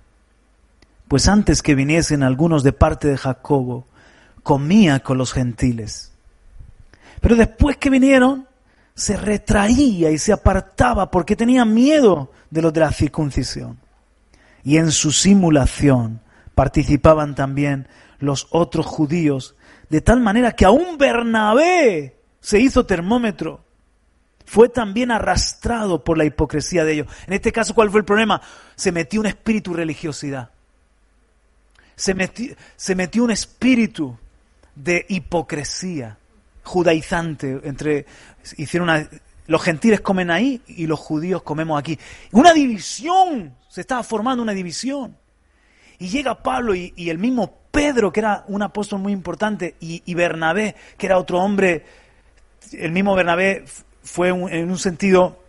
pues 1.08 1.28
antes 1.28 1.62
que 1.62 1.76
viniesen 1.76 2.24
algunos 2.24 2.64
de 2.64 2.74
parte 2.74 3.08
de 3.08 3.18
Jacobo, 3.18 3.88
comía 4.44 5.00
con 5.02 5.18
los 5.18 5.34
gentiles. 5.34 6.12
Pero 7.22 7.36
después 7.36 7.78
que 7.78 7.90
vinieron, 7.90 8.48
se 8.96 9.18
retraía 9.18 10.12
y 10.12 10.18
se 10.18 10.34
apartaba 10.34 11.12
porque 11.12 11.36
tenía 11.36 11.66
miedo 11.66 12.32
de 12.50 12.62
los 12.62 12.74
de 12.74 12.80
la 12.80 12.92
circuncisión. 12.92 13.80
Y 14.64 14.78
en 14.78 14.92
su 14.92 15.12
simulación 15.12 16.22
participaban 16.56 17.36
también 17.36 17.88
los 18.20 18.48
otros 18.52 18.86
judíos, 18.86 19.56
de 19.90 20.02
tal 20.02 20.22
manera 20.22 20.54
que 20.54 20.66
aún 20.66 20.98
Bernabé 20.98 22.20
se 22.40 22.60
hizo 22.60 22.86
termómetro. 22.86 23.64
Fue 24.46 24.70
también 24.70 25.12
arrastrado 25.12 26.04
por 26.04 26.18
la 26.18 26.26
hipocresía 26.26 26.84
de 26.84 26.94
ellos. 26.94 27.08
En 27.28 27.34
este 27.34 27.52
caso, 27.52 27.76
¿cuál 27.76 27.92
fue 27.92 28.00
el 28.00 28.06
problema? 28.06 28.42
Se 28.76 28.92
metió 28.92 29.20
un 29.20 29.26
espíritu 29.26 29.74
religiosidad 29.74 30.52
se 31.96 32.14
metió, 32.96 33.24
un 33.24 33.32
espíritu 33.32 34.18
de 34.76 35.06
hipocresía 35.08 36.18
judaizante 36.64 37.62
entre 37.64 38.06
hicieron 38.58 38.90
los 39.48 39.62
gentiles 39.62 40.02
comen 40.02 40.32
ahí 40.32 40.62
y 40.68 40.88
los 40.88 41.00
judíos 41.00 41.44
comemos 41.44 41.80
aquí. 41.80 41.98
Una 42.32 42.54
división, 42.54 43.56
se 43.70 43.82
estaba 43.82 44.04
formando 44.04 44.42
una 44.42 44.54
división. 44.54 45.16
Y 45.98 46.10
llega 46.10 46.42
Pablo 46.42 46.76
y, 46.76 46.94
el 47.10 47.18
mismo 47.18 47.54
Pedro, 47.72 48.12
que 48.12 48.20
era 48.20 48.44
un 48.48 48.62
apóstol 48.62 49.00
muy 49.00 49.14
importante, 49.14 49.76
y, 49.80 50.14
Bernabé, 50.14 50.76
que 50.98 51.06
era 51.06 51.18
otro 51.18 51.40
hombre, 51.40 51.86
el 52.74 52.92
mismo 52.92 53.16
Bernabé 53.16 53.64
fue 54.04 54.30
en 54.30 54.70
un 54.70 54.78
sentido 54.78 55.40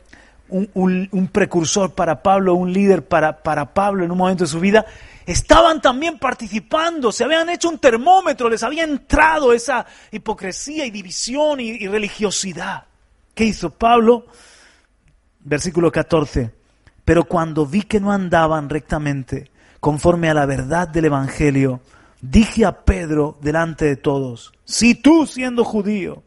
un, 0.48 1.30
precursor 1.32 1.94
para 1.94 2.22
Pablo, 2.22 2.54
un 2.54 2.72
líder 2.72 3.04
para, 3.06 3.42
para 3.42 3.72
Pablo 3.74 4.04
en 4.04 4.10
un 4.10 4.18
momento 4.18 4.44
de 4.44 4.48
su 4.48 4.60
vida, 4.60 4.86
estaban 5.26 5.82
también 5.82 6.18
participando, 6.18 7.10
se 7.10 7.24
habían 7.24 7.50
hecho 7.50 7.68
un 7.68 7.78
termómetro, 7.78 8.48
les 8.48 8.62
había 8.62 8.84
entrado 8.84 9.52
esa 9.52 9.84
hipocresía 10.12 10.86
y 10.86 10.90
división 10.90 11.60
y, 11.60 11.86
religiosidad. 11.88 12.84
¿Qué 13.34 13.44
hizo 13.44 13.70
Pablo? 13.70 14.26
Versículo 15.40 15.90
14. 15.90 16.54
Pero 17.04 17.24
cuando 17.24 17.66
vi 17.66 17.82
que 17.82 18.00
no 18.00 18.12
andaban 18.12 18.70
rectamente, 18.70 19.50
conforme 19.80 20.30
a 20.30 20.34
la 20.34 20.46
verdad 20.46 20.88
del 20.88 21.06
Evangelio, 21.06 21.80
dije 22.20 22.64
a 22.64 22.84
Pedro 22.84 23.36
delante 23.42 23.84
de 23.84 23.96
todos, 23.96 24.52
si 24.64 24.94
tú 24.94 25.26
siendo 25.26 25.64
judío 25.64 26.22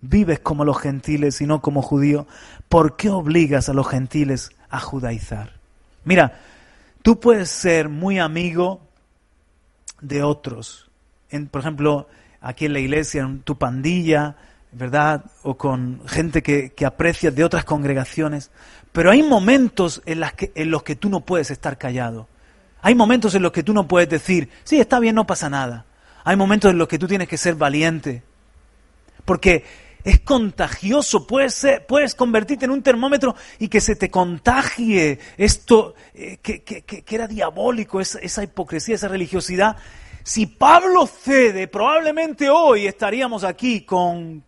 vives 0.00 0.40
como 0.40 0.64
los 0.64 0.78
gentiles 0.78 1.40
y 1.40 1.46
no 1.46 1.62
como 1.62 1.82
judío, 1.82 2.26
¿por 2.68 2.96
qué 2.96 3.10
obligas 3.10 3.68
a 3.68 3.74
los 3.74 3.88
gentiles 3.88 4.50
a 4.68 4.80
judaizar? 4.80 5.54
Mira, 6.04 6.40
Tú 7.02 7.18
puedes 7.18 7.48
ser 7.48 7.88
muy 7.88 8.18
amigo 8.18 8.80
de 10.00 10.22
otros. 10.22 10.90
En, 11.30 11.48
por 11.48 11.62
ejemplo, 11.62 12.08
aquí 12.40 12.66
en 12.66 12.72
la 12.72 12.80
iglesia, 12.80 13.22
en 13.22 13.40
tu 13.40 13.56
pandilla, 13.56 14.36
¿verdad? 14.72 15.24
O 15.42 15.56
con 15.56 16.02
gente 16.06 16.42
que, 16.42 16.72
aprecias 16.84 17.34
de 17.34 17.44
otras 17.44 17.64
congregaciones. 17.64 18.50
Pero 18.92 19.10
hay 19.10 19.22
momentos 19.22 20.02
en, 20.06 20.22
en 20.54 20.70
los 20.70 20.82
que 20.82 20.96
tú 20.96 21.08
no 21.08 21.20
puedes 21.20 21.50
estar 21.50 21.78
callado. 21.78 22.28
Hay 22.82 22.94
momentos 22.94 23.34
en 23.34 23.42
los 23.42 23.52
que 23.52 23.62
tú 23.62 23.72
no 23.72 23.86
puedes 23.86 24.08
decir, 24.08 24.48
sí, 24.64 24.80
está 24.80 25.00
bien, 25.00 25.14
no 25.14 25.26
pasa 25.26 25.50
nada. 25.50 25.86
Hay 26.24 26.36
momentos 26.36 26.70
en 26.70 26.78
los 26.78 26.88
que 26.88 26.98
tú 26.98 27.06
tienes 27.06 27.28
que 27.28 27.36
ser 27.36 27.54
valiente. 27.54 28.22
Porque 29.24 29.64
es 30.04 30.20
contagioso, 30.20 31.26
puedes, 31.26 32.14
convertirte 32.16 32.64
en 32.64 32.70
un 32.70 32.82
termómetro 32.82 33.34
y 33.58 33.68
que 33.68 33.80
se 33.80 33.96
te 33.96 34.10
contagie 34.10 35.18
esto 35.36 35.94
eh, 36.14 36.38
que, 36.38 37.04
era 37.08 37.26
diabólico, 37.26 38.00
esa, 38.00 38.42
hipocresía, 38.42 38.94
esa 38.94 39.08
religiosidad. 39.08 39.76
Si 40.22 40.46
Pablo 40.46 41.06
cede, 41.06 41.68
probablemente 41.68 42.50
hoy 42.50 42.86
estaríamos 42.86 43.44
aquí 43.44 43.82
con, 43.82 44.44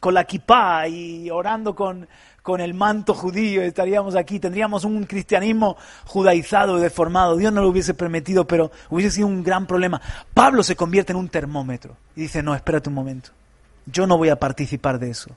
con 0.00 0.14
la 0.14 0.24
kipá 0.24 0.88
y 0.88 1.30
orando 1.30 1.74
con, 1.74 2.06
con 2.44 2.60
el 2.60 2.74
manto 2.74 3.14
judío, 3.14 3.62
estaríamos 3.62 4.14
aquí, 4.16 4.38
tendríamos 4.38 4.84
un 4.84 5.04
cristianismo 5.04 5.78
judaizado 6.04 6.76
y 6.76 6.82
deformado. 6.82 7.38
Dios 7.38 7.50
no 7.54 7.62
lo 7.62 7.70
hubiese 7.70 7.94
permitido, 7.94 8.46
pero 8.46 8.70
hubiese 8.90 9.16
sido 9.16 9.28
un 9.28 9.42
gran 9.42 9.66
problema. 9.66 9.98
Pablo 10.34 10.62
se 10.62 10.76
convierte 10.76 11.12
en 11.12 11.18
un 11.18 11.30
termómetro 11.30 11.96
y 12.14 12.20
dice, 12.20 12.42
no, 12.42 12.54
espérate 12.54 12.90
un 12.90 12.96
momento, 12.96 13.30
yo 13.86 14.06
no 14.06 14.18
voy 14.18 14.28
a 14.28 14.38
participar 14.38 14.98
de 14.98 15.10
eso. 15.10 15.30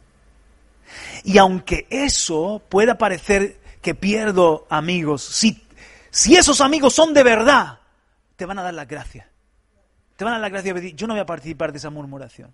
Y 1.24 1.38
aunque 1.38 1.88
eso 1.89 2.62
pueda 2.70 2.98
parecer 2.98 3.60
que 3.82 3.95
pierdo 3.95 4.66
amigos, 4.70 5.24
si, 5.24 5.64
esos 6.36 6.62
amigos 6.62 6.93
son 6.93 7.14
de 7.14 7.24
verdad, 7.24 7.80
te 8.36 8.45
van 8.45 8.60
a 8.60 8.64
dar 8.64 8.74
las 8.74 8.88
gracias. 8.88 9.28
Te 10.16 10.24
van 10.24 10.34
a 10.34 10.39
dar 10.39 10.52
las 10.52 10.64
gracias. 10.64 10.93
Yo 10.95 11.08
no 11.08 11.14
voy 11.14 11.22
a 11.22 11.26
participar 11.26 11.72
de 11.72 11.78
esa 11.78 11.89
murmuración. 11.89 12.54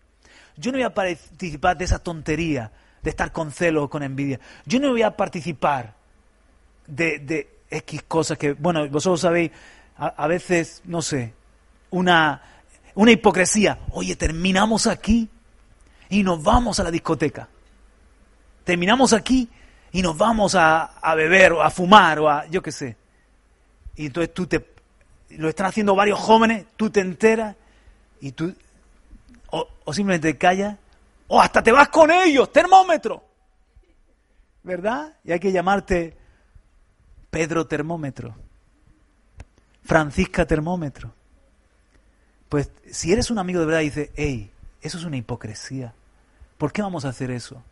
Yo 0.58 0.72
no 0.72 0.78
voy 0.78 0.86
a 0.86 0.94
participar 0.94 1.78
de 1.78 1.86
esa 1.86 2.00
tontería 2.00 2.72
de 3.02 3.10
estar 3.10 3.32
con 3.32 3.52
celo 3.52 3.84
o 3.84 3.90
con 3.90 4.04
envidia. 4.04 4.40
Yo 4.66 4.80
no 4.80 4.92
voy 4.92 5.02
a 5.02 5.16
participar 5.16 5.94
de, 6.88 7.20
de 7.20 7.60
X 7.70 8.04
cosas 8.08 8.38
que, 8.38 8.54
bueno, 8.54 8.88
vosotros 8.90 9.22
sabéis, 9.22 9.52
a, 9.96 10.28
veces, 10.28 10.82
no 10.86 11.02
sé, 11.02 11.34
una, 11.92 12.42
una 12.96 13.12
hipocresía. 13.12 13.80
Oye, 13.92 14.16
terminamos 14.16 14.88
aquí 14.88 15.30
y 16.10 16.24
nos 16.24 16.42
vamos 16.42 16.80
a 16.80 16.84
la 16.84 16.92
discoteca. 16.92 17.48
Terminamos 18.64 19.14
aquí 19.14 19.50
y 19.92 20.02
nos 20.02 20.18
vamos 20.18 20.56
a, 20.56 20.86
a 20.86 21.16
beber 21.16 21.54
o 21.54 21.62
a 21.62 21.70
fumar 21.70 22.20
o 22.20 22.30
a, 22.30 22.46
yo 22.48 22.62
qué 22.62 22.72
sé. 22.72 22.98
Y 23.96 24.08
entonces 24.08 24.34
tú 24.34 24.48
te, 24.48 24.66
lo 25.32 25.50
están 25.50 25.68
haciendo 25.68 25.96
varios 25.96 26.20
jóvenes, 26.20 26.66
tú 26.76 26.90
te 26.90 27.02
enteras 27.02 27.56
y 28.22 28.32
tú, 28.32 28.54
o, 29.52 29.68
o 29.84 29.94
simplemente 29.94 30.34
te 30.34 30.38
callas 30.38 30.78
o 31.28 31.42
hasta 31.42 31.64
te 31.64 31.72
vas 31.72 31.90
con 31.90 32.12
ellos, 32.12 32.52
termómetro. 32.52 33.24
¿Verdad? 34.64 35.18
Y 35.24 35.32
hay 35.32 35.40
que 35.40 35.52
llamarte 35.52 36.16
Pedro 37.30 37.68
Termómetro, 37.68 38.36
Francisca 39.84 40.46
Termómetro. 40.46 41.14
Pues 42.48 42.72
si 42.90 43.12
eres 43.12 43.30
un 43.32 43.40
amigo 43.40 43.60
de 43.60 43.66
verdad 43.66 43.82
y 43.82 43.86
dices, 43.86 44.12
hey, 44.16 44.52
eso 44.84 44.98
es 44.98 45.06
una 45.06 45.18
hipocresía. 45.18 45.94
¿Por 46.58 46.72
qué 46.72 46.82
vamos 46.82 47.06
a 47.06 47.10
hacer 47.10 47.32
eso? 47.32 47.64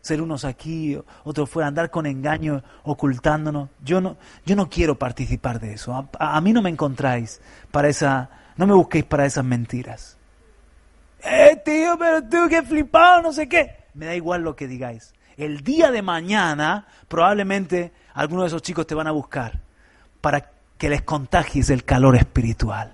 Ser 0.00 0.22
unos 0.22 0.44
aquí, 0.44 0.98
otros 1.24 1.50
fuera, 1.50 1.66
andar 1.66 1.90
con 1.90 2.06
engaño, 2.06 2.62
ocultándonos. 2.84 3.70
Yo 3.82 4.00
no, 4.00 4.16
yo 4.46 4.54
no 4.54 4.68
quiero 4.68 4.98
participar 4.98 5.58
de 5.58 5.72
eso. 5.72 6.08
A, 6.18 6.40
mí 6.40 6.52
no 6.52 6.62
me 6.62 6.70
encontráis 6.70 7.40
para 7.72 7.88
esa, 7.88 8.30
no 8.56 8.66
me 8.66 8.74
busquéis 8.74 9.04
para 9.04 9.26
esas 9.26 9.44
mentiras 9.44 10.18
eh, 11.20 11.60
tío, 11.64 11.98
pero 11.98 12.22
tú 12.22 12.48
que 12.48 12.62
flipado, 12.62 13.22
no 13.22 13.32
sé 13.32 13.48
qué. 13.48 13.76
Me 13.94 14.06
da 14.06 14.14
igual 14.14 14.42
lo 14.42 14.54
que 14.54 14.68
digáis. 14.68 15.14
El 15.36 15.62
día 15.62 15.90
de 15.90 16.02
mañana, 16.02 16.86
probablemente 17.08 17.92
algunos 18.14 18.44
de 18.44 18.48
esos 18.48 18.62
chicos 18.62 18.86
te 18.86 18.94
van 18.94 19.08
a 19.08 19.12
buscar 19.12 19.60
para 20.20 20.50
que 20.76 20.88
les 20.88 21.02
contagies 21.02 21.70
el 21.70 21.84
calor 21.84 22.16
espiritual. 22.16 22.92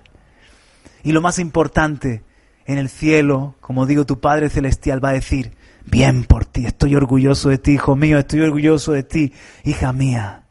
Y 1.03 1.11
lo 1.11 1.21
más 1.21 1.37
importante, 1.37 2.23
en 2.65 2.77
el 2.77 2.89
cielo, 2.89 3.55
como 3.61 3.85
digo, 3.85 4.05
tu 4.05 4.19
Padre 4.19 4.49
Celestial 4.49 5.03
va 5.03 5.09
a 5.09 5.13
decir, 5.13 5.55
bien 5.85 6.23
por 6.23 6.45
ti, 6.45 6.65
estoy 6.65 6.95
orgulloso 6.95 7.49
de 7.49 7.57
ti, 7.57 7.73
hijo 7.73 7.95
mío, 7.95 8.17
estoy 8.17 8.41
orgulloso 8.41 8.91
de 8.91 9.03
ti, 9.03 9.33
hija 9.63 9.93
mía. 9.93 10.43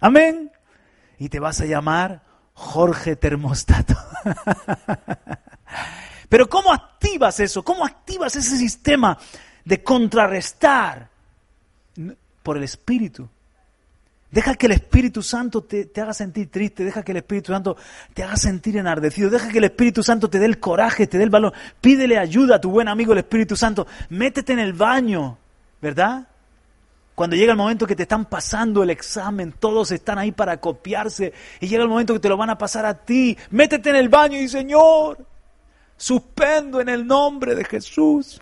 Amén. 0.00 0.50
Y 1.18 1.28
te 1.28 1.40
vas 1.40 1.60
a 1.60 1.66
llamar 1.66 2.22
Jorge 2.52 3.16
Termostato. 3.16 3.94
Pero 6.28 6.48
¿cómo 6.48 6.72
activas 6.72 7.40
eso? 7.40 7.62
¿Cómo 7.62 7.84
activas 7.84 8.36
ese 8.36 8.56
sistema 8.56 9.18
de 9.64 9.82
contrarrestar? 9.82 11.10
Por 12.42 12.56
el 12.56 12.64
Espíritu. 12.64 13.28
Deja 14.32 14.54
que 14.54 14.64
el 14.64 14.72
Espíritu 14.72 15.22
Santo 15.22 15.62
te, 15.62 15.90
haga 16.00 16.14
sentir 16.14 16.50
triste, 16.50 16.84
deja 16.84 17.02
que 17.02 17.12
el 17.12 17.18
Espíritu 17.18 17.52
Santo 17.52 17.76
te 18.14 18.22
haga 18.22 18.36
sentir 18.36 18.78
enardecido, 18.78 19.28
deja 19.28 19.50
que 19.50 19.58
el 19.58 19.64
Espíritu 19.64 20.02
Santo 20.02 20.30
te 20.30 20.38
dé 20.38 20.46
el 20.46 20.58
coraje, 20.58 21.06
te 21.06 21.18
dé 21.18 21.24
el 21.24 21.30
valor. 21.30 21.52
Pídele 21.82 22.18
ayuda 22.18 22.56
a 22.56 22.60
tu 22.60 22.70
buen 22.70 22.88
amigo 22.88 23.12
el 23.12 23.18
Espíritu 23.18 23.56
Santo. 23.56 23.86
Métete 24.08 24.54
en 24.54 24.60
el 24.60 24.72
baño, 24.72 25.36
¿verdad? 25.82 26.26
Cuando 27.14 27.36
llega 27.36 27.52
el 27.52 27.58
momento 27.58 27.86
que 27.86 27.94
te 27.94 28.04
están 28.04 28.24
pasando 28.24 28.82
el 28.82 28.88
examen, 28.88 29.52
todos 29.52 29.92
están 29.92 30.18
ahí 30.18 30.32
para 30.32 30.56
copiarse 30.56 31.34
y 31.60 31.68
llega 31.68 31.82
el 31.82 31.90
momento 31.90 32.14
que 32.14 32.20
te 32.20 32.30
lo 32.30 32.38
van 32.38 32.48
a 32.48 32.56
pasar 32.56 32.86
a 32.86 32.94
ti. 32.94 33.36
Métete 33.50 33.90
en 33.90 33.96
el 33.96 34.08
baño 34.08 34.40
y 34.40 34.48
Señor, 34.48 35.18
Suspendo 35.94 36.80
en 36.80 36.88
el 36.88 37.06
nombre 37.06 37.54
de 37.54 37.64
Jesús. 37.64 38.40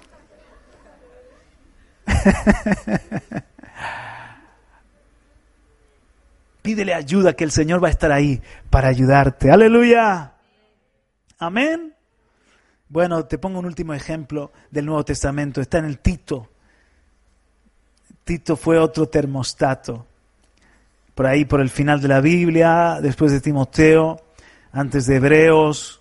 Pídele 6.71 6.95
ayuda 6.95 7.33
que 7.33 7.43
el 7.43 7.51
Señor 7.51 7.83
va 7.83 7.89
a 7.89 7.91
estar 7.91 8.13
ahí 8.13 8.41
para 8.71 8.87
ayudarte. 8.87 9.51
Aleluya. 9.51 10.35
Amén. 11.41 11.97
Bueno, 12.89 13.25
te 13.25 13.39
pongo 13.39 13.59
un 13.59 13.67
último 13.67 13.93
ejemplo 13.93 14.53
del 14.71 14.87
Nuevo 14.87 15.05
Testamento. 15.05 15.61
Está 15.61 15.79
en 15.79 15.87
el 15.87 15.99
Tito. 15.99 16.49
Tito 18.23 18.55
fue 18.55 18.79
otro 18.79 19.09
termostato. 19.09 20.07
Por 21.13 21.27
ahí, 21.27 21.45
por 21.45 21.61
el 21.61 21.71
final 21.71 22.01
de 22.01 22.07
la 22.07 22.21
Biblia, 22.21 23.01
después 23.03 23.33
de 23.33 23.41
Timoteo, 23.41 24.21
antes 24.71 25.07
de 25.07 25.17
Hebreos, 25.17 26.01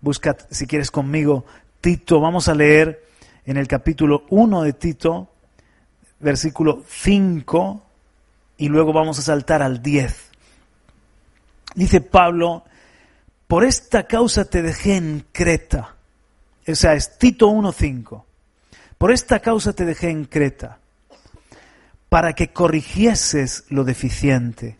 Busca, 0.00 0.36
si 0.50 0.66
quieres 0.66 0.90
conmigo, 0.90 1.44
Tito. 1.80 2.18
Vamos 2.18 2.48
a 2.48 2.56
leer 2.56 3.06
en 3.46 3.56
el 3.56 3.68
capítulo 3.68 4.24
1 4.30 4.62
de 4.62 4.72
Tito, 4.72 5.28
versículo 6.18 6.82
5, 6.88 7.91
y 8.62 8.68
luego 8.68 8.92
vamos 8.92 9.18
a 9.18 9.22
saltar 9.22 9.60
al 9.60 9.82
10. 9.82 10.14
Dice 11.74 12.00
Pablo, 12.00 12.62
por 13.48 13.64
esta 13.64 14.06
causa 14.06 14.44
te 14.44 14.62
dejé 14.62 14.94
en 14.94 15.26
Creta. 15.32 15.96
O 16.68 16.74
sea, 16.76 16.94
es 16.94 17.18
Tito 17.18 17.50
1.5. 17.50 18.22
Por 18.98 19.10
esta 19.10 19.40
causa 19.40 19.72
te 19.72 19.84
dejé 19.84 20.10
en 20.10 20.26
Creta, 20.26 20.78
para 22.08 22.34
que 22.34 22.52
corrigieses 22.52 23.64
lo 23.68 23.82
deficiente 23.82 24.76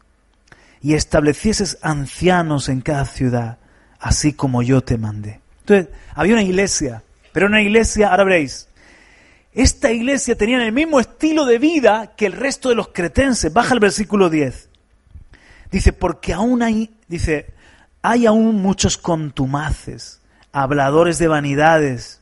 y 0.81 0.95
establecieses 0.95 1.79
ancianos 1.83 2.69
en 2.69 2.83
cada 2.83 3.05
ciudad 3.05 3.59
así 3.99 4.33
como 4.33 4.63
yo 4.63 4.83
te 4.83 4.97
mandé. 4.97 5.41
Entonces, 5.63 5.89
había 6.15 6.35
una 6.35 6.45
iglesia, 6.45 7.03
pero 7.33 7.47
una 7.47 7.61
iglesia, 7.61 8.11
ahora 8.11 8.23
veréis, 8.23 8.69
esta 9.55 9.91
iglesia 9.91 10.37
tenía 10.37 10.65
el 10.65 10.73
mismo 10.73 10.99
estilo 10.99 11.45
de 11.45 11.59
vida 11.59 12.15
que 12.17 12.27
el 12.27 12.33
resto 12.33 12.71
de 12.71 12.75
los 12.75 12.89
cretenses. 12.89 13.53
Baja 13.53 13.75
el 13.75 13.81
versículo 13.81 14.31
10. 14.31 14.71
Dice, 15.71 15.93
porque 15.93 16.33
aún 16.33 16.63
hay, 16.63 16.95
dice, 17.09 17.53
hay 18.03 18.27
aún 18.27 18.63
muchos 18.63 18.97
contumaces, 18.97 20.21
habladores 20.53 21.19
de 21.19 21.29
vanidades 21.29 22.21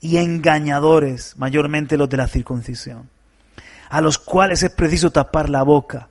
y 0.00 0.16
engañadores, 0.16 1.36
mayormente 1.36 1.96
los 1.96 2.08
de 2.08 2.16
la 2.16 2.26
circuncisión, 2.26 3.08
a 3.88 4.00
los 4.00 4.18
cuales 4.18 4.62
es 4.62 4.70
preciso 4.70 5.10
tapar 5.10 5.48
la 5.48 5.62
boca, 5.62 6.08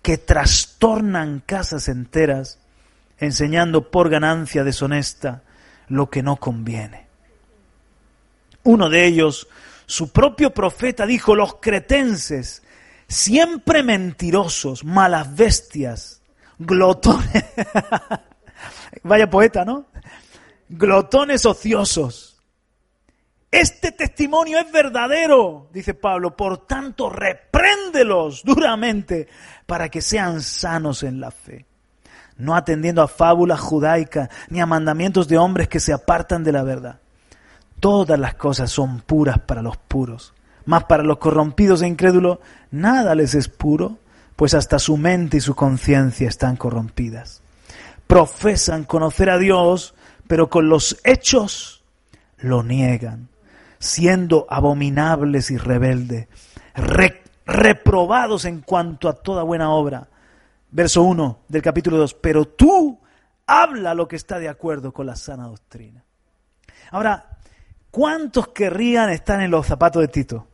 que 0.00 0.18
trastornan 0.18 1.42
casas 1.44 1.88
enteras 1.88 2.58
enseñando 3.18 3.90
por 3.90 4.10
ganancia 4.10 4.64
deshonesta 4.64 5.42
lo 5.88 6.10
que 6.10 6.22
no 6.22 6.36
conviene. 6.36 7.06
Uno 8.64 8.88
de 8.88 9.06
ellos, 9.06 9.48
su 9.92 10.10
propio 10.10 10.54
profeta, 10.54 11.04
dijo, 11.04 11.36
los 11.36 11.56
cretenses, 11.56 12.62
siempre 13.06 13.82
mentirosos, 13.82 14.84
malas 14.84 15.36
bestias, 15.36 16.22
glotones, 16.58 17.44
vaya 19.02 19.28
poeta, 19.28 19.66
¿no? 19.66 19.84
Glotones 20.70 21.44
ociosos. 21.44 22.40
Este 23.50 23.92
testimonio 23.92 24.60
es 24.60 24.72
verdadero, 24.72 25.68
dice 25.74 25.92
Pablo, 25.92 26.34
por 26.34 26.66
tanto 26.66 27.10
repréndelos 27.10 28.42
duramente 28.44 29.28
para 29.66 29.90
que 29.90 30.00
sean 30.00 30.40
sanos 30.40 31.02
en 31.02 31.20
la 31.20 31.30
fe 31.30 31.66
no 32.38 32.56
atendiendo 32.56 33.02
a 33.02 33.08
fábulas 33.08 33.60
judaicas 33.60 34.30
ni 34.48 34.60
a 34.60 34.66
mandamientos 34.66 35.28
de 35.28 35.36
hombres 35.36 35.68
que 35.68 35.78
se 35.78 35.92
apartan 35.92 36.42
de 36.42 36.50
la 36.50 36.62
verdad. 36.62 37.01
Todas 37.82 38.16
las 38.16 38.34
cosas 38.34 38.70
son 38.70 39.00
puras 39.00 39.40
para 39.40 39.60
los 39.60 39.76
puros. 39.76 40.34
Mas 40.66 40.84
para 40.84 41.02
los 41.02 41.18
corrompidos 41.18 41.82
e 41.82 41.88
incrédulos 41.88 42.38
nada 42.70 43.16
les 43.16 43.34
es 43.34 43.48
puro, 43.48 43.98
pues 44.36 44.54
hasta 44.54 44.78
su 44.78 44.96
mente 44.96 45.38
y 45.38 45.40
su 45.40 45.56
conciencia 45.56 46.28
están 46.28 46.54
corrompidas. 46.54 47.42
Profesan 48.06 48.84
conocer 48.84 49.30
a 49.30 49.38
Dios, 49.38 49.96
pero 50.28 50.48
con 50.48 50.68
los 50.68 51.00
hechos 51.02 51.82
lo 52.38 52.62
niegan, 52.62 53.28
siendo 53.80 54.46
abominables 54.48 55.50
y 55.50 55.56
rebeldes, 55.56 56.28
reprobados 57.44 58.44
en 58.44 58.60
cuanto 58.60 59.08
a 59.08 59.14
toda 59.14 59.42
buena 59.42 59.72
obra. 59.72 60.08
Verso 60.70 61.02
1 61.02 61.40
del 61.48 61.62
capítulo 61.62 61.96
2, 61.96 62.14
pero 62.14 62.44
tú 62.46 63.00
habla 63.44 63.92
lo 63.92 64.06
que 64.06 64.14
está 64.14 64.38
de 64.38 64.48
acuerdo 64.48 64.92
con 64.92 65.06
la 65.06 65.16
sana 65.16 65.48
doctrina. 65.48 66.04
Ahora, 66.92 67.32
¿cuántos 67.92 68.48
querrían 68.48 69.10
estar 69.10 69.40
en 69.40 69.52
los 69.52 69.64
zapatos 69.64 70.02
de 70.02 70.08
Tito? 70.08 70.48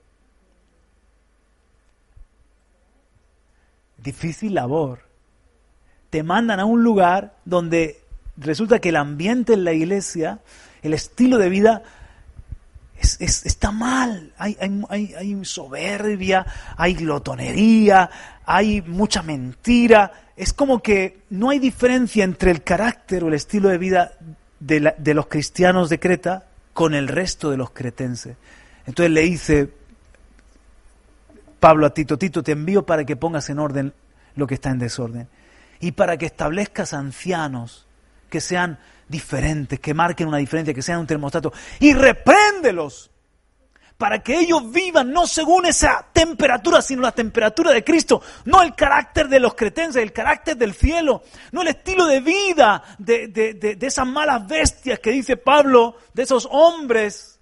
Difícil 3.97 4.55
labor. 4.55 5.01
Te 6.11 6.23
mandan 6.23 6.61
a 6.61 6.67
un 6.67 6.83
lugar 6.83 7.37
donde 7.47 8.03
resulta 8.37 8.81
que 8.81 8.91
el 8.91 8.97
ambiente 8.97 9.55
en 9.55 9.65
la 9.65 9.73
iglesia, 9.73 10.41
el 10.83 10.93
estilo 10.93 11.39
de 11.39 11.49
vida, 11.49 11.83
está 13.01 13.71
mal. 13.71 14.33
Hay, 14.37 14.57
hay, 14.89 15.15
hay, 15.15 15.45
soberbia, 15.45 16.45
hay 16.77 16.95
glotonería, 16.95 18.11
hay 18.45 18.83
mucha 18.83 19.23
mentira. 19.23 20.13
Es 20.37 20.53
como 20.53 20.83
que 20.83 21.23
no 21.31 21.51
hay 21.51 21.59
diferencia 21.59 22.25
entre 22.25 22.51
el 22.51 22.63
carácter 22.63 23.23
o 23.23 23.29
el 23.29 23.35
estilo 23.35 23.69
de 23.69 23.79
vida 23.79 24.13
de, 24.59 24.95
de 24.97 25.15
los 25.15 25.27
cristianos 25.27 25.89
de 25.89 26.01
Creta 26.01 26.48
con 26.79 26.95
el 26.95 27.09
resto 27.09 27.51
de 27.51 27.57
los 27.57 27.71
cretenses. 27.71 28.37
Entonces 28.87 29.11
le 29.11 29.23
dice 29.23 29.69
Pablo 31.59 31.87
a 31.87 31.91
Tito, 31.93 32.17
Tito, 32.17 32.45
te 32.45 32.53
envío 32.53 32.87
para 32.87 33.05
que 33.05 33.17
pongas 33.17 33.51
en 33.51 33.59
orden 33.59 33.93
lo 34.37 34.47
que 34.47 34.55
está 34.55 34.71
en 34.71 34.79
desorden 34.79 35.27
y 35.81 35.91
para 35.91 36.17
que 36.17 36.27
establezcas 36.27 36.95
ancianos 36.95 37.85
que 38.31 38.41
sean 38.41 38.79
diferentes, 39.09 39.81
que 39.81 39.93
marquen 39.93 40.29
una 40.29 40.37
diferencia, 40.37 40.73
que 40.73 40.83
sean 40.83 41.01
un 41.01 41.09
termostato 41.09 41.53
y 41.81 41.95
repréndelos 41.95 43.11
para 43.99 44.23
que 44.23 44.39
ellos 44.39 44.71
vivan 44.71 45.13
no 45.13 45.27
según 45.27 45.67
esa 45.67 46.07
temperatura, 46.13 46.81
sino 46.81 47.03
la 47.03 47.13
temperatura 47.13 47.73
de 47.73 47.83
Cristo, 47.83 48.23
no 48.45 48.63
el 48.63 48.77
carácter 48.77 49.29
de 49.29 49.41
los 49.41 49.55
cretenses, 49.55 50.01
el 50.01 50.13
carácter 50.13 50.57
del 50.57 50.73
cielo, 50.73 51.25
no 51.51 51.63
el 51.63 51.69
estilo 51.69 52.07
de 52.07 52.21
vida 52.21 52.83
de, 52.99 53.27
de, 53.27 53.55
de 53.55 53.87
esas 53.87 54.07
malas 54.07 54.47
bestias 54.47 55.01
que 55.01 55.11
dice 55.11 55.37
Pablo, 55.37 55.97
de 56.15 56.23
esos 56.23 56.49
hombres 56.51 57.41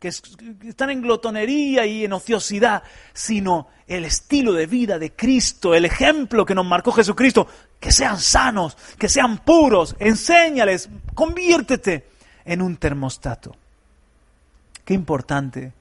que 0.00 0.08
están 0.08 0.88
en 0.90 1.02
glotonería 1.02 1.84
y 1.84 2.06
en 2.06 2.14
ociosidad, 2.14 2.82
sino 3.12 3.68
el 3.86 4.06
estilo 4.06 4.54
de 4.54 4.66
vida 4.66 4.98
de 4.98 5.12
Cristo, 5.12 5.74
el 5.74 5.84
ejemplo 5.84 6.46
que 6.46 6.54
nos 6.54 6.64
marcó 6.64 6.92
Jesucristo, 6.92 7.46
que 7.78 7.92
sean 7.92 8.18
sanos, 8.18 8.76
que 8.98 9.08
sean 9.08 9.38
puros, 9.44 9.96
enséñales, 9.98 10.88
conviértete 11.14 12.08
en 12.46 12.62
un 12.62 12.78
termostato. 12.78 13.54
Qué 14.86 14.94
importante, 14.94 15.72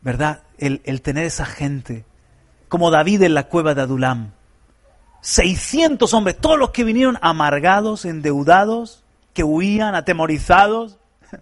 ¿verdad? 0.00 0.42
El, 0.58 1.02
tener 1.02 1.24
esa 1.24 1.46
gente, 1.46 2.04
como 2.68 2.90
David 2.90 3.22
en 3.22 3.34
la 3.34 3.44
cueva 3.44 3.76
de 3.76 3.82
Adulam. 3.82 4.32
600 5.20 6.12
hombres, 6.12 6.36
todos 6.36 6.58
los 6.58 6.70
que 6.70 6.82
vinieron 6.82 7.16
amargados, 7.22 8.04
endeudados, 8.04 9.04
que 9.34 9.44
huían, 9.44 9.94
atemorizados, 9.94 10.98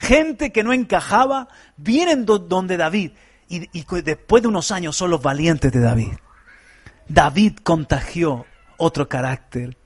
gente 0.00 0.52
que 0.52 0.64
no 0.64 0.72
encajaba, 0.72 1.48
vienen 1.76 2.24
donde 2.24 2.78
David 2.78 3.12
y, 3.50 3.84
después 4.02 4.42
de 4.42 4.48
unos 4.48 4.70
años 4.70 4.96
son 4.96 5.10
los 5.10 5.20
valientes 5.20 5.70
de 5.70 5.80
David. 5.80 6.12
David 7.08 7.58
contagió 7.62 8.46
otro 8.78 9.06
carácter, 9.06 9.76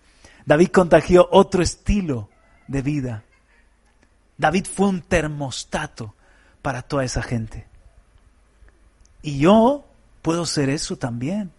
David 0.47 0.69
contagió 0.69 1.29
otro 1.33 1.61
estilo 1.61 2.29
de 2.69 2.83
vida. 2.83 3.25
David 4.43 4.67
fue 4.67 4.89
un 4.89 5.03
termostato 5.03 6.17
para 6.63 6.83
toda 6.83 7.05
esa 7.05 7.23
gente. 7.23 7.65
Y 9.23 9.39
yo 9.39 9.85
puedo 10.21 10.47
ser 10.47 10.69
eso 10.69 10.97
también. 10.97 11.53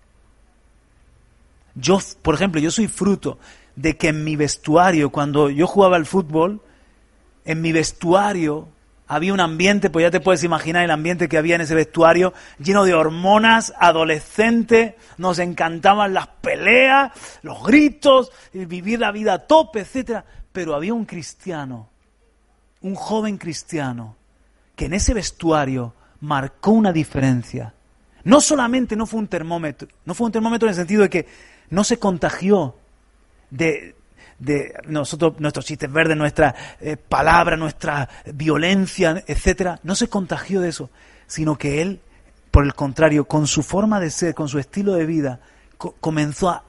Yo, 1.75 1.99
por 2.21 2.35
ejemplo, 2.35 2.59
yo 2.59 2.71
soy 2.71 2.89
fruto 2.89 3.39
de 3.77 3.95
que 3.95 4.09
en 4.09 4.25
mi 4.25 4.35
vestuario, 4.35 5.11
cuando 5.11 5.49
yo 5.49 5.65
jugaba 5.65 5.95
al 5.95 6.05
fútbol, 6.05 6.61
en 7.45 7.61
mi 7.61 7.71
vestuario 7.71 8.67
había 9.07 9.33
un 9.33 9.39
ambiente, 9.39 9.89
pues 9.89 10.03
ya 10.03 10.11
te 10.11 10.19
puedes 10.19 10.43
imaginar 10.43 10.83
el 10.83 10.91
ambiente 10.91 11.29
que 11.29 11.37
había 11.37 11.55
en 11.55 11.61
ese 11.61 11.75
vestuario, 11.75 12.33
lleno 12.59 12.83
de 12.83 12.93
hormonas, 12.93 13.73
adolescente, 13.79 14.97
nos 15.17 15.39
encantaban 15.39 16.13
las 16.13 16.27
peleas, 16.27 17.13
los 17.43 17.63
gritos, 17.63 18.33
vivir 18.51 18.99
la 18.99 19.13
vida 19.13 19.35
a 19.35 19.47
tope, 19.47 19.79
etc. 19.79 20.25
Pero 20.51 20.75
había 20.75 20.93
un 20.93 21.05
cristiano, 21.05 21.92
un 22.83 22.95
joven 22.95 23.37
cristiano, 23.37 24.15
que 24.75 24.85
en 24.85 24.93
ese 24.93 25.13
vestuario 25.13 25.93
marcó 26.21 26.71
una 26.71 26.91
diferencia. 26.91 27.73
No 28.23 28.39
solamente 28.39 28.95
no 28.95 29.05
fue 29.05 29.19
un 29.19 29.27
termómetro, 29.27 29.87
no 30.05 30.13
fue 30.13 30.27
un 30.27 30.31
termómetro 30.31 30.67
en 30.67 30.71
el 30.71 30.75
sentido 30.75 31.01
de 31.01 31.09
que 31.09 31.27
no 31.69 31.83
se 31.83 31.97
contagió 31.97 32.75
de, 33.49 33.95
de 34.39 34.73
nosotros, 34.87 35.39
nuestros 35.39 35.65
chistes 35.65 35.91
verdes, 35.91 36.15
nuestra 36.15 36.55
eh, 36.79 36.97
palabra, 36.97 37.57
nuestra 37.57 38.09
violencia, 38.33 39.23
etcétera, 39.27 39.79
no 39.83 39.95
se 39.95 40.07
contagió 40.07 40.61
de 40.61 40.69
eso, 40.69 40.89
sino 41.27 41.57
que 41.57 41.81
él, 41.81 42.01
por 42.51 42.63
el 42.63 42.73
contrario, 42.73 43.25
con 43.25 43.47
su 43.47 43.63
forma 43.63 43.99
de 43.99 44.09
ser, 44.09 44.33
con 44.33 44.47
su 44.47 44.59
estilo 44.59 44.93
de 44.93 45.05
vida, 45.05 45.39
comenzó 45.77 46.49
a, 46.49 46.63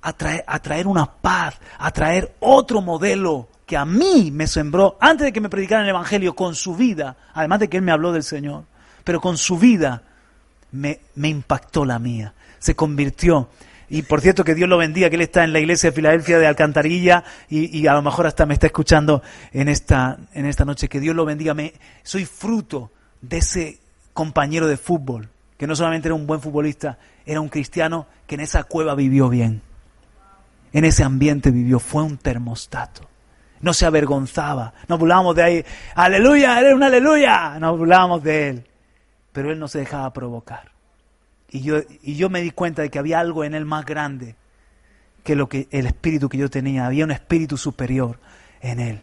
a, 0.00 0.12
traer, 0.14 0.44
a 0.46 0.58
traer 0.60 0.86
una 0.86 1.06
paz, 1.06 1.56
a 1.78 1.90
traer 1.90 2.34
otro 2.40 2.80
modelo 2.80 3.49
que 3.70 3.76
a 3.76 3.84
mí 3.84 4.32
me 4.32 4.48
sembró, 4.48 4.98
antes 5.00 5.26
de 5.26 5.32
que 5.32 5.40
me 5.40 5.48
predicaran 5.48 5.84
el 5.84 5.90
Evangelio, 5.90 6.34
con 6.34 6.56
su 6.56 6.74
vida, 6.74 7.16
además 7.34 7.60
de 7.60 7.68
que 7.68 7.76
él 7.76 7.84
me 7.84 7.92
habló 7.92 8.10
del 8.10 8.24
Señor, 8.24 8.64
pero 9.04 9.20
con 9.20 9.38
su 9.38 9.60
vida 9.60 10.02
me, 10.72 10.98
impactó 11.14 11.84
la 11.84 12.00
mía, 12.00 12.34
se 12.58 12.74
convirtió 12.74 13.48
y 13.88 14.02
por 14.02 14.22
cierto, 14.22 14.42
que 14.42 14.56
Dios 14.56 14.68
lo 14.68 14.76
bendiga, 14.76 15.08
que 15.08 15.14
Él 15.14 15.22
está 15.22 15.44
en 15.44 15.52
la 15.52 15.60
iglesia 15.60 15.90
de 15.90 15.96
Filadelfia 15.96 16.40
de 16.40 16.48
Alcantarilla 16.48 17.22
y, 17.48 17.86
a 17.86 17.94
lo 17.94 18.02
mejor 18.02 18.26
hasta 18.26 18.46
me 18.46 18.54
está 18.54 18.66
escuchando 18.66 19.22
en 19.52 19.68
esta, 19.68 20.18
en 20.32 20.46
esta 20.46 20.64
noche. 20.64 20.88
Que 20.88 21.00
Dios 21.00 21.14
lo 21.16 21.24
bendiga. 21.24 21.56
Soy 22.04 22.24
fruto 22.24 22.92
de 23.20 23.38
ese 23.38 23.80
compañero 24.12 24.68
de 24.68 24.76
fútbol, 24.76 25.28
que 25.56 25.66
no 25.66 25.74
solamente 25.74 26.06
era 26.06 26.14
un 26.14 26.26
buen 26.26 26.40
futbolista, 26.40 26.98
era 27.26 27.40
un 27.40 27.48
cristiano 27.48 28.06
que 28.28 28.36
en 28.36 28.42
esa 28.42 28.62
cueva 28.62 28.94
vivió 28.94 29.28
bien. 29.28 29.62
En 30.72 30.84
ese 30.84 31.02
ambiente 31.02 31.50
vivió, 31.50 31.80
fue 31.80 32.04
un 32.04 32.16
termostato. 32.16 33.09
No 33.60 33.74
se 33.74 33.86
avergonzaba. 33.86 34.72
Nos 34.88 34.98
burlábamos 34.98 35.36
de 35.36 35.42
ahí. 35.42 35.64
Aleluya, 35.94 36.60
eres 36.60 36.74
un 36.74 36.82
aleluya. 36.82 37.58
Nos 37.58 37.78
burlábamos 37.78 38.22
de 38.22 38.48
él. 38.48 38.66
Pero 39.32 39.52
él 39.52 39.58
no 39.58 39.68
se 39.68 39.80
dejaba 39.80 40.12
provocar. 40.12 40.72
Y 41.50 41.60
yo, 41.60 41.78
y 42.02 42.16
yo 42.16 42.30
me 42.30 42.42
di 42.42 42.50
cuenta 42.50 42.82
de 42.82 42.90
que 42.90 42.98
había 42.98 43.20
algo 43.20 43.44
en 43.44 43.54
él 43.54 43.64
más 43.64 43.84
grande 43.84 44.36
que 45.22 45.36
lo 45.36 45.48
que 45.48 45.68
el 45.70 45.86
espíritu 45.86 46.28
que 46.28 46.38
yo 46.38 46.48
tenía. 46.48 46.86
Había 46.86 47.04
un 47.04 47.10
espíritu 47.10 47.56
superior 47.56 48.18
en 48.60 48.80
él. 48.80 49.02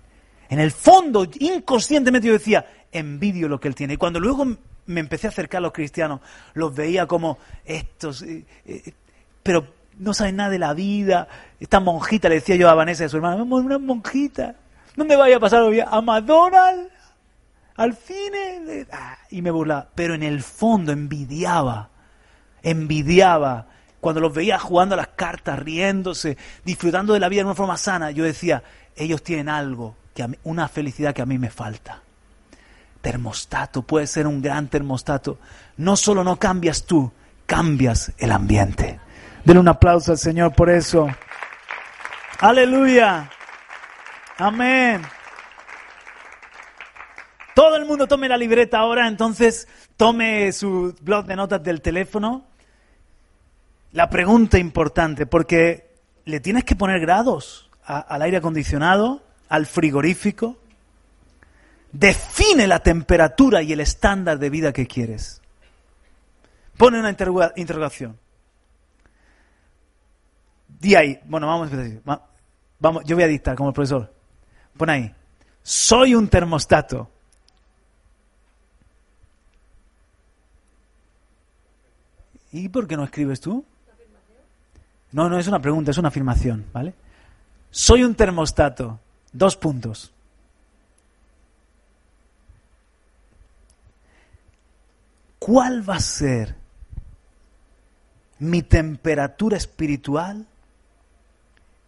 En 0.49 0.60
el 0.60 0.72
fondo, 0.72 1.28
inconscientemente 1.39 2.28
yo 2.28 2.34
decía, 2.34 2.66
envidio 2.91 3.47
lo 3.47 3.60
que 3.60 3.68
él 3.68 3.76
tiene. 3.76 3.93
Y 3.93 3.97
cuando 3.97 4.20
luego 4.20 4.45
me 4.86 4.99
empecé 4.99 5.28
a 5.28 5.30
acercar 5.30 5.60
a 5.60 5.62
los 5.62 5.74
cristianos, 5.74 6.22
los 6.53 6.74
veía 6.74 7.05
como 7.05 7.38
estos, 7.66 8.22
eh, 8.22 8.45
eh, 8.66 8.93
pero 9.43 9.76
no 10.00 10.14
saben 10.14 10.38
nada 10.38 10.50
de 10.50 10.60
la 10.60 10.74
vida. 10.74 11.28
Esta 11.60 11.80
monjita, 11.80 12.30
le 12.30 12.36
decía 12.36 12.56
yo 12.56 12.70
a 12.70 12.76
Vanessa 12.76 13.04
de 13.04 13.10
su 13.10 13.18
hermana, 13.18 13.43
una 13.43 13.78
monjita, 13.78 14.56
¿dónde 14.95 15.16
vaya 15.16 15.38
a 15.38 15.39
pasar 15.39 15.62
hoy? 15.62 15.80
¿A 15.80 16.02
McDonald's? 16.02 16.91
¿Al 17.76 17.95
cine? 17.95 18.88
Ah, 18.91 19.18
y 19.30 19.41
me 19.41 19.52
burlaba. 19.52 19.88
Pero 19.93 20.16
en 20.16 20.24
el 20.24 20.41
fondo 20.41 20.91
envidiaba 20.91 21.89
envidiaba, 22.70 23.68
cuando 24.00 24.22
los 24.22 24.34
veía 24.34 24.60
jugando 24.60 24.93
a 24.93 24.98
las 24.98 25.10
cartas, 25.10 25.60
riéndose, 25.60 26.38
disfrutando 26.64 27.14
de 27.14 27.20
la 27.20 27.30
vida 27.30 27.41
de 27.41 27.45
una 27.45 27.56
forma 27.56 27.78
sana, 27.78 28.12
yo 28.12 28.24
decía, 28.24 28.64
ellos 28.95 29.24
tienen 29.24 29.50
algo, 29.50 29.95
que 30.14 30.28
una 30.43 30.68
felicidad 30.68 31.14
que 31.14 31.22
a 31.22 31.26
mí 31.26 31.38
me 31.38 31.50
falta. 31.50 32.02
Termostato, 33.02 33.84
puede 33.84 34.08
ser 34.08 34.28
un 34.28 34.41
gran 34.41 34.68
termostato. 34.68 35.39
No 35.78 35.95
solo 35.95 36.24
no 36.24 36.38
cambias 36.38 36.84
tú, 36.84 37.12
cambias 37.45 38.12
el 38.18 38.32
ambiente. 38.32 39.00
Denle 39.48 39.62
un 39.62 39.68
aplauso 39.70 40.12
al 40.12 40.18
Señor 40.18 40.54
por 40.54 40.70
eso. 40.70 41.08
Aleluya. 42.41 43.32
Amén. 44.38 45.02
Todo 47.56 47.78
el 47.78 47.86
mundo 47.86 48.08
tome 48.08 48.28
la 48.28 48.36
libreta 48.36 48.80
ahora, 48.80 49.08
entonces 49.08 49.70
tome 49.95 50.52
su 50.52 50.93
blog 51.00 51.28
de 51.28 51.38
notas 51.38 51.64
del 51.64 51.82
teléfono. 51.82 52.43
La 53.93 54.10
pregunta 54.10 54.58
importante, 54.58 55.26
porque 55.26 55.95
le 56.26 56.41
tienes 56.41 56.66
que 56.66 56.76
poner 56.76 57.00
grados 57.00 57.70
al 57.86 58.22
aire 58.24 58.36
acondicionado, 58.36 59.24
al 59.48 59.66
frigorífico. 59.66 60.58
define 61.93 62.68
la 62.68 62.80
temperatura 62.80 63.62
y 63.62 63.72
el 63.72 63.80
estándar 63.80 64.39
de 64.39 64.50
vida 64.50 64.74
que 64.74 64.88
quieres. 64.88 65.41
Pone 66.76 67.00
una 67.00 67.12
interrogación. 67.56 68.20
Di 70.80 70.95
ahí, 70.95 71.19
bueno, 71.25 71.47
vamos 71.47 71.71
a 71.71 71.73
empezar. 71.73 72.21
Vamos, 72.80 73.03
yo 73.05 73.15
voy 73.15 73.23
a 73.23 73.28
dictar 73.28 73.55
como 73.55 73.69
el 73.69 73.75
profesor. 73.75 74.13
Pon 74.78 74.89
ahí. 74.89 75.13
Soy 75.63 76.13
un 76.13 76.28
termostato. 76.28 77.09
¿Y 82.51 82.69
por 82.69 82.88
qué 82.88 82.95
no 82.95 83.03
escribes 83.03 83.41
tú? 83.41 83.65
No, 85.11 85.30
no 85.30 85.39
es 85.39 85.47
una 85.47 85.59
pregunta, 85.59 85.91
es 85.91 85.97
una 85.97 86.09
afirmación, 86.09 86.65
¿vale? 86.71 86.93
Soy 87.71 88.03
un 88.03 88.15
termostato. 88.15 88.99
Dos 89.34 89.55
puntos. 89.55 90.13
¿Cuál 95.39 95.88
va 95.88 95.95
a 95.95 95.99
ser 95.99 96.55
mi 98.39 98.61
temperatura 98.63 99.57
espiritual 99.57 100.45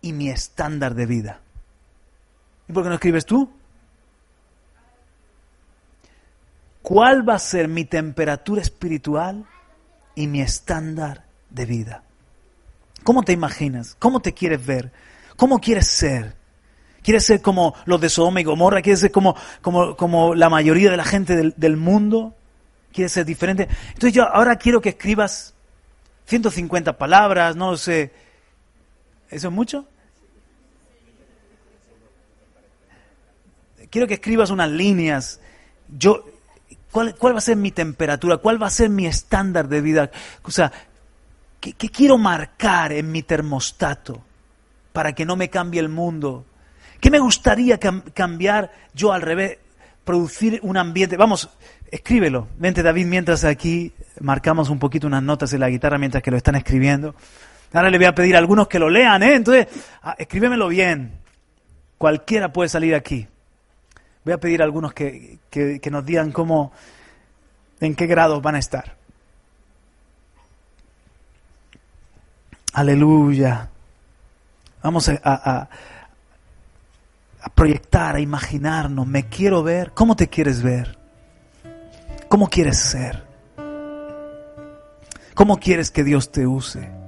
y 0.01 0.13
mi 0.13 0.29
estándar 0.29 0.95
de 0.95 1.05
vida? 1.05 1.41
¿Y 2.67 2.73
por 2.73 2.83
qué 2.83 2.89
no 2.89 2.95
escribes 2.95 3.25
tú? 3.25 3.51
¿Cuál 6.81 7.27
va 7.27 7.35
a 7.35 7.39
ser 7.39 7.67
mi 7.67 7.85
temperatura 7.85 8.61
espiritual 8.61 9.45
y 10.15 10.27
mi 10.27 10.41
estándar 10.41 11.25
de 11.49 11.65
vida? 11.65 12.03
¿Cómo 13.03 13.23
te 13.23 13.33
imaginas? 13.33 13.95
¿Cómo 13.99 14.21
te 14.21 14.33
quieres 14.33 14.65
ver? 14.65 14.91
¿Cómo 15.35 15.59
quieres 15.59 15.87
ser? 15.87 16.35
¿Quieres 17.01 17.25
ser 17.25 17.41
como 17.41 17.75
los 17.85 18.01
de 18.01 18.09
Sodoma 18.09 18.41
y 18.41 18.43
Gomorra? 18.43 18.81
¿Quieres 18.81 18.99
ser 18.99 19.11
como, 19.11 19.35
como, 19.61 19.95
como 19.95 20.35
la 20.35 20.49
mayoría 20.49 20.91
de 20.91 20.97
la 20.97 21.05
gente 21.05 21.35
del, 21.35 21.53
del 21.57 21.77
mundo? 21.77 22.35
¿Quieres 22.91 23.11
ser 23.11 23.25
diferente? 23.25 23.67
Entonces 23.89 24.13
yo 24.13 24.23
ahora 24.23 24.57
quiero 24.57 24.81
que 24.81 24.89
escribas 24.89 25.53
150 26.25 26.97
palabras, 26.97 27.55
no 27.55 27.77
sé. 27.77 28.11
¿Eso 29.29 29.47
es 29.47 29.53
mucho? 29.53 29.85
Quiero 33.89 34.07
que 34.07 34.15
escribas 34.15 34.49
unas 34.49 34.69
líneas. 34.69 35.39
Yo, 35.87 36.25
¿cuál, 36.91 37.15
¿Cuál 37.15 37.33
va 37.33 37.39
a 37.39 37.41
ser 37.41 37.57
mi 37.57 37.71
temperatura? 37.71 38.37
¿Cuál 38.37 38.61
va 38.61 38.67
a 38.67 38.71
ser 38.71 38.89
mi 38.89 39.07
estándar 39.07 39.67
de 39.67 39.81
vida? 39.81 40.11
O 40.43 40.51
sea, 40.51 40.71
¿qué, 41.59 41.73
quiero 41.73 42.17
marcar 42.17 42.91
en 42.91 43.11
mi 43.11 43.23
termostato 43.23 44.23
para 44.93 45.13
que 45.13 45.25
no 45.25 45.35
me 45.35 45.49
cambie 45.49 45.79
el 45.79 45.89
mundo? 45.89 46.45
¿Qué 46.99 47.09
me 47.09 47.19
gustaría 47.19 47.79
cambiar 47.79 48.71
yo 48.93 49.13
al 49.13 49.21
revés? 49.21 49.57
Producir 50.03 50.59
un 50.63 50.77
ambiente. 50.77 51.17
Vamos, 51.17 51.49
escríbelo. 51.91 52.47
Vente, 52.57 52.83
David, 52.83 53.05
mientras 53.05 53.43
aquí 53.43 53.93
marcamos 54.19 54.69
un 54.69 54.79
poquito 54.79 55.07
unas 55.07 55.23
notas 55.23 55.53
en 55.53 55.59
la 55.59 55.69
guitarra 55.69 55.97
mientras 55.97 56.23
que 56.23 56.31
lo 56.31 56.37
están 56.37 56.55
escribiendo. 56.55 57.15
Ahora 57.73 57.89
le 57.89 57.97
voy 57.97 58.07
a 58.07 58.15
pedir 58.15 58.35
a 58.35 58.39
algunos 58.39 58.67
que 58.67 58.79
lo 58.79 58.89
lean, 58.89 59.21
¿eh? 59.23 59.35
Entonces, 59.35 59.67
ah, 60.01 60.15
escríbemelo 60.17 60.67
bien. 60.69 61.19
Cualquiera 61.97 62.51
puede 62.51 62.69
salir 62.69 62.95
aquí. 62.95 63.27
Voy 64.23 64.33
a 64.33 64.39
pedir 64.39 64.61
a 64.61 64.65
algunos 64.65 64.93
que, 64.93 65.39
que, 65.49 65.89
nos 65.91 66.05
digan 66.05 66.31
cómo, 66.31 66.71
en 67.79 67.95
qué 67.95 68.07
grado 68.07 68.41
van 68.41 68.55
a 68.55 68.59
estar. 68.59 68.95
Aleluya. 72.73 73.69
Vamos 74.81 75.09
a 75.09 75.69
a 77.41 77.49
proyectar, 77.49 78.15
a 78.15 78.19
imaginarnos, 78.19 79.07
me 79.07 79.27
quiero 79.27 79.63
ver, 79.63 79.91
¿cómo 79.93 80.15
te 80.15 80.27
quieres 80.27 80.61
ver? 80.61 80.97
¿Cómo 82.27 82.49
quieres 82.49 82.77
ser? 82.77 83.23
¿Cómo 85.33 85.57
quieres 85.57 85.89
que 85.89 86.03
Dios 86.03 86.31
te 86.31 86.45
use? 86.45 86.98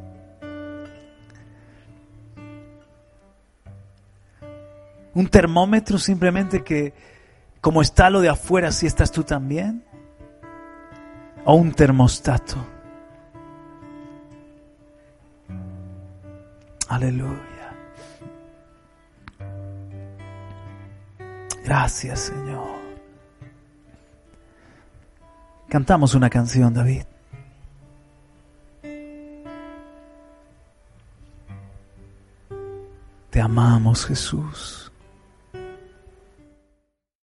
Un 5.14 5.28
termómetro 5.28 5.98
simplemente 5.98 6.64
que 6.64 6.94
como 7.60 7.82
está 7.82 8.10
lo 8.10 8.22
de 8.22 8.30
afuera, 8.30 8.70
así 8.70 8.88
estás 8.88 9.12
tú 9.12 9.24
también. 9.24 9.84
O 11.46 11.56
un 11.56 11.72
termostato. 11.72 12.58
Aleluya. 16.88 17.74
Gracias, 21.64 22.20
Señor. 22.20 22.82
Cantamos 25.70 26.16
una 26.16 26.30
canción, 26.30 26.74
David. 26.74 27.04
Te 33.30 33.40
amamos, 33.40 34.06
Jesús. 34.06 34.81